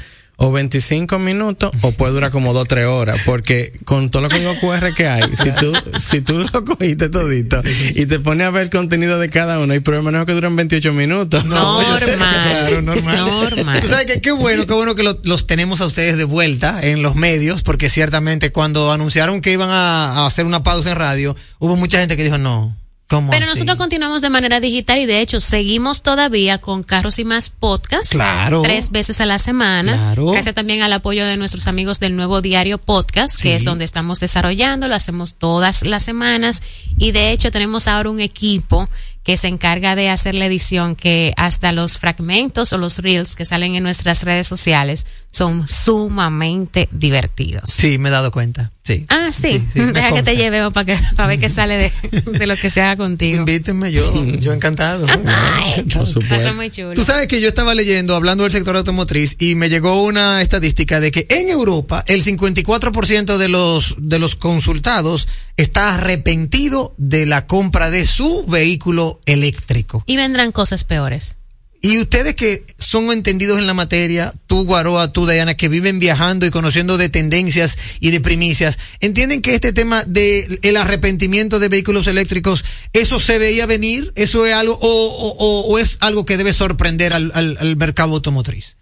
o 0.40 0.52
25 0.52 1.18
minutos 1.18 1.72
o 1.80 1.90
puede 1.90 2.12
durar 2.12 2.30
como 2.30 2.52
2 2.52 2.68
3 2.68 2.86
horas, 2.86 3.18
porque 3.26 3.72
con 3.84 4.08
todo 4.08 4.22
lo 4.22 4.28
código 4.30 4.54
QR 4.60 4.94
que 4.94 5.08
hay, 5.08 5.24
si 5.34 5.50
tú, 5.50 5.72
si 5.98 6.20
tú 6.20 6.38
lo 6.38 6.64
cogiste 6.64 7.08
todito 7.08 7.60
y 7.96 8.06
te 8.06 8.20
pones 8.20 8.46
a 8.46 8.50
ver 8.50 8.62
el 8.62 8.70
contenido 8.70 9.18
de 9.18 9.30
cada 9.30 9.58
uno, 9.58 9.72
hay 9.72 9.80
programas 9.80 10.26
que 10.26 10.32
duran 10.34 10.54
28 10.54 10.92
minutos. 10.92 11.44
No, 11.44 11.82
yo 11.82 11.98
sé, 11.98 12.14
claro, 12.14 12.82
normal. 12.82 13.16
Normal. 13.16 13.80
Tú 13.80 13.88
sabes 13.88 14.06
que 14.06 14.20
qué 14.20 14.30
bueno, 14.30 14.64
qué 14.66 14.74
bueno 14.74 14.94
que 14.94 15.02
lo- 15.02 15.18
los 15.24 15.48
tenemos 15.48 15.80
a 15.80 15.86
ustedes 15.86 16.16
de 16.16 16.22
vuelta 16.24 16.86
en 16.86 17.02
los 17.02 17.16
medios, 17.16 17.62
porque 17.64 17.88
ciertamente 17.88 18.52
cuando 18.52 18.92
anunciaron 18.92 19.40
que 19.40 19.50
iban 19.50 19.70
a, 19.70 20.18
a 20.22 20.26
hacer 20.26 20.46
una 20.46 20.62
pausa 20.62 20.92
en 20.92 20.98
radio, 20.98 21.34
hubo 21.58 21.74
mucha 21.76 21.98
gente 21.98 22.16
que 22.16 22.22
dijo, 22.22 22.38
no, 22.38 22.76
¿cómo 23.08 23.30
Pero 23.30 23.44
así? 23.44 23.54
nosotros 23.54 23.78
continuamos 23.78 24.20
de 24.20 24.30
manera 24.30 24.60
digital 24.60 24.98
y 24.98 25.06
de 25.06 25.20
hecho 25.20 25.40
seguimos 25.40 26.02
todavía 26.02 26.58
con 26.58 26.82
Carros 26.82 27.18
y 27.18 27.24
Más 27.24 27.50
Podcast. 27.50 28.12
Claro. 28.12 28.62
Tres 28.62 28.90
veces 28.90 29.20
a 29.20 29.26
la 29.26 29.38
semana. 29.38 29.92
Claro. 29.92 30.30
Gracias 30.30 30.54
también 30.54 30.82
al 30.82 30.92
apoyo 30.92 31.26
de 31.26 31.36
nuestros 31.36 31.66
amigos 31.66 32.00
del 32.00 32.14
Nuevo 32.16 32.40
Diario 32.40 32.78
Podcast, 32.78 33.40
que 33.40 33.56
es 33.56 33.64
donde 33.64 33.84
estamos 33.84 34.20
desarrollando. 34.20 34.88
Lo 34.88 34.94
hacemos 34.94 35.34
todas 35.34 35.82
las 35.82 36.02
semanas. 36.02 36.62
Y 36.98 37.12
de 37.12 37.32
hecho 37.32 37.50
tenemos 37.50 37.88
ahora 37.88 38.10
un 38.10 38.20
equipo 38.20 38.88
que 39.28 39.36
se 39.36 39.48
encarga 39.48 39.94
de 39.94 40.08
hacer 40.08 40.34
la 40.34 40.46
edición 40.46 40.96
que 40.96 41.34
hasta 41.36 41.72
los 41.72 41.98
fragmentos 41.98 42.72
o 42.72 42.78
los 42.78 43.00
reels 43.00 43.36
que 43.36 43.44
salen 43.44 43.74
en 43.74 43.82
nuestras 43.82 44.22
redes 44.22 44.46
sociales 44.46 45.06
son 45.38 45.68
sumamente 45.68 46.88
divertidos. 46.90 47.70
Sí, 47.70 47.96
me 47.96 48.08
he 48.08 48.12
dado 48.12 48.32
cuenta. 48.32 48.72
Sí. 48.82 49.06
Ah, 49.08 49.30
sí. 49.30 49.62
sí, 49.72 49.80
Deja 49.80 50.12
que 50.12 50.24
te 50.24 50.34
lleve 50.34 50.68
para, 50.72 50.84
que, 50.84 50.98
para 51.14 51.28
ver 51.28 51.38
qué 51.38 51.48
sale 51.48 51.76
de, 51.76 52.20
de 52.38 52.46
lo 52.48 52.56
que 52.56 52.70
se 52.70 52.80
haga 52.80 52.96
contigo. 52.96 53.36
Invítenme, 53.36 53.92
yo, 53.92 54.24
yo 54.40 54.52
encantado. 54.52 55.06
Por 55.06 56.02
Eso 56.02 56.18
es 56.20 56.54
muy 56.56 56.70
chulo. 56.70 56.94
Tú 56.94 57.04
sabes 57.04 57.28
que 57.28 57.40
yo 57.40 57.46
estaba 57.46 57.76
leyendo, 57.76 58.16
hablando 58.16 58.42
del 58.42 58.52
sector 58.52 58.76
automotriz, 58.76 59.36
y 59.38 59.54
me 59.54 59.68
llegó 59.68 60.02
una 60.02 60.42
estadística 60.42 60.98
de 60.98 61.12
que 61.12 61.28
en 61.30 61.50
Europa 61.50 62.02
el 62.08 62.24
54% 62.24 63.36
de 63.36 63.48
los, 63.48 63.94
de 63.98 64.18
los 64.18 64.34
consultados 64.34 65.28
está 65.56 65.94
arrepentido 65.94 66.96
de 66.96 67.26
la 67.26 67.46
compra 67.46 67.90
de 67.90 68.06
su 68.08 68.44
vehículo 68.48 69.20
eléctrico. 69.24 70.02
Y 70.06 70.16
vendrán 70.16 70.50
cosas 70.50 70.82
peores. 70.82 71.36
Y 71.80 71.98
ustedes 72.00 72.34
que 72.34 72.64
son 72.78 73.10
entendidos 73.12 73.58
en 73.58 73.66
la 73.68 73.74
materia, 73.74 74.32
tú 74.48 74.64
Guaroa, 74.64 75.12
tú 75.12 75.26
Diana, 75.28 75.54
que 75.56 75.68
viven 75.68 76.00
viajando 76.00 76.44
y 76.44 76.50
conociendo 76.50 76.98
de 76.98 77.08
tendencias 77.08 77.78
y 78.00 78.10
de 78.10 78.20
primicias, 78.20 78.78
¿entienden 79.00 79.42
que 79.42 79.54
este 79.54 79.72
tema 79.72 80.02
de 80.04 80.58
el 80.62 80.76
arrepentimiento 80.76 81.60
de 81.60 81.68
vehículos 81.68 82.08
eléctricos, 82.08 82.64
eso 82.92 83.20
se 83.20 83.38
veía 83.38 83.66
venir? 83.66 84.12
¿Eso 84.16 84.44
es 84.44 84.54
algo, 84.54 84.74
o, 84.74 84.88
o- 84.88 85.36
o- 85.38 85.60
o 85.72 85.78
es 85.78 85.98
algo 86.00 86.26
que 86.26 86.36
debe 86.36 86.52
sorprender 86.52 87.12
al, 87.12 87.30
al- 87.34 87.56
al 87.60 87.76
mercado 87.76 88.14
automotriz? 88.14 88.76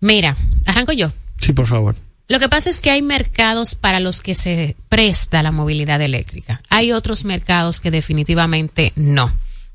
Mira, 0.00 0.36
arranco 0.66 0.92
yo. 0.92 1.12
Sí, 1.40 1.52
por 1.52 1.66
favor. 1.66 1.94
Lo 2.26 2.40
que 2.40 2.48
pasa 2.48 2.70
es 2.70 2.80
que 2.80 2.90
hay 2.90 3.02
mercados 3.02 3.74
para 3.74 4.00
los 4.00 4.20
que 4.20 4.34
se 4.34 4.76
presta 4.88 5.42
la 5.42 5.50
movilidad 5.52 6.00
eléctrica. 6.00 6.62
Hay 6.70 6.90
otros 6.92 7.24
mercados 7.24 7.80
que 7.80 7.90
definitivamente 7.90 8.92
no. 8.96 9.30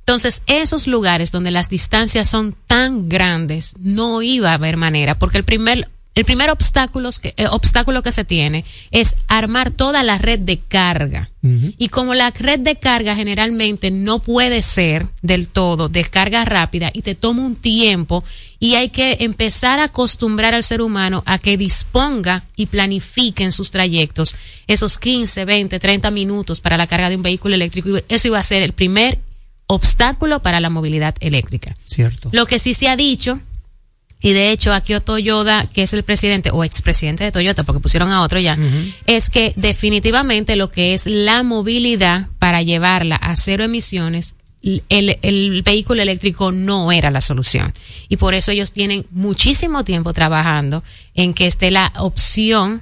Entonces, 0.10 0.42
esos 0.48 0.88
lugares 0.88 1.32
donde 1.32 1.52
las 1.52 1.70
distancias 1.70 2.28
son 2.28 2.56
tan 2.66 3.10
grandes, 3.10 3.76
no 3.80 4.24
iba 4.24 4.50
a 4.50 4.56
haber 4.56 4.76
manera, 4.76 5.20
porque 5.20 5.38
el 5.38 5.44
primer 5.44 5.88
el 6.16 6.26
primer 6.26 6.50
obstáculo 6.50 7.12
que, 7.22 7.36
eh, 7.38 7.46
obstáculo 7.52 8.02
que 8.02 8.12
se 8.12 8.26
tiene 8.26 8.66
es 8.90 9.16
armar 9.28 9.70
toda 9.70 10.02
la 10.02 10.18
red 10.18 10.40
de 10.40 10.58
carga. 10.58 11.30
Y 11.78 11.90
como 11.90 12.16
la 12.16 12.32
red 12.32 12.60
de 12.60 12.76
carga 12.76 13.16
generalmente 13.16 13.92
no 13.92 14.20
puede 14.20 14.64
ser 14.64 15.08
del 15.22 15.48
todo 15.48 15.88
de 15.88 16.04
carga 16.06 16.44
rápida 16.44 16.90
y 16.92 17.04
te 17.04 17.14
toma 17.14 17.46
un 17.46 17.56
tiempo 17.56 18.24
y 18.60 18.74
hay 18.74 18.90
que 18.90 19.18
empezar 19.22 19.80
a 19.80 19.86
acostumbrar 19.86 20.56
al 20.56 20.64
ser 20.64 20.82
humano 20.82 21.24
a 21.28 21.38
que 21.38 21.56
disponga 21.56 22.44
y 22.58 22.66
planifique 22.66 23.44
en 23.44 23.52
sus 23.52 23.72
trayectos 23.72 24.36
esos 24.68 24.98
15, 24.98 25.46
20, 25.46 25.80
30 25.80 26.12
minutos 26.12 26.60
para 26.60 26.78
la 26.78 26.88
carga 26.88 27.10
de 27.10 27.16
un 27.16 27.22
vehículo 27.22 27.56
eléctrico. 27.56 27.90
Eso 28.10 28.28
iba 28.28 28.40
a 28.40 28.44
ser 28.44 28.64
el 28.64 28.74
primer 28.74 29.20
obstáculo 29.70 30.42
para 30.42 30.60
la 30.60 30.72
movilidad 30.72 31.16
eléctrica. 31.20 31.76
Cierto. 31.86 32.30
Lo 32.34 32.48
que 32.48 32.58
sí 32.58 32.74
se 32.74 32.90
ha 32.90 32.96
dicho 32.96 33.40
y 34.22 34.34
de 34.34 34.52
hecho 34.52 34.74
Akio 34.74 35.00
Toyoda, 35.00 35.66
que 35.68 35.84
es 35.84 35.94
el 35.94 36.04
presidente 36.04 36.50
o 36.52 36.64
expresidente 36.64 37.24
de 37.24 37.32
Toyota, 37.32 37.64
porque 37.64 37.80
pusieron 37.80 38.12
a 38.12 38.24
otro 38.24 38.40
ya, 38.40 38.58
es 39.06 39.30
que 39.30 39.54
definitivamente 39.56 40.58
lo 40.58 40.70
que 40.70 40.94
es 40.94 41.06
la 41.06 41.44
movilidad 41.44 42.28
para 42.38 42.62
llevarla 42.62 43.16
a 43.16 43.36
cero 43.38 43.64
emisiones, 43.64 44.36
el, 44.62 45.18
el 45.22 45.62
vehículo 45.64 46.02
eléctrico 46.02 46.52
no 46.52 46.92
era 46.92 47.12
la 47.12 47.22
solución. 47.22 47.74
Y 48.10 48.18
por 48.18 48.34
eso 48.34 48.52
ellos 48.52 48.74
tienen 48.74 49.06
muchísimo 49.12 49.86
tiempo 49.86 50.12
trabajando 50.12 50.84
en 51.14 51.34
que 51.34 51.48
esté 51.48 51.72
la 51.72 51.94
opción 51.98 52.82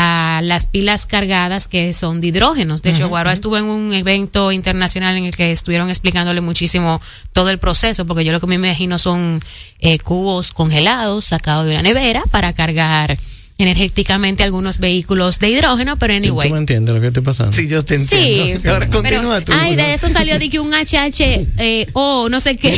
a 0.00 0.42
las 0.44 0.66
pilas 0.66 1.06
cargadas 1.06 1.66
que 1.66 1.92
son 1.92 2.20
de 2.20 2.28
hidrógenos. 2.28 2.82
De 2.82 2.90
hecho, 2.90 3.08
Guaro 3.08 3.30
estuvo 3.30 3.56
en 3.58 3.64
un 3.64 3.92
evento 3.92 4.52
internacional 4.52 5.16
en 5.16 5.24
el 5.24 5.34
que 5.34 5.50
estuvieron 5.50 5.90
explicándole 5.90 6.40
muchísimo 6.40 7.00
todo 7.32 7.50
el 7.50 7.58
proceso, 7.58 8.06
porque 8.06 8.24
yo 8.24 8.30
lo 8.30 8.38
que 8.38 8.46
me 8.46 8.54
imagino 8.54 9.00
son 9.00 9.40
eh, 9.80 9.98
cubos 9.98 10.52
congelados 10.52 11.24
sacados 11.24 11.66
de 11.66 11.72
una 11.72 11.82
nevera 11.82 12.22
para 12.30 12.52
cargar 12.52 13.18
energéticamente 13.58 14.44
algunos 14.44 14.78
vehículos 14.78 15.40
de 15.40 15.50
hidrógeno, 15.50 15.98
pero 15.98 16.14
anyway. 16.14 16.48
¿Tú 16.48 16.54
me 16.54 16.60
entiendes 16.60 16.94
lo 16.94 17.00
que 17.00 17.08
estoy 17.08 17.24
pasando? 17.24 17.52
Sí, 17.52 17.66
yo 17.66 17.84
te 17.84 17.96
entiendo. 17.96 18.60
Sí, 18.62 18.68
Ahora 18.68 18.88
continúa 18.88 19.40
tú. 19.40 19.52
Ay, 19.52 19.74
de 19.74 19.94
eso 19.94 20.08
salió 20.08 20.38
de 20.38 20.48
que 20.48 20.60
un 20.60 20.72
HH 20.72 21.20
eh, 21.58 21.86
o 21.92 22.28
no 22.28 22.38
sé 22.38 22.56
qué. 22.56 22.70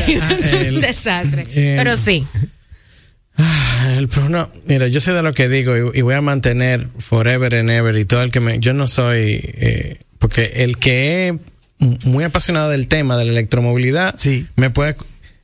un 0.75 0.81
desastre. 0.81 1.45
eh, 1.53 1.75
pero 1.77 1.97
sí. 1.97 2.27
Ah, 3.41 3.95
El 3.97 4.09
no, 4.31 4.51
mira, 4.67 4.89
yo 4.89 5.01
sé 5.01 5.13
de 5.13 5.23
lo 5.23 5.33
que 5.35 5.49
digo 5.49 5.77
y, 5.77 5.99
y 5.99 6.03
voy 6.03 6.15
a 6.15 6.21
mantener 6.21 6.89
forever 6.99 7.55
and 7.55 7.71
ever 7.71 7.97
y 7.97 8.05
todo 8.05 8.23
el 8.23 8.31
que 8.31 8.41
me, 8.41 8.59
yo 8.61 8.73
no 8.73 8.87
soy, 8.87 9.41
eh, 9.43 10.01
porque 10.19 10.53
el 10.57 10.77
que 10.77 11.29
es 11.29 11.35
muy 12.05 12.25
apasionado 12.25 12.71
del 12.71 12.89
tema 12.89 13.17
de 13.17 13.25
la 13.25 13.33
electromovilidad, 13.33 14.15
me 14.57 14.71
puede, 14.71 14.97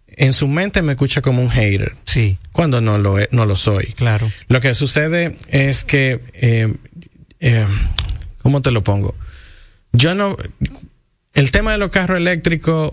en 0.09 0.33
su 0.33 0.49
mente 0.49 0.83
me 0.83 0.93
escucha 0.93 1.23
como 1.23 1.43
un 1.43 1.51
hater. 1.51 1.93
Sí. 2.05 2.39
Cuando 2.53 2.81
no 2.81 2.99
lo, 2.99 3.17
no 3.31 3.47
lo 3.47 3.57
soy. 3.57 3.87
Claro. 3.97 4.31
Lo 4.49 4.61
que 4.61 4.75
sucede 4.75 5.35
es 5.49 5.85
que, 5.85 6.21
eh, 6.35 6.73
eh, 7.41 7.67
¿cómo 8.43 8.63
te 8.63 8.71
lo 8.71 8.83
pongo? 8.83 9.15
Yo 9.93 10.15
no, 10.15 10.37
el 11.33 11.51
tema 11.51 11.73
de 11.73 11.79
los 11.79 11.91
carros 11.91 12.19
eléctricos 12.19 12.93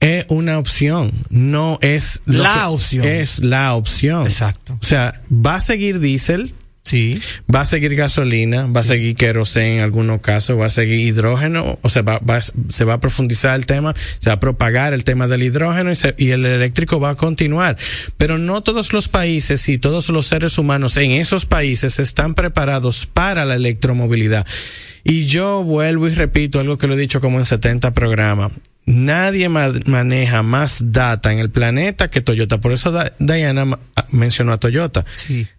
es 0.00 0.26
una 0.28 0.58
opción, 0.58 1.12
no 1.30 1.78
es 1.82 2.22
La 2.26 2.68
opción. 2.70 3.06
Es 3.06 3.40
la 3.40 3.74
opción. 3.74 4.24
Exacto. 4.26 4.78
O 4.80 4.84
sea, 4.84 5.20
va 5.30 5.56
a 5.56 5.60
seguir 5.60 5.98
diésel. 6.00 6.54
Sí. 6.84 7.20
Va 7.54 7.60
a 7.60 7.64
seguir 7.66 7.94
gasolina, 7.96 8.64
va 8.66 8.80
a 8.80 8.84
seguir 8.84 9.14
queroseno 9.14 9.74
en 9.76 9.80
algunos 9.82 10.22
casos, 10.22 10.58
va 10.58 10.64
a 10.66 10.70
seguir 10.70 11.00
hidrógeno, 11.00 11.78
o 11.82 11.88
sea, 11.90 12.00
va, 12.00 12.18
va- 12.20 12.40
se 12.40 12.84
va 12.84 12.94
a 12.94 13.00
profundizar 13.00 13.54
el 13.56 13.66
tema, 13.66 13.94
se 14.18 14.30
va 14.30 14.34
a 14.36 14.40
propagar 14.40 14.94
el 14.94 15.04
tema 15.04 15.28
del 15.28 15.42
hidrógeno 15.42 15.92
y, 15.92 15.96
se- 15.96 16.14
y 16.16 16.30
el 16.30 16.46
eléctrico 16.46 16.98
va 16.98 17.10
a 17.10 17.14
continuar. 17.14 17.76
Pero 18.16 18.38
no 18.38 18.62
todos 18.62 18.94
los 18.94 19.08
países 19.08 19.68
y 19.68 19.76
todos 19.76 20.08
los 20.08 20.28
seres 20.28 20.56
humanos 20.56 20.96
en 20.96 21.10
esos 21.10 21.44
países 21.44 21.98
están 21.98 22.32
preparados 22.34 23.04
para 23.04 23.44
la 23.44 23.56
electromovilidad. 23.56 24.46
Y 25.04 25.26
yo 25.26 25.62
vuelvo 25.64 26.08
y 26.08 26.14
repito 26.14 26.58
algo 26.58 26.78
que 26.78 26.86
lo 26.86 26.94
he 26.94 26.98
dicho 26.98 27.20
como 27.20 27.36
en 27.38 27.44
70 27.44 27.92
programas. 27.92 28.52
Nadie 28.90 29.50
ma- 29.50 29.70
maneja 29.86 30.42
más 30.42 30.92
data 30.92 31.30
en 31.30 31.38
el 31.40 31.50
planeta 31.50 32.08
que 32.08 32.22
Toyota. 32.22 32.58
Por 32.58 32.72
eso 32.72 32.90
Da- 32.90 33.12
Diana 33.18 33.66
mencionó 34.12 34.52
a 34.54 34.58
Toyota. 34.58 35.04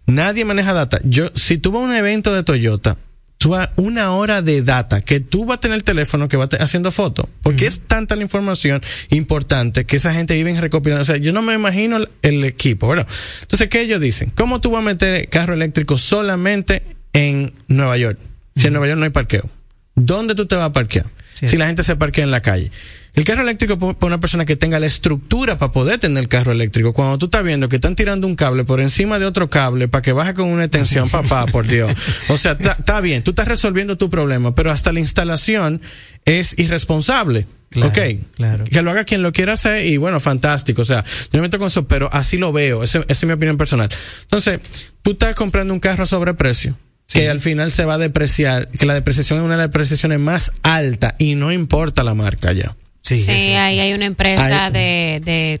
Nadie 0.06 0.44
maneja 0.44 0.72
data. 0.72 0.98
Yo, 1.04 1.26
si 1.34 1.58
a 1.80 1.82
un 1.84 1.94
evento 1.94 2.34
de 2.34 2.42
Toyota, 2.42 2.96
tú 3.38 3.50
vas 3.50 3.70
una 3.76 4.10
hora 4.14 4.42
de 4.42 4.62
data 4.62 5.00
que 5.00 5.20
tú 5.20 5.44
vas 5.44 5.58
a 5.58 5.60
tener 5.60 5.76
el 5.76 5.84
teléfono 5.84 6.26
que 6.28 6.36
va 6.36 6.48
haciendo 6.58 6.90
fotos. 6.90 7.26
Porque 7.42 7.66
es 7.66 7.82
tanta 7.82 8.16
la 8.16 8.22
información 8.22 8.82
importante 9.10 9.84
que 9.86 9.96
esa 9.96 10.12
gente 10.12 10.34
vive 10.34 10.50
en 10.50 10.60
recopilando. 10.60 11.02
O 11.02 11.04
sea, 11.04 11.16
yo 11.16 11.32
no 11.32 11.40
me 11.40 11.54
imagino 11.54 11.98
el, 11.98 12.08
el 12.22 12.42
equipo, 12.44 12.88
¿verdad? 12.88 13.06
Entonces, 13.42 13.68
¿qué 13.68 13.82
ellos 13.82 14.00
dicen? 14.00 14.32
¿Cómo 14.34 14.60
tú 14.60 14.72
vas 14.72 14.82
a 14.82 14.86
meter 14.86 15.28
carro 15.28 15.54
eléctrico 15.54 15.96
solamente 15.96 16.82
en 17.12 17.54
Nueva 17.68 17.96
York? 17.96 18.18
Si 18.56 18.66
en 18.66 18.72
Nueva 18.72 18.88
York 18.88 18.98
no 18.98 19.04
hay 19.04 19.10
parqueo. 19.12 19.48
¿Dónde 19.94 20.34
tú 20.34 20.46
te 20.46 20.56
vas 20.56 20.64
a 20.66 20.72
parquear? 20.72 21.06
Si 21.48 21.56
la 21.56 21.66
gente 21.68 21.82
se 21.84 21.94
parquea 21.96 22.24
en 22.24 22.30
la 22.32 22.42
calle. 22.42 22.70
El 23.14 23.24
carro 23.24 23.42
eléctrico 23.42 23.76
para 23.78 24.06
una 24.06 24.20
persona 24.20 24.44
que 24.44 24.54
tenga 24.56 24.78
la 24.78 24.86
estructura 24.86 25.58
para 25.58 25.72
poder 25.72 25.98
tener 25.98 26.22
el 26.22 26.28
carro 26.28 26.52
eléctrico. 26.52 26.92
Cuando 26.92 27.18
tú 27.18 27.26
estás 27.26 27.42
viendo 27.42 27.68
que 27.68 27.76
están 27.76 27.96
tirando 27.96 28.26
un 28.26 28.36
cable 28.36 28.64
por 28.64 28.80
encima 28.80 29.18
de 29.18 29.26
otro 29.26 29.50
cable 29.50 29.88
para 29.88 30.02
que 30.02 30.12
baje 30.12 30.34
con 30.34 30.46
una 30.48 30.64
extensión, 30.64 31.08
papá, 31.10 31.46
por 31.46 31.66
Dios. 31.66 31.92
O 32.28 32.36
sea, 32.36 32.52
está 32.60 33.00
bien, 33.00 33.22
tú 33.24 33.30
estás 33.32 33.48
resolviendo 33.48 33.98
tu 33.98 34.08
problema, 34.10 34.54
pero 34.54 34.70
hasta 34.70 34.92
la 34.92 35.00
instalación 35.00 35.80
es 36.24 36.56
irresponsable. 36.58 37.46
ok, 37.76 37.98
claro. 38.36 38.64
que 38.64 38.82
lo 38.82 38.90
haga 38.90 39.04
quien 39.04 39.22
lo 39.22 39.32
quiera 39.32 39.52
hacer 39.54 39.86
y 39.86 39.96
bueno, 39.96 40.20
fantástico. 40.20 40.82
O 40.82 40.84
sea, 40.84 41.04
yo 41.04 41.28
me 41.34 41.40
meto 41.42 41.58
con 41.58 41.66
eso, 41.68 41.86
pero 41.88 42.08
así 42.12 42.36
lo 42.36 42.52
veo. 42.52 42.82
Ese- 42.84 42.98
Esa 43.00 43.12
es 43.12 43.24
mi 43.24 43.32
opinión 43.32 43.56
personal. 43.56 43.88
Entonces, 44.22 44.60
tú 45.02 45.12
estás 45.12 45.34
comprando 45.34 45.74
un 45.74 45.80
carro 45.80 46.04
a 46.04 46.06
sobreprecio. 46.06 46.76
Que 47.12 47.28
al 47.28 47.40
final 47.40 47.72
se 47.72 47.84
va 47.84 47.94
a 47.94 47.98
depreciar, 47.98 48.68
que 48.70 48.86
la 48.86 48.94
depreciación 48.94 49.40
es 49.40 49.44
una 49.44 49.54
de 49.54 49.58
las 49.58 49.66
depreciaciones 49.66 50.20
más 50.20 50.52
altas 50.62 51.14
y 51.18 51.34
no 51.34 51.50
importa 51.52 52.04
la 52.04 52.14
marca 52.14 52.52
ya. 52.52 52.76
Sí, 53.02 53.18
Sí, 53.20 53.30
ahí 53.30 53.80
hay 53.80 53.92
una 53.92 54.06
empresa 54.06 54.66
Hay- 54.66 54.72
de, 54.72 55.20
de 55.24 55.60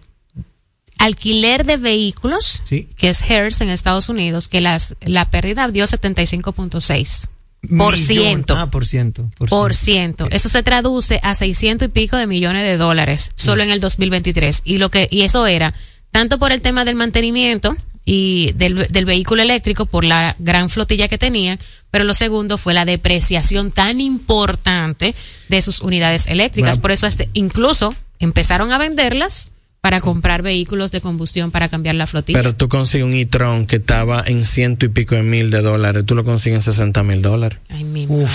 alquiler 0.98 1.64
de 1.64 1.76
vehículos, 1.78 2.62
que 2.68 3.08
es 3.08 3.22
Hertz 3.22 3.60
en 3.62 3.70
Estados 3.70 4.08
Unidos, 4.08 4.48
que 4.48 4.60
las 4.60 4.96
la 5.00 5.30
pérdida 5.30 5.68
dio 5.68 5.84
75.6 5.86 7.28
por 7.76 7.92
Millón. 7.92 7.96
ciento. 7.96 8.56
Ah, 8.56 8.70
por 8.70 8.86
ciento. 8.86 9.30
Por 9.36 9.48
Por 9.48 9.74
ciento. 9.74 10.26
Eso 10.30 10.48
se 10.48 10.62
traduce 10.62 11.20
a 11.22 11.34
600 11.34 11.86
y 11.86 11.90
pico 11.90 12.16
de 12.16 12.26
millones 12.26 12.62
de 12.62 12.76
dólares 12.76 13.32
solo 13.34 13.62
en 13.62 13.70
el 13.70 13.80
2023. 13.80 14.62
Y 14.64 14.78
lo 14.78 14.90
que 14.90 15.08
y 15.10 15.22
eso 15.22 15.46
era 15.46 15.72
tanto 16.10 16.38
por 16.38 16.52
el 16.52 16.62
tema 16.62 16.84
del 16.84 16.94
mantenimiento 16.96 17.76
y 18.12 18.52
del, 18.56 18.88
del 18.90 19.04
vehículo 19.04 19.40
eléctrico 19.40 19.86
por 19.86 20.02
la 20.02 20.34
gran 20.40 20.68
flotilla 20.68 21.06
que 21.06 21.16
tenía, 21.16 21.56
pero 21.92 22.02
lo 22.02 22.12
segundo 22.12 22.58
fue 22.58 22.74
la 22.74 22.84
depreciación 22.84 23.70
tan 23.70 24.00
importante 24.00 25.14
de 25.48 25.62
sus 25.62 25.80
unidades 25.80 26.26
eléctricas. 26.26 26.72
Bueno. 26.72 26.82
Por 26.82 26.90
eso 26.90 27.06
este- 27.06 27.28
incluso 27.34 27.94
empezaron 28.18 28.72
a 28.72 28.78
venderlas 28.78 29.52
para 29.80 30.00
comprar 30.00 30.42
vehículos 30.42 30.90
de 30.90 31.00
combustión 31.00 31.52
para 31.52 31.68
cambiar 31.68 31.94
la 31.94 32.08
flotilla. 32.08 32.40
Pero 32.40 32.56
tú 32.56 32.68
consigues 32.68 33.06
un 33.06 33.14
e-tron 33.14 33.64
que 33.66 33.76
estaba 33.76 34.24
en 34.26 34.44
ciento 34.44 34.86
y 34.86 34.88
pico 34.88 35.14
de 35.14 35.22
mil 35.22 35.52
de 35.52 35.62
dólares, 35.62 36.04
tú 36.04 36.16
lo 36.16 36.24
consigues 36.24 36.66
en 36.66 36.72
60 36.72 37.04
mil 37.04 37.22
dólares. 37.22 37.60
Ay, 37.68 37.84
mi 37.84 38.08
madre. 38.08 38.26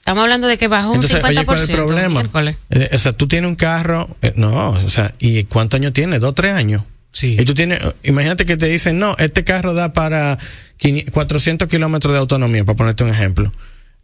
Estamos 0.00 0.22
hablando 0.24 0.48
de 0.48 0.58
que 0.58 0.66
bajó 0.66 0.88
un 0.90 0.96
Entonces, 0.96 1.22
50%. 1.22 1.28
oye, 1.28 1.46
¿cuál 1.46 1.58
es 1.60 1.68
el 1.68 1.76
problema? 1.76 2.22
Eh, 2.70 2.90
o 2.92 2.98
sea, 2.98 3.12
tú 3.12 3.28
tienes 3.28 3.48
un 3.48 3.54
carro, 3.54 4.08
eh, 4.22 4.32
no, 4.34 4.70
o 4.70 4.88
sea, 4.88 5.14
¿y 5.20 5.44
cuántos 5.44 5.78
años 5.78 5.92
tienes? 5.92 6.18
¿Dos, 6.18 6.34
tres 6.34 6.52
años? 6.54 6.82
Sí. 7.14 7.36
Y 7.38 7.44
tú 7.44 7.54
tienes, 7.54 7.78
imagínate 8.02 8.44
que 8.44 8.56
te 8.56 8.66
dicen, 8.66 8.98
no, 8.98 9.14
este 9.18 9.44
carro 9.44 9.72
da 9.72 9.92
para 9.92 10.36
500 10.78 11.14
400 11.14 11.68
kilómetros 11.68 12.12
de 12.12 12.18
autonomía, 12.18 12.64
para 12.64 12.76
ponerte 12.76 13.04
un 13.04 13.10
ejemplo. 13.10 13.52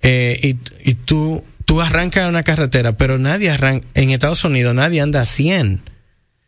Eh, 0.00 0.38
y, 0.42 0.88
y 0.88 0.94
tú, 0.94 1.44
tú 1.64 1.80
arrancas 1.82 2.28
una 2.28 2.44
carretera, 2.44 2.96
pero 2.96 3.18
nadie 3.18 3.50
arranca, 3.50 3.84
en 3.94 4.10
Estados 4.10 4.44
Unidos 4.44 4.76
nadie 4.76 5.00
anda 5.00 5.22
a 5.22 5.26
100. 5.26 5.82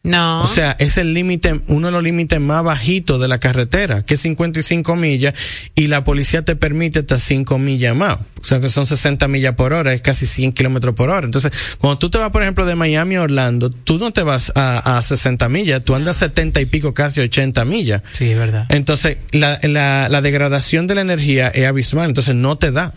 No. 0.05 0.43
O 0.43 0.49
sea, 0.49 0.75
es 0.81 0.97
el 0.99 1.15
límite, 1.15 1.55
uno 1.69 1.87
de 1.87 1.93
los 1.93 2.03
límites 2.03 2.41
más 2.41 2.65
bajitos 2.65 3.21
de 3.21 3.29
la 3.29 3.39
carretera, 3.39 4.05
que 4.05 4.15
es 4.15 4.21
55 4.21 4.97
millas, 4.97 5.33
y 5.77 5.87
la 5.87 6.03
policía 6.03 6.43
te 6.43 6.57
permite 6.57 7.01
hasta 7.01 7.21
5 7.21 7.57
millas 7.59 7.95
más. 7.95 8.17
O 8.17 8.45
sea, 8.45 8.61
que 8.61 8.69
son 8.69 8.85
60 8.85 9.29
millas 9.29 9.55
por 9.55 9.73
hora, 9.75 9.93
es 9.93 10.03
casi 10.03 10.27
100 10.27 10.55
kilómetros 10.55 10.97
por 10.97 11.09
hora. 11.09 11.25
Entonces, 11.25 11.53
cuando 11.79 11.99
tú 11.99 12.11
te 12.11 12.19
vas, 12.19 12.31
por 12.31 12.43
ejemplo, 12.43 12.67
de 12.67 12.75
Miami 12.75 13.15
a 13.15 13.23
Orlando, 13.23 13.71
tú 13.71 13.99
no 13.99 14.13
te 14.13 14.23
vas 14.23 14.53
a, 14.57 14.99
a 14.99 15.03
60 15.03 15.49
millas, 15.49 15.85
tú 15.85 15.95
andas 15.95 16.17
70 16.17 16.61
y 16.61 16.67
pico, 16.67 16.95
casi 16.95 17.21
80 17.21 17.65
millas. 17.65 18.03
Sí, 18.11 18.31
es 18.31 18.39
verdad. 18.39 18.67
Entonces, 18.71 19.19
la, 19.31 19.61
la, 19.63 20.09
la 20.09 20.21
degradación 20.21 20.89
de 20.89 20.97
la 20.97 21.03
energía 21.03 21.47
es 21.47 21.65
abismal, 21.65 22.09
entonces 22.09 22.35
no 22.35 22.59
te 22.59 22.73
da. 22.73 22.93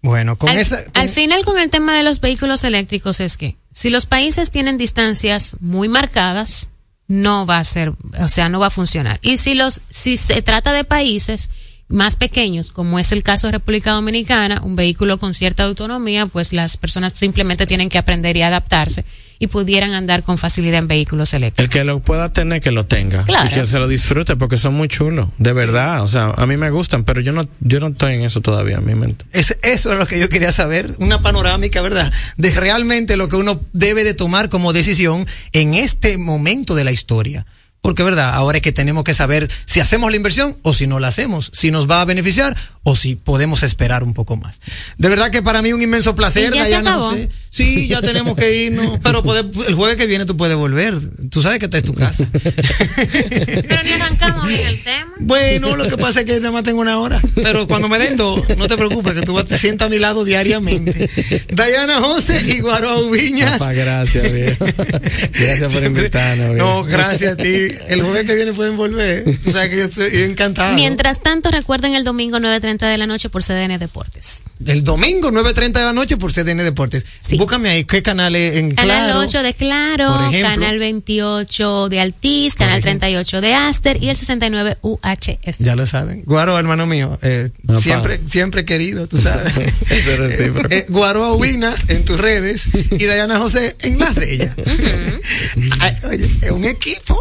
Bueno, 0.00 0.38
con 0.38 0.50
al, 0.50 0.58
esa. 0.58 0.84
al 0.94 1.08
final 1.08 1.44
con 1.44 1.58
el 1.58 1.70
tema 1.70 1.96
de 1.96 2.04
los 2.04 2.20
vehículos 2.20 2.62
eléctricos 2.62 3.18
es 3.18 3.36
que 3.36 3.56
si 3.78 3.90
los 3.90 4.06
países 4.06 4.50
tienen 4.50 4.76
distancias 4.76 5.56
muy 5.60 5.86
marcadas, 5.86 6.70
no 7.06 7.46
va 7.46 7.60
a 7.60 7.64
ser, 7.64 7.92
o 8.20 8.26
sea, 8.26 8.48
no 8.48 8.58
va 8.58 8.66
a 8.66 8.70
funcionar. 8.70 9.20
Y 9.22 9.36
si 9.36 9.54
los, 9.54 9.82
si 9.88 10.16
se 10.16 10.42
trata 10.42 10.72
de 10.72 10.82
países 10.82 11.48
más 11.86 12.16
pequeños, 12.16 12.72
como 12.72 12.98
es 12.98 13.12
el 13.12 13.22
caso 13.22 13.46
de 13.46 13.52
República 13.52 13.92
Dominicana, 13.92 14.60
un 14.64 14.74
vehículo 14.74 15.20
con 15.20 15.32
cierta 15.32 15.62
autonomía, 15.62 16.26
pues 16.26 16.52
las 16.52 16.76
personas 16.76 17.12
simplemente 17.12 17.66
tienen 17.68 17.88
que 17.88 17.98
aprender 17.98 18.36
y 18.36 18.42
adaptarse. 18.42 19.04
Y 19.38 19.46
pudieran 19.46 19.92
andar 19.92 20.22
con 20.22 20.38
facilidad 20.38 20.78
en 20.78 20.88
vehículos 20.88 21.32
eléctricos. 21.34 21.64
El 21.64 21.80
que 21.80 21.84
lo 21.84 22.00
pueda 22.00 22.32
tener, 22.32 22.60
que 22.60 22.72
lo 22.72 22.86
tenga. 22.86 23.24
Claro. 23.24 23.48
Y 23.50 23.54
que 23.54 23.66
se 23.66 23.78
lo 23.78 23.86
disfrute 23.86 24.36
porque 24.36 24.58
son 24.58 24.74
muy 24.74 24.88
chulos. 24.88 25.28
De 25.38 25.52
verdad. 25.52 26.02
O 26.02 26.08
sea, 26.08 26.32
a 26.36 26.46
mí 26.46 26.56
me 26.56 26.70
gustan, 26.70 27.04
pero 27.04 27.20
yo 27.20 27.32
no, 27.32 27.48
yo 27.60 27.80
no 27.80 27.88
estoy 27.88 28.14
en 28.14 28.22
eso 28.22 28.40
todavía. 28.40 28.78
A 28.78 28.80
mí 28.80 28.94
me... 28.94 29.14
Es, 29.32 29.56
eso 29.62 29.92
es 29.92 29.98
lo 29.98 30.06
que 30.06 30.18
yo 30.18 30.28
quería 30.28 30.52
saber. 30.52 30.94
Una 30.98 31.22
panorámica, 31.22 31.80
¿verdad? 31.80 32.12
De 32.36 32.50
realmente 32.50 33.16
lo 33.16 33.28
que 33.28 33.36
uno 33.36 33.60
debe 33.72 34.04
de 34.04 34.14
tomar 34.14 34.48
como 34.48 34.72
decisión 34.72 35.26
en 35.52 35.74
este 35.74 36.18
momento 36.18 36.74
de 36.74 36.84
la 36.84 36.92
historia. 36.92 37.46
Porque, 37.80 38.02
¿verdad? 38.02 38.34
Ahora 38.34 38.58
es 38.58 38.62
que 38.62 38.72
tenemos 38.72 39.04
que 39.04 39.14
saber 39.14 39.48
si 39.64 39.78
hacemos 39.78 40.10
la 40.10 40.16
inversión 40.16 40.58
o 40.62 40.74
si 40.74 40.86
no 40.88 40.98
la 40.98 41.08
hacemos, 41.08 41.50
si 41.54 41.70
nos 41.70 41.88
va 41.88 42.00
a 42.00 42.04
beneficiar 42.04 42.56
o 42.82 42.96
si 42.96 43.14
podemos 43.14 43.62
esperar 43.62 44.02
un 44.02 44.14
poco 44.14 44.36
más. 44.36 44.60
De 44.98 45.08
verdad 45.08 45.30
que 45.30 45.42
para 45.42 45.62
mí 45.62 45.72
un 45.72 45.80
inmenso 45.80 46.16
placer, 46.16 46.52
¿Y 46.52 46.56
ya 46.56 46.64
se 46.64 46.70
Dayana 46.72 46.94
acabó? 46.94 47.10
José. 47.10 47.28
Sí, 47.58 47.88
ya 47.88 48.00
tenemos 48.00 48.36
que 48.36 48.54
irnos, 48.66 48.98
pero 49.02 49.22
poder- 49.22 49.46
el 49.66 49.74
jueves 49.74 49.96
que 49.96 50.06
viene 50.06 50.24
tú 50.26 50.36
puedes 50.36 50.56
volver. 50.56 50.94
Tú 51.30 51.42
sabes 51.42 51.58
que 51.58 51.64
esta 51.64 51.78
es 51.78 51.84
tu 51.84 51.94
casa. 51.94 52.26
Pero 52.32 53.82
ni 53.82 53.90
arrancamos 53.92 54.46
bien 54.46 54.66
el 54.66 54.82
tema. 54.82 55.12
Bueno, 55.18 55.76
lo 55.76 55.88
que 55.88 55.96
pasa 55.98 56.20
es 56.20 56.26
que 56.26 56.38
nada 56.38 56.52
más 56.52 56.62
tengo 56.62 56.80
una 56.80 56.98
hora. 56.98 57.20
Pero 57.34 57.66
cuando 57.66 57.88
me 57.88 57.98
den 57.98 58.16
dos, 58.16 58.42
no 58.56 58.68
te 58.68 58.76
preocupes, 58.76 59.14
que 59.14 59.22
tú 59.22 59.34
vas- 59.34 59.44
te 59.46 59.58
sientas 59.58 59.86
a 59.86 59.88
mi 59.90 59.98
lado 59.98 60.24
diariamente. 60.24 61.10
Dayana 61.52 61.96
José 62.00 62.40
y 62.46 62.60
Guaro 62.60 63.10
Viñas. 63.10 63.58
Papá, 63.58 63.72
gracias, 63.72 64.32
viejo. 64.32 64.64
Gracias 64.64 65.60
por 65.60 65.80
Siempre- 65.80 65.86
invitarnos. 66.04 66.54
viejo. 66.54 66.66
No, 66.66 66.84
gracias 66.84 67.32
a 67.32 67.36
ti. 67.36 67.68
El 67.88 68.02
jueves 68.02 68.24
que 68.24 68.34
viene 68.36 68.52
pueden 68.52 68.76
volver. 68.76 69.24
Tú 69.42 69.50
sabes 69.52 69.70
que 69.70 69.76
yo 69.78 69.84
estoy 69.84 70.22
encantado. 70.22 70.74
Mientras 70.74 71.20
tanto, 71.22 71.50
recuerden 71.50 71.94
el 71.94 72.04
domingo 72.04 72.38
9.30 72.38 72.88
de 72.88 72.98
la 72.98 73.06
noche 73.06 73.28
por 73.28 73.42
CDN 73.42 73.78
Deportes. 73.78 74.42
El 74.64 74.82
domingo, 74.84 75.30
9.30 75.30 75.72
de 75.80 75.84
la 75.84 75.92
noche 75.92 76.16
por 76.16 76.32
CDN 76.32 76.62
Deportes. 76.62 77.04
Búscame 77.48 77.70
ahí, 77.70 77.84
¿qué 77.84 78.02
canales 78.02 78.56
en 78.58 78.74
Canal 78.74 79.06
Claro? 79.06 79.20
8 79.20 79.42
de 79.42 79.54
Claro, 79.54 80.28
ejemplo. 80.28 80.50
Canal 80.50 80.78
28 80.78 81.88
de 81.88 82.00
Altiz, 82.00 82.54
Canal 82.54 82.82
38 82.82 83.40
de 83.40 83.54
Aster 83.54 84.02
y 84.02 84.10
el 84.10 84.16
69 84.18 84.76
UHF. 84.82 85.56
Ya 85.58 85.74
lo 85.74 85.86
saben. 85.86 86.24
Guaro, 86.26 86.58
hermano 86.58 86.84
mío, 86.84 87.18
eh, 87.22 87.48
siempre, 87.78 88.20
siempre 88.26 88.66
querido, 88.66 89.06
tú 89.06 89.16
sabes. 89.16 89.56
Eso 89.56 90.10
es 90.10 90.18
recíproco. 90.18 90.74
Eh, 90.74 90.84
Guaro 90.90 91.36
Winas 91.36 91.88
en 91.88 92.04
tus 92.04 92.18
redes 92.18 92.68
y 92.90 93.02
Dayana 93.06 93.38
José 93.38 93.74
en 93.80 93.98
las 93.98 94.14
de 94.14 94.34
ella. 94.34 94.54
Ay, 95.80 95.94
oye, 96.06 96.24
es 96.42 96.50
un 96.50 96.66
equipo. 96.66 97.18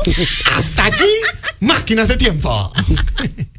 Hasta 0.57 0.87
aquí, 0.87 1.05
máquinas 1.61 2.09
de 2.09 2.17
tiempo. 2.17 2.73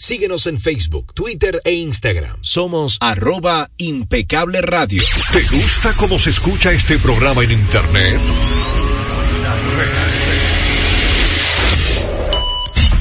Síguenos 0.00 0.46
en 0.46 0.60
Facebook, 0.60 1.12
Twitter 1.12 1.60
e 1.64 1.72
Instagram. 1.72 2.36
Somos 2.40 2.98
arroba 3.00 3.68
impecable 3.78 4.62
radio. 4.62 5.02
¿Te 5.32 5.42
gusta 5.56 5.92
cómo 5.94 6.20
se 6.20 6.30
escucha 6.30 6.70
este 6.70 7.00
programa 7.00 7.42
en 7.42 7.50
internet? 7.50 8.20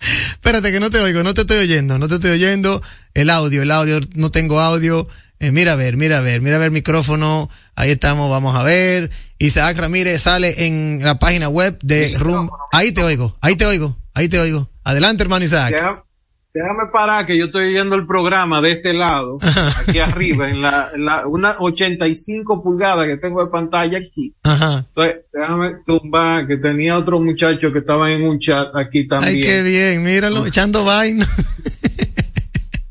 Espérate 0.32 0.70
que 0.70 0.80
no 0.80 0.90
te 0.90 1.00
oigo, 1.00 1.22
no 1.22 1.32
te 1.32 1.40
estoy 1.40 1.56
oyendo, 1.56 1.98
no 1.98 2.08
te 2.08 2.16
estoy 2.16 2.32
oyendo. 2.32 2.82
El 3.14 3.30
audio, 3.30 3.62
el 3.62 3.70
audio, 3.70 4.00
no 4.16 4.30
tengo 4.30 4.60
audio. 4.60 5.08
Eh, 5.40 5.52
mira 5.52 5.74
a 5.74 5.76
ver, 5.76 5.96
mira 5.96 6.18
a 6.18 6.20
ver, 6.20 6.40
mira 6.42 6.56
a 6.56 6.58
ver 6.58 6.66
el 6.66 6.72
micrófono. 6.72 7.48
Ahí 7.76 7.90
estamos, 7.90 8.28
vamos 8.30 8.56
a 8.56 8.64
ver. 8.64 9.10
Isaac 9.38 9.76
Ramírez 9.76 10.22
sale 10.22 10.66
en 10.66 11.00
la 11.02 11.18
página 11.18 11.48
web 11.48 11.78
de 11.82 12.12
Room. 12.18 12.50
Ahí 12.72 12.92
te 12.92 13.04
oigo, 13.04 13.36
ahí 13.40 13.54
te 13.54 13.64
oigo, 13.66 13.96
ahí 14.14 14.28
te 14.28 14.40
oigo. 14.40 14.68
Adelante, 14.82 15.22
hermano 15.22 15.44
Isaac. 15.44 16.04
Déjame 16.52 16.86
parar 16.90 17.24
que 17.24 17.38
yo 17.38 17.44
estoy 17.44 17.66
oyendo 17.68 17.94
el 17.94 18.04
programa 18.04 18.60
de 18.60 18.72
este 18.72 18.92
lado, 18.92 19.38
aquí 19.86 20.00
arriba, 20.00 20.48
en 20.48 20.60
la, 20.60 20.88
en 20.92 21.04
la 21.04 21.26
una 21.28 21.54
85 21.58 22.62
pulgadas 22.64 23.06
que 23.06 23.16
tengo 23.18 23.44
de 23.44 23.50
pantalla 23.50 23.98
aquí. 23.98 24.34
Ajá. 24.42 24.86
Entonces, 24.88 25.16
déjame 25.32 25.76
tumbar 25.86 26.48
que 26.48 26.56
tenía 26.56 26.98
otro 26.98 27.20
muchacho 27.20 27.70
que 27.70 27.78
estaba 27.78 28.10
en 28.10 28.24
un 28.24 28.40
chat 28.40 28.74
aquí 28.74 29.06
también. 29.06 29.36
Ay, 29.36 29.40
qué 29.42 29.62
bien, 29.62 30.02
míralo, 30.02 30.46
echando 30.46 30.84
vaina. 30.84 31.24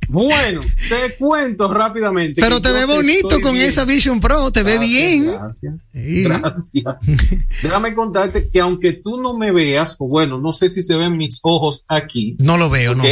Bueno, 0.10 0.62
te 0.62 1.16
cuento 1.16 1.74
rápidamente. 1.74 2.42
Pero 2.42 2.62
te 2.62 2.72
ve 2.72 2.86
bonito 2.86 3.42
con 3.42 3.56
esa 3.58 3.86
Vision 3.86 4.20
Pro, 4.20 4.52
te 4.52 4.64
ve 4.64 4.80
bien. 4.80 5.28
Gracias. 5.28 5.90
Sí. 5.94 6.24
Gracias. 6.24 6.96
Déjame 7.62 7.94
contarte 7.94 8.50
que 8.50 8.60
aunque 8.60 8.94
tú 8.94 9.22
no 9.22 9.38
me 9.38 9.52
veas, 9.52 9.96
o 10.00 10.08
bueno, 10.08 10.40
no 10.40 10.54
sé 10.54 10.70
si 10.70 10.82
se 10.82 10.96
ven 10.96 11.18
mis 11.18 11.40
ojos 11.44 11.84
aquí. 11.88 12.38
No 12.40 12.58
lo 12.58 12.70
veo, 12.70 12.96
no. 12.96 13.04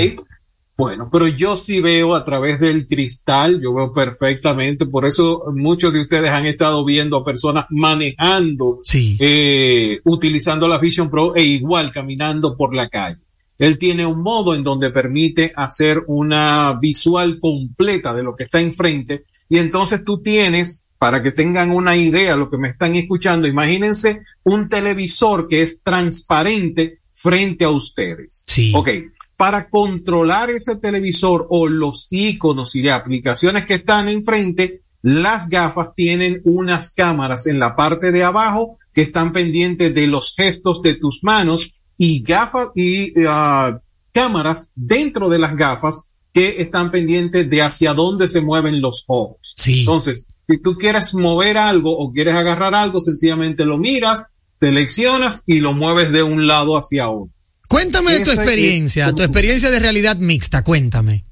Bueno, 0.77 1.07
pero 1.09 1.27
yo 1.27 1.55
sí 1.55 1.79
veo 1.79 2.15
a 2.15 2.25
través 2.25 2.59
del 2.59 2.85
cristal, 2.85 3.61
yo 3.61 3.73
veo 3.73 3.93
perfectamente, 3.93 4.85
por 4.85 5.05
eso 5.05 5.43
muchos 5.55 5.93
de 5.93 6.01
ustedes 6.01 6.31
han 6.31 6.45
estado 6.45 6.83
viendo 6.83 7.15
a 7.15 7.23
personas 7.23 7.65
manejando, 7.69 8.79
eh, 8.93 10.01
utilizando 10.03 10.67
la 10.67 10.77
Vision 10.77 11.09
Pro 11.09 11.33
e 11.33 11.43
igual 11.43 11.93
caminando 11.93 12.57
por 12.57 12.75
la 12.75 12.89
calle. 12.89 13.21
Él 13.57 13.77
tiene 13.77 14.05
un 14.05 14.21
modo 14.21 14.53
en 14.53 14.63
donde 14.63 14.91
permite 14.91 15.51
hacer 15.55 16.03
una 16.07 16.77
visual 16.79 17.39
completa 17.39 18.13
de 18.13 18.23
lo 18.23 18.35
que 18.35 18.43
está 18.43 18.59
enfrente 18.59 19.25
y 19.49 19.59
entonces 19.59 20.03
tú 20.03 20.21
tienes, 20.21 20.91
para 20.97 21.21
que 21.21 21.31
tengan 21.31 21.71
una 21.71 21.95
idea, 21.95 22.35
lo 22.35 22.49
que 22.49 22.57
me 22.57 22.69
están 22.69 22.95
escuchando, 22.95 23.47
imagínense 23.47 24.21
un 24.43 24.69
televisor 24.69 25.47
que 25.47 25.61
es 25.61 25.83
transparente 25.83 26.99
frente 27.13 27.65
a 27.65 27.69
ustedes. 27.69 28.43
Sí. 28.47 28.71
Ok, 28.75 28.89
para 29.37 29.69
controlar 29.69 30.49
ese 30.49 30.77
televisor 30.77 31.45
o 31.49 31.67
los 31.67 32.07
iconos 32.09 32.75
y 32.75 32.87
aplicaciones 32.89 33.65
que 33.65 33.75
están 33.75 34.09
enfrente, 34.09 34.81
las 35.01 35.49
gafas 35.49 35.93
tienen 35.95 36.41
unas 36.45 36.95
cámaras 36.95 37.45
en 37.45 37.59
la 37.59 37.75
parte 37.75 38.11
de 38.11 38.23
abajo 38.23 38.77
que 38.91 39.03
están 39.03 39.31
pendientes 39.31 39.93
de 39.93 40.07
los 40.07 40.33
gestos 40.35 40.81
de 40.81 40.95
tus 40.95 41.23
manos 41.23 41.84
y 41.97 42.23
gafas 42.23 42.69
y 42.75 43.13
ah, 43.27 43.79
cámaras 44.11 44.73
dentro 44.75 45.29
de 45.29 45.39
las 45.39 45.55
gafas 45.55 46.17
que 46.33 46.61
están 46.61 46.91
pendientes 46.91 47.49
de 47.49 47.61
hacia 47.61 47.93
dónde 47.93 48.27
se 48.27 48.41
mueven 48.41 48.81
los 48.81 49.05
ojos. 49.07 49.55
Entonces, 49.67 50.33
si 50.47 50.57
tú 50.57 50.75
quieres 50.77 51.13
mover 51.13 51.57
algo 51.57 51.97
o 51.97 52.11
quieres 52.11 52.35
agarrar 52.35 52.75
algo, 52.75 52.99
sencillamente 52.99 53.65
lo 53.65 53.77
miras, 53.77 54.35
seleccionas 54.59 55.43
y 55.45 55.59
lo 55.59 55.73
mueves 55.73 56.11
de 56.11 56.23
un 56.23 56.45
lado 56.45 56.77
hacia 56.77 57.09
otro. 57.09 57.33
Cuéntame 57.67 58.13
de 58.13 58.19
tu 58.19 58.31
es 58.31 58.37
experiencia, 58.37 59.13
tu 59.13 59.23
experiencia 59.23 59.71
de 59.71 59.79
realidad 59.79 60.17
mixta, 60.17 60.63
cuéntame. 60.63 61.25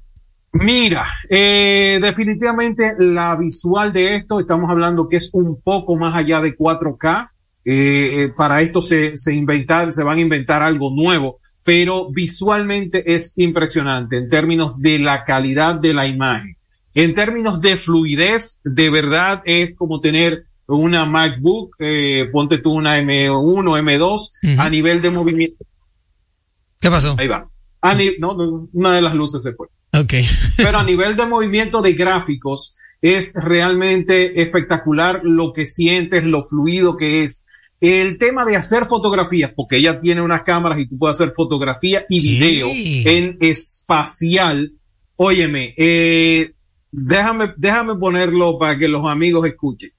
Mira, 0.52 1.04
eh, 1.28 1.98
definitivamente 2.00 2.92
la 2.98 3.36
visual 3.36 3.92
de 3.92 4.14
esto, 4.16 4.38
estamos 4.38 4.70
hablando 4.70 5.08
que 5.08 5.16
es 5.16 5.30
un 5.34 5.60
poco 5.60 5.96
más 5.96 6.14
allá 6.14 6.40
de 6.40 6.56
4K. 6.56 7.30
Eh, 7.64 8.24
eh, 8.24 8.28
para 8.36 8.60
esto 8.60 8.82
se, 8.82 9.16
se 9.16 9.34
inventar, 9.34 9.92
se 9.92 10.02
van 10.02 10.18
a 10.18 10.22
inventar 10.22 10.62
algo 10.62 10.90
nuevo, 10.94 11.38
pero 11.62 12.10
visualmente 12.10 13.14
es 13.14 13.38
impresionante 13.38 14.18
en 14.18 14.28
términos 14.28 14.80
de 14.80 14.98
la 14.98 15.24
calidad 15.24 15.76
de 15.76 15.94
la 15.94 16.06
imagen. 16.06 16.54
En 16.94 17.14
términos 17.14 17.60
de 17.60 17.76
fluidez, 17.76 18.60
de 18.64 18.90
verdad 18.90 19.42
es 19.46 19.74
como 19.74 20.00
tener 20.00 20.44
una 20.66 21.04
MacBook, 21.06 21.74
eh, 21.78 22.28
ponte 22.32 22.58
tú 22.58 22.72
una 22.72 22.98
M1, 23.00 23.78
M2, 23.82 24.58
a 24.58 24.68
nivel 24.70 25.00
de 25.02 25.10
movimiento. 25.10 25.64
¿Qué 26.80 26.90
pasó? 26.90 27.16
Ahí 27.18 27.28
va. 27.28 27.48
A 27.80 27.94
ni- 27.94 28.16
no, 28.18 28.34
no, 28.34 28.68
una 28.72 28.94
de 28.94 29.02
las 29.02 29.14
luces 29.14 29.42
se 29.42 29.52
fue. 29.54 29.68
Ok. 29.92 30.12
Pero 30.56 30.78
a 30.78 30.84
nivel 30.84 31.16
de 31.16 31.26
movimiento 31.26 31.82
de 31.82 31.92
gráficos 31.94 32.76
es 33.02 33.34
realmente 33.34 34.40
espectacular 34.40 35.20
lo 35.24 35.52
que 35.52 35.66
sientes, 35.66 36.24
lo 36.24 36.42
fluido 36.42 36.96
que 36.96 37.22
es. 37.24 37.46
El 37.84 38.16
tema 38.16 38.44
de 38.46 38.56
hacer 38.56 38.86
fotografías, 38.86 39.52
porque 39.54 39.76
ella 39.76 40.00
tiene 40.00 40.22
unas 40.22 40.42
cámaras 40.42 40.78
y 40.78 40.86
tú 40.86 40.96
puedes 40.96 41.20
hacer 41.20 41.34
fotografía 41.34 42.06
y 42.08 42.20
video 42.20 42.68
en 42.70 43.36
espacial. 43.40 44.72
Óyeme, 45.16 45.74
eh, 45.76 46.48
déjame, 46.90 47.52
déjame 47.58 47.96
ponerlo 47.96 48.58
para 48.58 48.78
que 48.78 48.88
los 48.88 49.04
amigos 49.06 49.46
escuchen. 49.46 49.90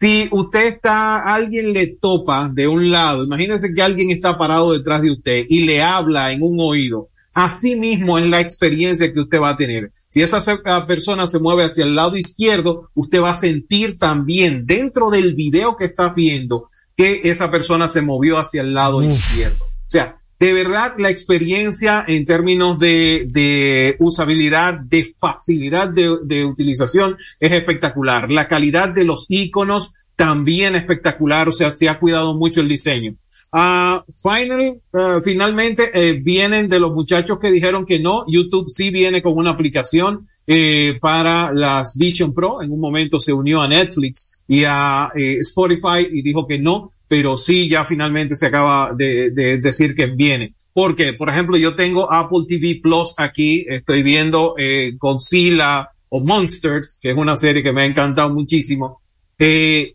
Si 0.00 0.28
usted 0.32 0.66
está, 0.66 1.34
alguien 1.34 1.72
le 1.72 1.86
topa 1.86 2.50
de 2.52 2.66
un 2.66 2.90
lado, 2.90 3.24
imagínese 3.24 3.74
que 3.74 3.82
alguien 3.82 4.10
está 4.10 4.38
parado 4.38 4.72
detrás 4.72 5.02
de 5.02 5.10
usted 5.10 5.44
y 5.48 5.62
le 5.64 5.82
habla 5.82 6.32
en 6.32 6.42
un 6.42 6.58
oído. 6.60 7.08
Así 7.34 7.76
mismo 7.76 8.18
es 8.18 8.26
la 8.26 8.40
experiencia 8.40 9.12
que 9.12 9.20
usted 9.20 9.40
va 9.40 9.50
a 9.50 9.56
tener. 9.56 9.90
Si 10.08 10.22
esa 10.22 10.40
persona 10.86 11.26
se 11.26 11.40
mueve 11.40 11.64
hacia 11.64 11.84
el 11.84 11.96
lado 11.96 12.16
izquierdo, 12.16 12.90
usted 12.94 13.20
va 13.20 13.30
a 13.30 13.34
sentir 13.34 13.98
también 13.98 14.64
dentro 14.64 15.10
del 15.10 15.34
video 15.34 15.76
que 15.76 15.84
está 15.84 16.14
viendo 16.14 16.68
que 16.96 17.22
esa 17.24 17.50
persona 17.50 17.88
se 17.88 18.02
movió 18.02 18.38
hacia 18.38 18.62
el 18.62 18.74
lado 18.74 19.02
izquierdo. 19.02 19.64
O 19.64 19.90
sea, 19.90 20.18
de 20.38 20.52
verdad 20.52 20.94
la 20.98 21.10
experiencia 21.10 22.04
en 22.06 22.26
términos 22.26 22.78
de, 22.78 23.26
de 23.30 23.96
usabilidad, 23.98 24.74
de 24.80 25.06
facilidad 25.18 25.88
de, 25.88 26.18
de, 26.24 26.44
utilización 26.44 27.16
es 27.40 27.52
espectacular. 27.52 28.30
La 28.30 28.48
calidad 28.48 28.90
de 28.90 29.04
los 29.04 29.26
iconos 29.28 29.94
también 30.16 30.74
espectacular, 30.74 31.48
o 31.48 31.52
sea, 31.52 31.70
se 31.70 31.88
ha 31.88 31.98
cuidado 31.98 32.34
mucho 32.34 32.60
el 32.60 32.68
diseño. 32.68 33.16
Uh, 33.56 34.02
final, 34.10 34.82
uh, 34.92 35.22
finalmente 35.22 35.84
eh, 35.94 36.14
vienen 36.20 36.68
de 36.68 36.80
los 36.80 36.92
muchachos 36.92 37.38
que 37.38 37.52
dijeron 37.52 37.86
que 37.86 38.00
no. 38.00 38.24
YouTube 38.26 38.68
sí 38.68 38.90
viene 38.90 39.22
con 39.22 39.34
una 39.36 39.50
aplicación 39.50 40.26
eh, 40.44 40.98
para 41.00 41.52
las 41.52 41.96
Vision 41.96 42.34
Pro. 42.34 42.62
En 42.62 42.72
un 42.72 42.80
momento 42.80 43.20
se 43.20 43.32
unió 43.32 43.62
a 43.62 43.68
Netflix 43.68 44.33
y 44.46 44.64
a 44.66 45.10
eh, 45.14 45.38
Spotify 45.38 46.06
y 46.10 46.22
dijo 46.22 46.46
que 46.46 46.58
no, 46.58 46.90
pero 47.08 47.38
sí 47.38 47.68
ya 47.68 47.84
finalmente 47.84 48.36
se 48.36 48.46
acaba 48.46 48.92
de, 48.94 49.30
de, 49.30 49.58
decir 49.58 49.94
que 49.94 50.06
viene. 50.06 50.54
Porque, 50.72 51.14
por 51.14 51.30
ejemplo, 51.30 51.56
yo 51.56 51.74
tengo 51.74 52.12
Apple 52.12 52.44
TV 52.46 52.80
Plus 52.82 53.14
aquí, 53.16 53.64
estoy 53.68 54.02
viendo 54.02 54.54
eh, 54.58 54.92
Godzilla 54.98 55.88
o 56.08 56.20
Monsters, 56.20 56.98
que 57.00 57.10
es 57.10 57.16
una 57.16 57.36
serie 57.36 57.62
que 57.62 57.72
me 57.72 57.82
ha 57.82 57.86
encantado 57.86 58.30
muchísimo. 58.30 59.00
Eh, 59.38 59.94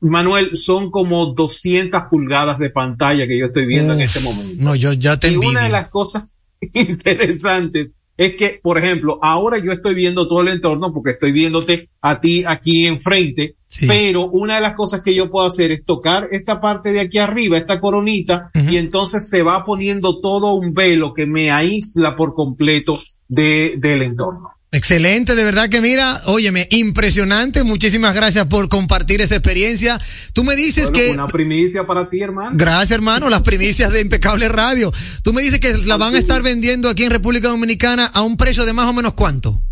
Manuel, 0.00 0.56
son 0.56 0.90
como 0.90 1.26
200 1.26 2.04
pulgadas 2.10 2.58
de 2.58 2.70
pantalla 2.70 3.26
que 3.26 3.38
yo 3.38 3.46
estoy 3.46 3.66
viendo 3.66 3.94
en 3.94 4.00
este 4.00 4.20
momento. 4.20 4.62
No, 4.62 4.74
yo 4.74 4.92
ya 4.92 5.18
te 5.18 5.30
Y 5.30 5.36
una 5.36 5.64
de 5.64 5.70
las 5.70 5.88
cosas 5.88 6.38
interesantes 6.74 7.90
es 8.16 8.36
que, 8.36 8.60
por 8.62 8.78
ejemplo, 8.78 9.18
ahora 9.22 9.58
yo 9.58 9.72
estoy 9.72 9.94
viendo 9.94 10.26
todo 10.26 10.40
el 10.40 10.48
entorno 10.48 10.92
porque 10.92 11.10
estoy 11.10 11.32
viéndote 11.32 11.90
a 12.00 12.20
ti 12.20 12.44
aquí 12.46 12.86
enfrente, 12.86 13.56
pero 13.86 14.26
una 14.26 14.56
de 14.56 14.62
las 14.62 14.74
cosas 14.74 15.02
que 15.02 15.14
yo 15.14 15.28
puedo 15.28 15.46
hacer 15.46 15.70
es 15.70 15.84
tocar 15.84 16.28
esta 16.30 16.60
parte 16.60 16.92
de 16.92 17.00
aquí 17.00 17.18
arriba, 17.18 17.58
esta 17.58 17.80
coronita, 17.80 18.50
y 18.54 18.78
entonces 18.78 19.28
se 19.28 19.42
va 19.42 19.64
poniendo 19.64 20.20
todo 20.20 20.54
un 20.54 20.72
velo 20.72 21.12
que 21.12 21.26
me 21.26 21.50
aísla 21.50 22.16
por 22.16 22.34
completo 22.34 22.98
de, 23.28 23.74
del 23.76 24.02
entorno. 24.02 24.55
Excelente, 24.72 25.34
de 25.34 25.44
verdad 25.44 25.68
que 25.68 25.80
mira, 25.80 26.20
óyeme, 26.26 26.66
impresionante. 26.70 27.62
Muchísimas 27.62 28.14
gracias 28.14 28.46
por 28.46 28.68
compartir 28.68 29.20
esa 29.20 29.36
experiencia. 29.36 29.98
Tú 30.32 30.44
me 30.44 30.56
dices 30.56 30.90
que. 30.90 31.12
Una 31.12 31.28
primicia 31.28 31.86
para 31.86 32.08
ti, 32.08 32.20
hermano. 32.20 32.50
Gracias, 32.54 32.90
hermano. 32.90 33.30
Las 33.30 33.42
primicias 33.42 33.92
de 33.92 34.00
Impecable 34.00 34.48
Radio. 34.48 34.92
Tú 35.22 35.32
me 35.32 35.42
dices 35.42 35.60
que 35.60 35.72
la 35.86 35.96
van 35.96 36.14
a 36.14 36.18
estar 36.18 36.42
vendiendo 36.42 36.88
aquí 36.88 37.04
en 37.04 37.10
República 37.10 37.48
Dominicana 37.48 38.06
a 38.06 38.22
un 38.22 38.36
precio 38.36 38.66
de 38.66 38.72
más 38.72 38.86
o 38.86 38.92
menos 38.92 39.14
cuánto. 39.14 39.62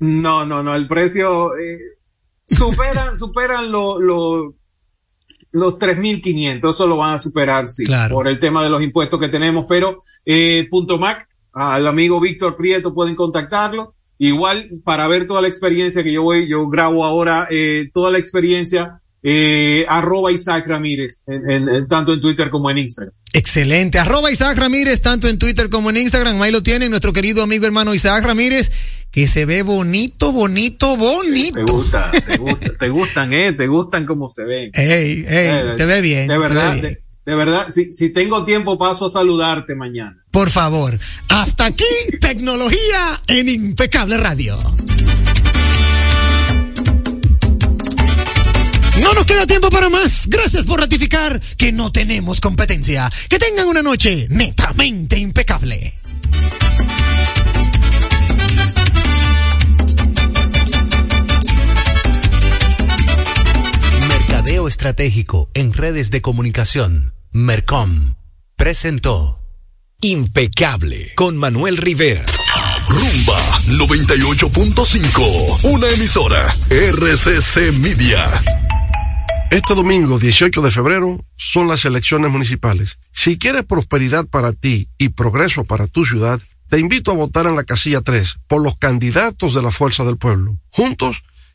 No, 0.00 0.46
no, 0.46 0.62
no. 0.62 0.74
El 0.74 0.86
precio 0.86 1.56
eh, 1.56 1.78
superan, 2.46 3.16
superan 3.16 3.70
lo, 3.70 4.00
lo, 4.00 4.56
los 5.52 5.78
3.500. 5.78 6.70
Eso 6.70 6.86
lo 6.86 6.96
van 6.96 7.14
a 7.14 7.18
superar, 7.18 7.68
sí. 7.68 7.84
Claro. 7.84 8.14
Por 8.14 8.28
el 8.28 8.40
tema 8.40 8.62
de 8.62 8.70
los 8.70 8.82
impuestos 8.82 9.20
que 9.20 9.28
tenemos. 9.28 9.66
Pero, 9.68 10.02
eh, 10.24 10.66
punto 10.70 10.98
Mac, 10.98 11.28
al 11.52 11.86
amigo 11.86 12.18
Víctor 12.18 12.56
Prieto 12.56 12.94
pueden 12.94 13.14
contactarlo. 13.14 13.94
Igual, 14.18 14.68
para 14.84 15.06
ver 15.06 15.26
toda 15.26 15.40
la 15.40 15.48
experiencia 15.48 16.02
que 16.02 16.12
yo 16.12 16.22
voy, 16.22 16.48
yo 16.48 16.68
grabo 16.68 17.04
ahora 17.04 17.46
eh, 17.50 17.88
toda 17.94 18.10
la 18.10 18.18
experiencia, 18.18 19.00
eh, 19.22 19.86
arroba 19.88 20.32
Isaac 20.32 20.66
Ramírez, 20.66 21.22
en, 21.28 21.48
en, 21.50 21.68
en, 21.68 21.88
tanto 21.88 22.12
en 22.12 22.20
Twitter 22.20 22.50
como 22.50 22.70
en 22.70 22.78
Instagram. 22.78 23.14
Excelente. 23.32 23.98
Arroba 23.98 24.32
Isaac 24.32 24.56
Ramírez, 24.56 25.00
tanto 25.00 25.28
en 25.28 25.38
Twitter 25.38 25.68
como 25.70 25.90
en 25.90 25.98
Instagram. 25.98 26.40
Ahí 26.42 26.50
lo 26.50 26.62
tiene 26.62 26.88
nuestro 26.88 27.12
querido 27.12 27.42
amigo 27.42 27.66
hermano 27.66 27.94
Isaac 27.94 28.24
Ramírez, 28.24 28.72
que 29.10 29.26
se 29.26 29.44
ve 29.44 29.62
bonito, 29.62 30.32
bonito, 30.32 30.96
bonito. 30.96 31.64
Te 31.64 31.72
gusta, 31.72 32.10
te 32.10 32.36
gusta, 32.38 32.72
te 32.78 32.88
gustan, 32.88 33.32
eh, 33.32 33.52
te 33.52 33.66
gustan 33.66 34.06
como 34.06 34.28
se 34.28 34.44
ven. 34.44 34.70
Ey, 34.74 34.86
ey, 34.90 35.24
eh, 35.28 35.74
te 35.76 35.86
ve 35.86 36.00
bien. 36.00 36.26
De 36.26 36.38
verdad, 36.38 36.74
bien. 36.74 36.98
De, 37.28 37.34
verdad, 37.34 37.68
si, 37.68 37.92
si 37.92 38.08
tengo 38.08 38.42
tiempo 38.46 38.78
paso 38.78 39.04
a 39.04 39.10
saludarte 39.10 39.74
mañana. 39.74 40.24
Por 40.30 40.48
favor. 40.48 40.98
Hasta 41.28 41.66
aquí, 41.66 41.84
tecnología 42.18 43.20
en 43.26 43.50
Impecable 43.50 44.16
Radio. 44.16 44.58
No 49.02 49.12
nos 49.12 49.26
queda 49.26 49.46
tiempo 49.46 49.68
para 49.68 49.90
más. 49.90 50.26
Gracias 50.28 50.64
por 50.64 50.80
ratificar 50.80 51.38
que 51.58 51.70
no 51.70 51.92
tenemos 51.92 52.40
competencia. 52.40 53.12
Que 53.28 53.38
tengan 53.38 53.66
una 53.66 53.82
noche 53.82 54.26
netamente 54.30 55.18
impecable. 55.18 56.00
Mercadeo 64.08 64.66
estratégico 64.66 65.50
en 65.52 65.74
redes 65.74 66.10
de 66.10 66.22
comunicación. 66.22 67.17
Mercom 67.32 68.14
presentó 68.56 69.38
Impecable 70.00 71.12
con 71.14 71.36
Manuel 71.36 71.76
Rivera. 71.76 72.24
Rumba 72.88 73.38
98.5, 73.66 75.64
una 75.64 75.90
emisora 75.90 76.50
RCC 76.70 77.72
Media. 77.74 78.26
Este 79.50 79.74
domingo 79.74 80.18
18 80.18 80.62
de 80.62 80.70
febrero 80.70 81.22
son 81.36 81.68
las 81.68 81.84
elecciones 81.84 82.30
municipales. 82.30 82.98
Si 83.12 83.36
quieres 83.36 83.66
prosperidad 83.66 84.26
para 84.26 84.54
ti 84.54 84.88
y 84.96 85.10
progreso 85.10 85.64
para 85.64 85.86
tu 85.86 86.06
ciudad, 86.06 86.40
te 86.70 86.78
invito 86.78 87.10
a 87.10 87.16
votar 87.16 87.44
en 87.44 87.56
la 87.56 87.64
casilla 87.64 88.00
3 88.00 88.36
por 88.46 88.62
los 88.62 88.78
candidatos 88.78 89.54
de 89.54 89.60
la 89.60 89.70
Fuerza 89.70 90.04
del 90.04 90.16
Pueblo. 90.16 90.56
Juntos 90.70 91.24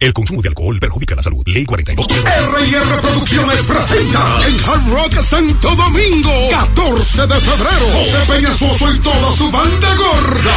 El 0.00 0.12
consumo 0.12 0.40
de 0.42 0.48
alcohol 0.48 0.78
perjudica 0.78 1.16
la 1.16 1.22
salud. 1.22 1.42
Ley 1.46 1.64
42. 1.64 2.06
R&R 2.06 3.00
Producciones 3.02 3.62
presenta 3.66 4.20
en 4.46 4.54
Hard 4.64 4.88
Rock 4.90 5.22
Santo 5.22 5.74
Domingo, 5.74 6.30
14 6.50 7.26
de 7.26 7.40
febrero, 7.40 7.86
José 7.92 8.18
Peñasoso 8.28 8.92
y 8.94 8.98
toda 9.00 9.32
su 9.32 9.50
banda 9.50 9.94
gorda. 9.96 10.54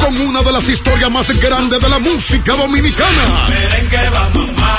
Con 0.00 0.18
una 0.18 0.42
de 0.42 0.52
las 0.52 0.66
historias 0.68 1.10
más 1.10 1.38
grandes 1.40 1.78
de 1.78 1.88
la 1.90 1.98
música 1.98 2.56
dominicana. 2.56 3.46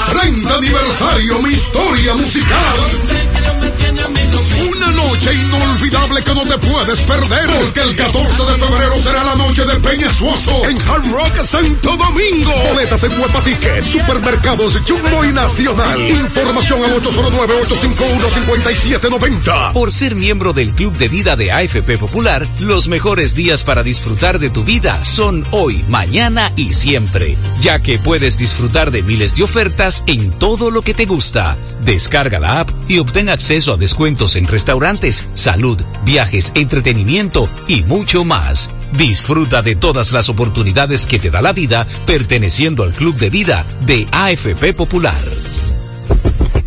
30 0.10 0.55
aniversario, 0.55 1.39
mi 1.43 1.49
historia 1.51 2.16
musical. 2.16 3.59
Una 3.80 4.91
noche 4.91 5.32
inolvidable 5.34 6.21
que 6.21 6.36
no 6.36 6.45
te 6.45 6.57
puedes 6.57 6.99
perder. 7.01 7.49
Porque 7.59 7.80
el 7.82 7.95
14 7.95 8.45
de 8.45 8.57
febrero 8.57 8.99
será 8.99 9.23
la 9.23 9.36
noche 9.36 9.63
de 9.65 9.75
Peñasuoso 9.75 10.67
en 10.69 10.82
Hard 10.82 11.09
Rock 11.11 11.45
Santo 11.45 11.95
Domingo. 11.95 12.51
Boletas 12.69 13.03
en 13.03 13.11
Huepa 13.19 13.41
Ticket, 13.41 13.86
Supermercados 13.86 14.82
Jumbo 14.88 15.23
y 15.23 15.32
Nacional. 15.32 15.99
Información 16.09 16.84
al 16.84 16.91
809-851-5790. 17.01 19.73
Por 19.73 19.91
ser 19.91 20.15
miembro 20.15 20.53
del 20.53 20.73
Club 20.73 20.97
de 20.97 21.07
Vida 21.07 21.36
de 21.36 21.51
AFP 21.51 21.97
Popular, 21.97 22.47
los 22.59 22.88
mejores 22.89 23.36
días 23.36 23.63
para 23.63 23.84
disfrutar 23.84 24.39
de 24.39 24.49
tu 24.49 24.63
vida 24.63 25.05
son 25.05 25.45
hoy, 25.51 25.86
mañana 25.88 26.51
y 26.55 26.73
siempre. 26.73 27.38
Ya 27.61 27.80
que 27.80 27.99
puedes 27.99 28.38
disfrutar 28.38 28.91
de 28.91 29.03
miles 29.03 29.36
de 29.36 29.43
ofertas 29.43 30.03
en 30.07 30.32
todo 30.32 30.71
lo 30.71 30.82
que 30.82 30.93
te 30.93 31.05
gusta. 31.05 31.57
Descarga 31.84 32.39
la 32.39 32.61
app 32.61 32.71
y 32.88 32.99
obtén 32.99 33.27
acceso 33.30 33.68
a 33.74 33.78
descuentos 33.78 34.36
en 34.36 34.47
restaurantes, 34.47 35.30
salud, 35.34 35.82
viajes, 36.03 36.51
entretenimiento 36.55 37.49
y 37.67 37.84
mucho 37.84 38.24
más. 38.24 38.72
Disfruta 38.93 39.61
de 39.61 39.76
todas 39.76 40.11
las 40.11 40.30
oportunidades 40.30 41.05
que 41.05 41.20
te 41.20 41.30
da 41.30 41.41
la 41.41 41.53
vida 41.53 41.86
perteneciendo 42.05 42.84
al 42.84 42.93
Club 42.93 43.15
de 43.17 43.30
Vida 43.30 43.65
de 43.82 44.07
AFP 44.11 44.74
Popular. 44.74 45.20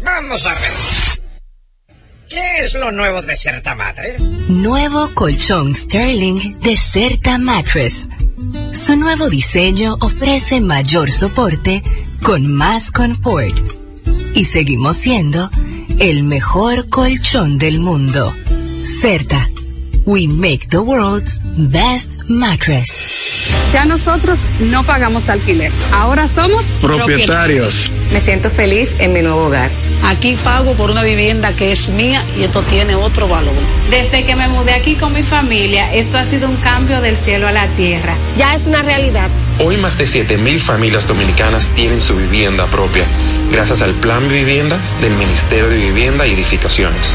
Vamos 0.05 0.47
a 0.47 0.55
ver. 0.55 0.93
¿Qué 2.29 2.65
es 2.65 2.75
lo 2.75 2.91
nuevo 2.91 3.21
de 3.21 3.37
Certa 3.37 3.75
Mattress? 3.75 4.23
Nuevo 4.49 5.11
colchón 5.13 5.75
Sterling 5.75 6.61
de 6.61 6.77
Certa 6.79 7.37
Mattress. 7.37 8.09
Su 8.73 8.97
nuevo 8.97 9.29
diseño 9.29 9.99
ofrece 10.01 10.63
mayor 10.63 11.13
soporte 11.13 11.83
con 12.23 12.47
más 12.47 12.91
confort. 12.91 13.55
Y 14.35 14.45
seguimos 14.45 14.97
siendo 14.97 15.51
el 16.03 16.25
mejor 16.25 16.89
colchón 16.89 17.59
del 17.59 17.79
mundo. 17.79 18.35
Certa. 18.83 19.49
We 20.05 20.27
make 20.27 20.67
the 20.69 20.81
world's 20.81 21.41
best 21.57 22.19
mattress. 22.27 23.07
Ya 23.73 23.85
nosotros 23.85 24.37
no 24.59 24.85
pagamos 24.85 25.29
alquiler. 25.29 25.71
Ahora 25.93 26.27
somos 26.27 26.73
propietarios. 26.81 27.93
Me 28.13 28.21
siento 28.21 28.51
feliz 28.51 28.97
en 28.99 29.13
mi 29.13 29.23
nuevo 29.23 29.45
hogar. 29.45 29.71
Aquí 30.05 30.37
pago 30.43 30.73
por 30.73 30.91
una 30.91 31.05
vivienda 31.05 31.55
que 31.55 31.71
es 31.71 31.89
mía 31.91 32.27
y 32.37 32.43
esto 32.43 32.63
tiene 32.65 32.97
otro 32.97 33.29
valor. 33.29 33.55
Desde 33.89 34.25
que 34.25 34.35
me 34.35 34.49
mudé 34.49 34.73
aquí 34.73 34.97
con 34.97 35.13
mi 35.13 35.23
familia, 35.23 35.95
esto 35.95 36.19
ha 36.19 36.25
sido 36.25 36.49
un 36.49 36.57
cambio 36.57 37.01
del 37.01 37.17
cielo 37.17 37.47
a 37.47 37.53
la 37.53 37.69
tierra. 37.77 38.17
Ya 38.37 38.53
es 38.57 38.67
una 38.67 38.83
realidad. 38.83 39.31
Hoy 39.59 39.77
más 39.77 39.99
de 39.99 40.05
7.000 40.05 40.59
familias 40.59 41.07
dominicanas 41.07 41.69
tienen 41.75 42.01
su 42.01 42.17
vivienda 42.17 42.67
propia 42.67 43.05
gracias 43.51 43.83
al 43.83 43.95
Plan 43.95 44.29
Vivienda 44.29 44.79
del 45.01 45.13
Ministerio 45.15 45.69
de 45.69 45.77
Vivienda 45.77 46.27
y 46.27 46.33
Edificaciones. 46.33 47.15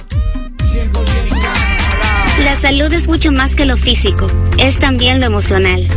La 2.44 2.56
salud 2.56 2.92
es 2.94 3.08
mucho 3.08 3.32
más 3.32 3.56
que 3.56 3.66
lo 3.66 3.78
físico, 3.78 4.30
es 4.58 4.78
también 4.80 5.20
lo 5.20 5.26
emocional. 5.26 5.88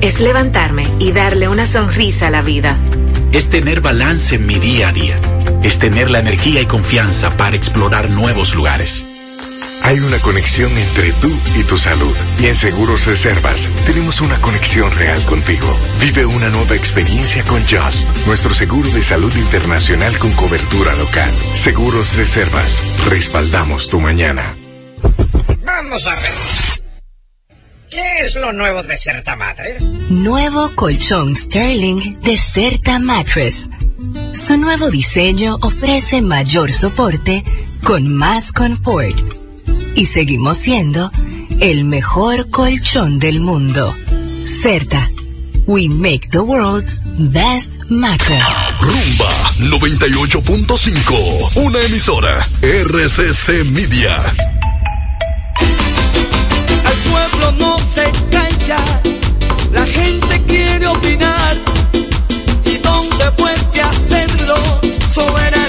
Es 0.00 0.20
levantarme 0.20 0.88
y 0.98 1.12
darle 1.12 1.48
una 1.48 1.66
sonrisa 1.66 2.28
a 2.28 2.30
la 2.30 2.42
vida. 2.42 2.76
Es 3.32 3.50
tener 3.50 3.80
balance 3.80 4.36
en 4.36 4.46
mi 4.46 4.56
día 4.56 4.88
a 4.88 4.92
día. 4.92 5.20
Es 5.62 5.78
tener 5.78 6.10
la 6.10 6.18
energía 6.18 6.60
y 6.60 6.66
confianza 6.66 7.36
para 7.36 7.56
explorar 7.56 8.10
nuevos 8.10 8.54
lugares. 8.54 9.06
Hay 9.84 9.98
una 10.00 10.18
conexión 10.20 10.76
entre 10.78 11.12
tú 11.14 11.36
y 11.56 11.64
tu 11.64 11.76
salud. 11.76 12.16
Y 12.40 12.46
en 12.46 12.54
Seguros 12.54 13.06
Reservas 13.06 13.68
tenemos 13.84 14.20
una 14.20 14.40
conexión 14.40 14.90
real 14.92 15.24
contigo. 15.24 15.66
Vive 16.00 16.24
una 16.24 16.48
nueva 16.50 16.76
experiencia 16.76 17.42
con 17.44 17.62
Just, 17.62 18.08
nuestro 18.26 18.54
seguro 18.54 18.88
de 18.90 19.02
salud 19.02 19.34
internacional 19.36 20.18
con 20.18 20.32
cobertura 20.34 20.94
local. 20.94 21.32
Seguros 21.54 22.16
Reservas, 22.16 22.82
respaldamos 23.08 23.88
tu 23.88 24.00
mañana. 24.00 24.56
Vamos 25.64 26.06
a 26.06 26.14
ver. 26.14 26.30
¿Qué 27.90 28.20
es 28.20 28.36
lo 28.36 28.52
nuevo 28.52 28.82
de 28.82 28.96
Certa 28.96 29.36
Mattress? 29.36 29.82
Nuevo 30.08 30.74
colchón 30.74 31.36
Sterling 31.36 32.20
de 32.22 32.38
Certa 32.38 32.98
Mattress. 32.98 33.68
Su 34.32 34.56
nuevo 34.56 34.90
diseño 34.90 35.58
ofrece 35.60 36.22
mayor 36.22 36.72
soporte 36.72 37.44
con 37.84 38.08
más 38.14 38.52
confort. 38.52 39.41
Y 39.94 40.06
seguimos 40.06 40.56
siendo 40.58 41.10
el 41.60 41.84
mejor 41.84 42.48
colchón 42.50 43.18
del 43.18 43.40
mundo. 43.40 43.94
Certa. 44.44 45.10
We 45.66 45.88
make 45.88 46.28
the 46.30 46.40
world's 46.40 47.00
best 47.30 47.78
mattress. 47.88 48.42
Rumba 48.80 49.30
98.5. 49.78 51.56
Una 51.56 51.80
emisora. 51.82 52.44
RCC 52.60 53.64
Media. 53.70 54.16
Al 56.84 56.96
pueblo 57.10 57.52
no 57.58 57.78
se 57.78 58.02
calla, 58.30 58.84
la 59.72 59.86
gente 59.86 60.42
quiere 60.48 60.86
opinar. 60.88 61.56
¿Y 62.64 62.78
dónde 62.78 63.30
puede 63.36 63.82
hacerlo? 63.82 64.56
Soberanía 65.08 65.61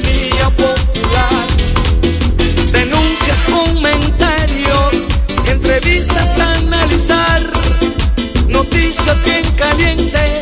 Noticias 8.95 9.23
bien 9.23 9.43
calientes, 9.55 10.32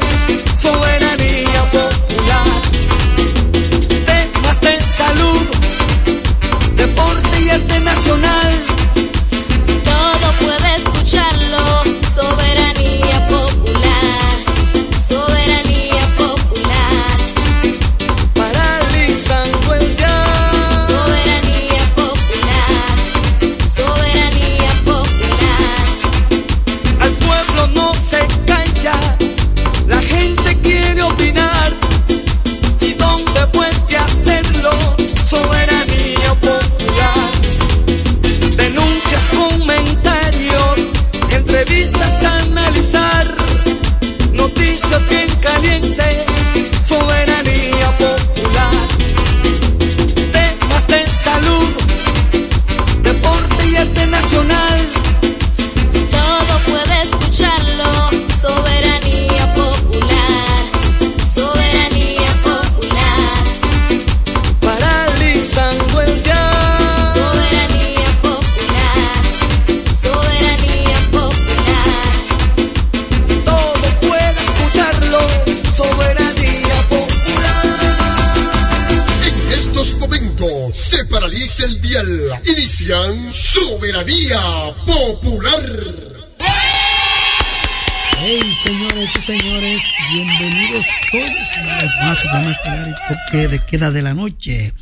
toque 93.72 93.92
de 93.92 94.02
la 94.02 94.14
noche. 94.14 94.74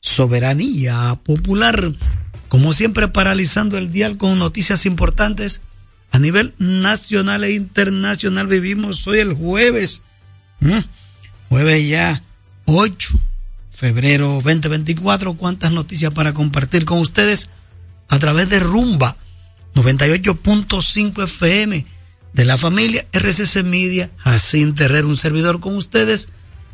Soberanía 0.00 1.18
Popular. 1.24 1.92
Como 2.48 2.72
siempre, 2.72 3.08
paralizando 3.08 3.78
el 3.78 3.92
dial 3.92 4.16
con 4.16 4.38
noticias 4.38 4.86
importantes 4.86 5.60
a 6.10 6.18
nivel 6.18 6.54
nacional 6.58 7.44
e 7.44 7.52
internacional. 7.52 8.46
Vivimos 8.46 9.06
hoy 9.06 9.18
el 9.18 9.34
jueves. 9.34 10.02
Jueves 11.48 11.88
ya 11.88 12.22
8 12.64 13.20
febrero 13.70 14.40
2024. 14.44 15.34
¿Cuántas 15.34 15.72
noticias 15.72 16.12
para 16.12 16.34
compartir 16.34 16.84
con 16.84 16.98
ustedes 16.98 17.48
a 18.08 18.18
través 18.18 18.48
de 18.50 18.60
Rumba 18.60 19.16
98.5 19.74 21.24
FM 21.24 21.86
de 22.32 22.44
la 22.44 22.58
familia 22.58 23.06
RCC 23.12 23.62
Media? 23.64 24.10
Jacín 24.18 24.74
Terrero, 24.74 25.08
un 25.08 25.16
servidor 25.16 25.60
con 25.60 25.76
ustedes. 25.76 26.28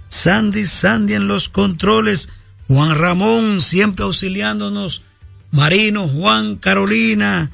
Sandy, 0.09 0.66
Sandy 0.66 1.14
en 1.14 1.28
los 1.28 1.48
controles. 1.48 2.28
Juan 2.68 2.96
Ramón 2.96 3.61
siempre 3.61 4.04
auxiliándonos. 4.04 5.02
Marino, 5.50 6.09
Juan, 6.09 6.57
Carolina, 6.57 7.50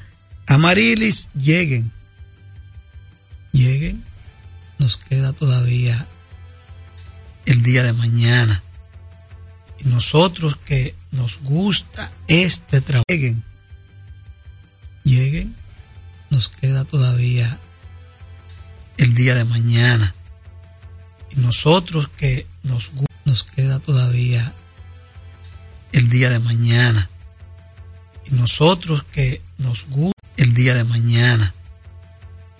Amarilis, 0.47 1.29
lleguen. 1.35 1.91
Lleguen. 3.51 4.03
Nos 4.79 4.97
queda 4.97 5.33
todavía 5.33 6.07
el 7.45 7.61
día 7.61 7.83
de 7.83 7.93
mañana. 7.93 8.63
Y 9.79 9.87
nosotros 9.89 10.57
que 10.65 10.95
nos 11.11 11.39
gusta 11.41 12.11
este 12.27 12.81
trabajo, 12.81 13.05
lleguen. 13.07 13.43
Lleguen. 15.03 15.55
Nos 16.29 16.49
queda 16.49 16.83
todavía 16.83 17.59
el 18.97 19.13
día 19.13 19.35
de 19.35 19.45
mañana. 19.45 20.15
Nosotros 21.35 22.09
que 22.09 22.47
nos, 22.63 22.91
nos 23.25 23.43
queda 23.43 23.79
todavía 23.79 24.53
el 25.91 26.09
día 26.09 26.29
de 26.29 26.39
mañana. 26.39 27.09
Y 28.25 28.35
nosotros 28.35 29.03
que 29.03 29.41
nos 29.57 29.85
gusta 29.87 30.13
el 30.37 30.53
día 30.53 30.73
de 30.73 30.83
mañana. 30.83 31.53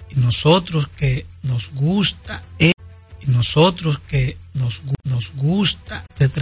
Y 0.09 0.19
nosotros 0.19 0.87
que 0.87 1.25
nos 1.41 1.71
gusta, 1.71 2.43
y 2.59 2.71
nosotros 3.27 3.99
que 4.07 4.37
nos, 4.53 4.81
nos 5.03 5.33
gusta 5.33 6.05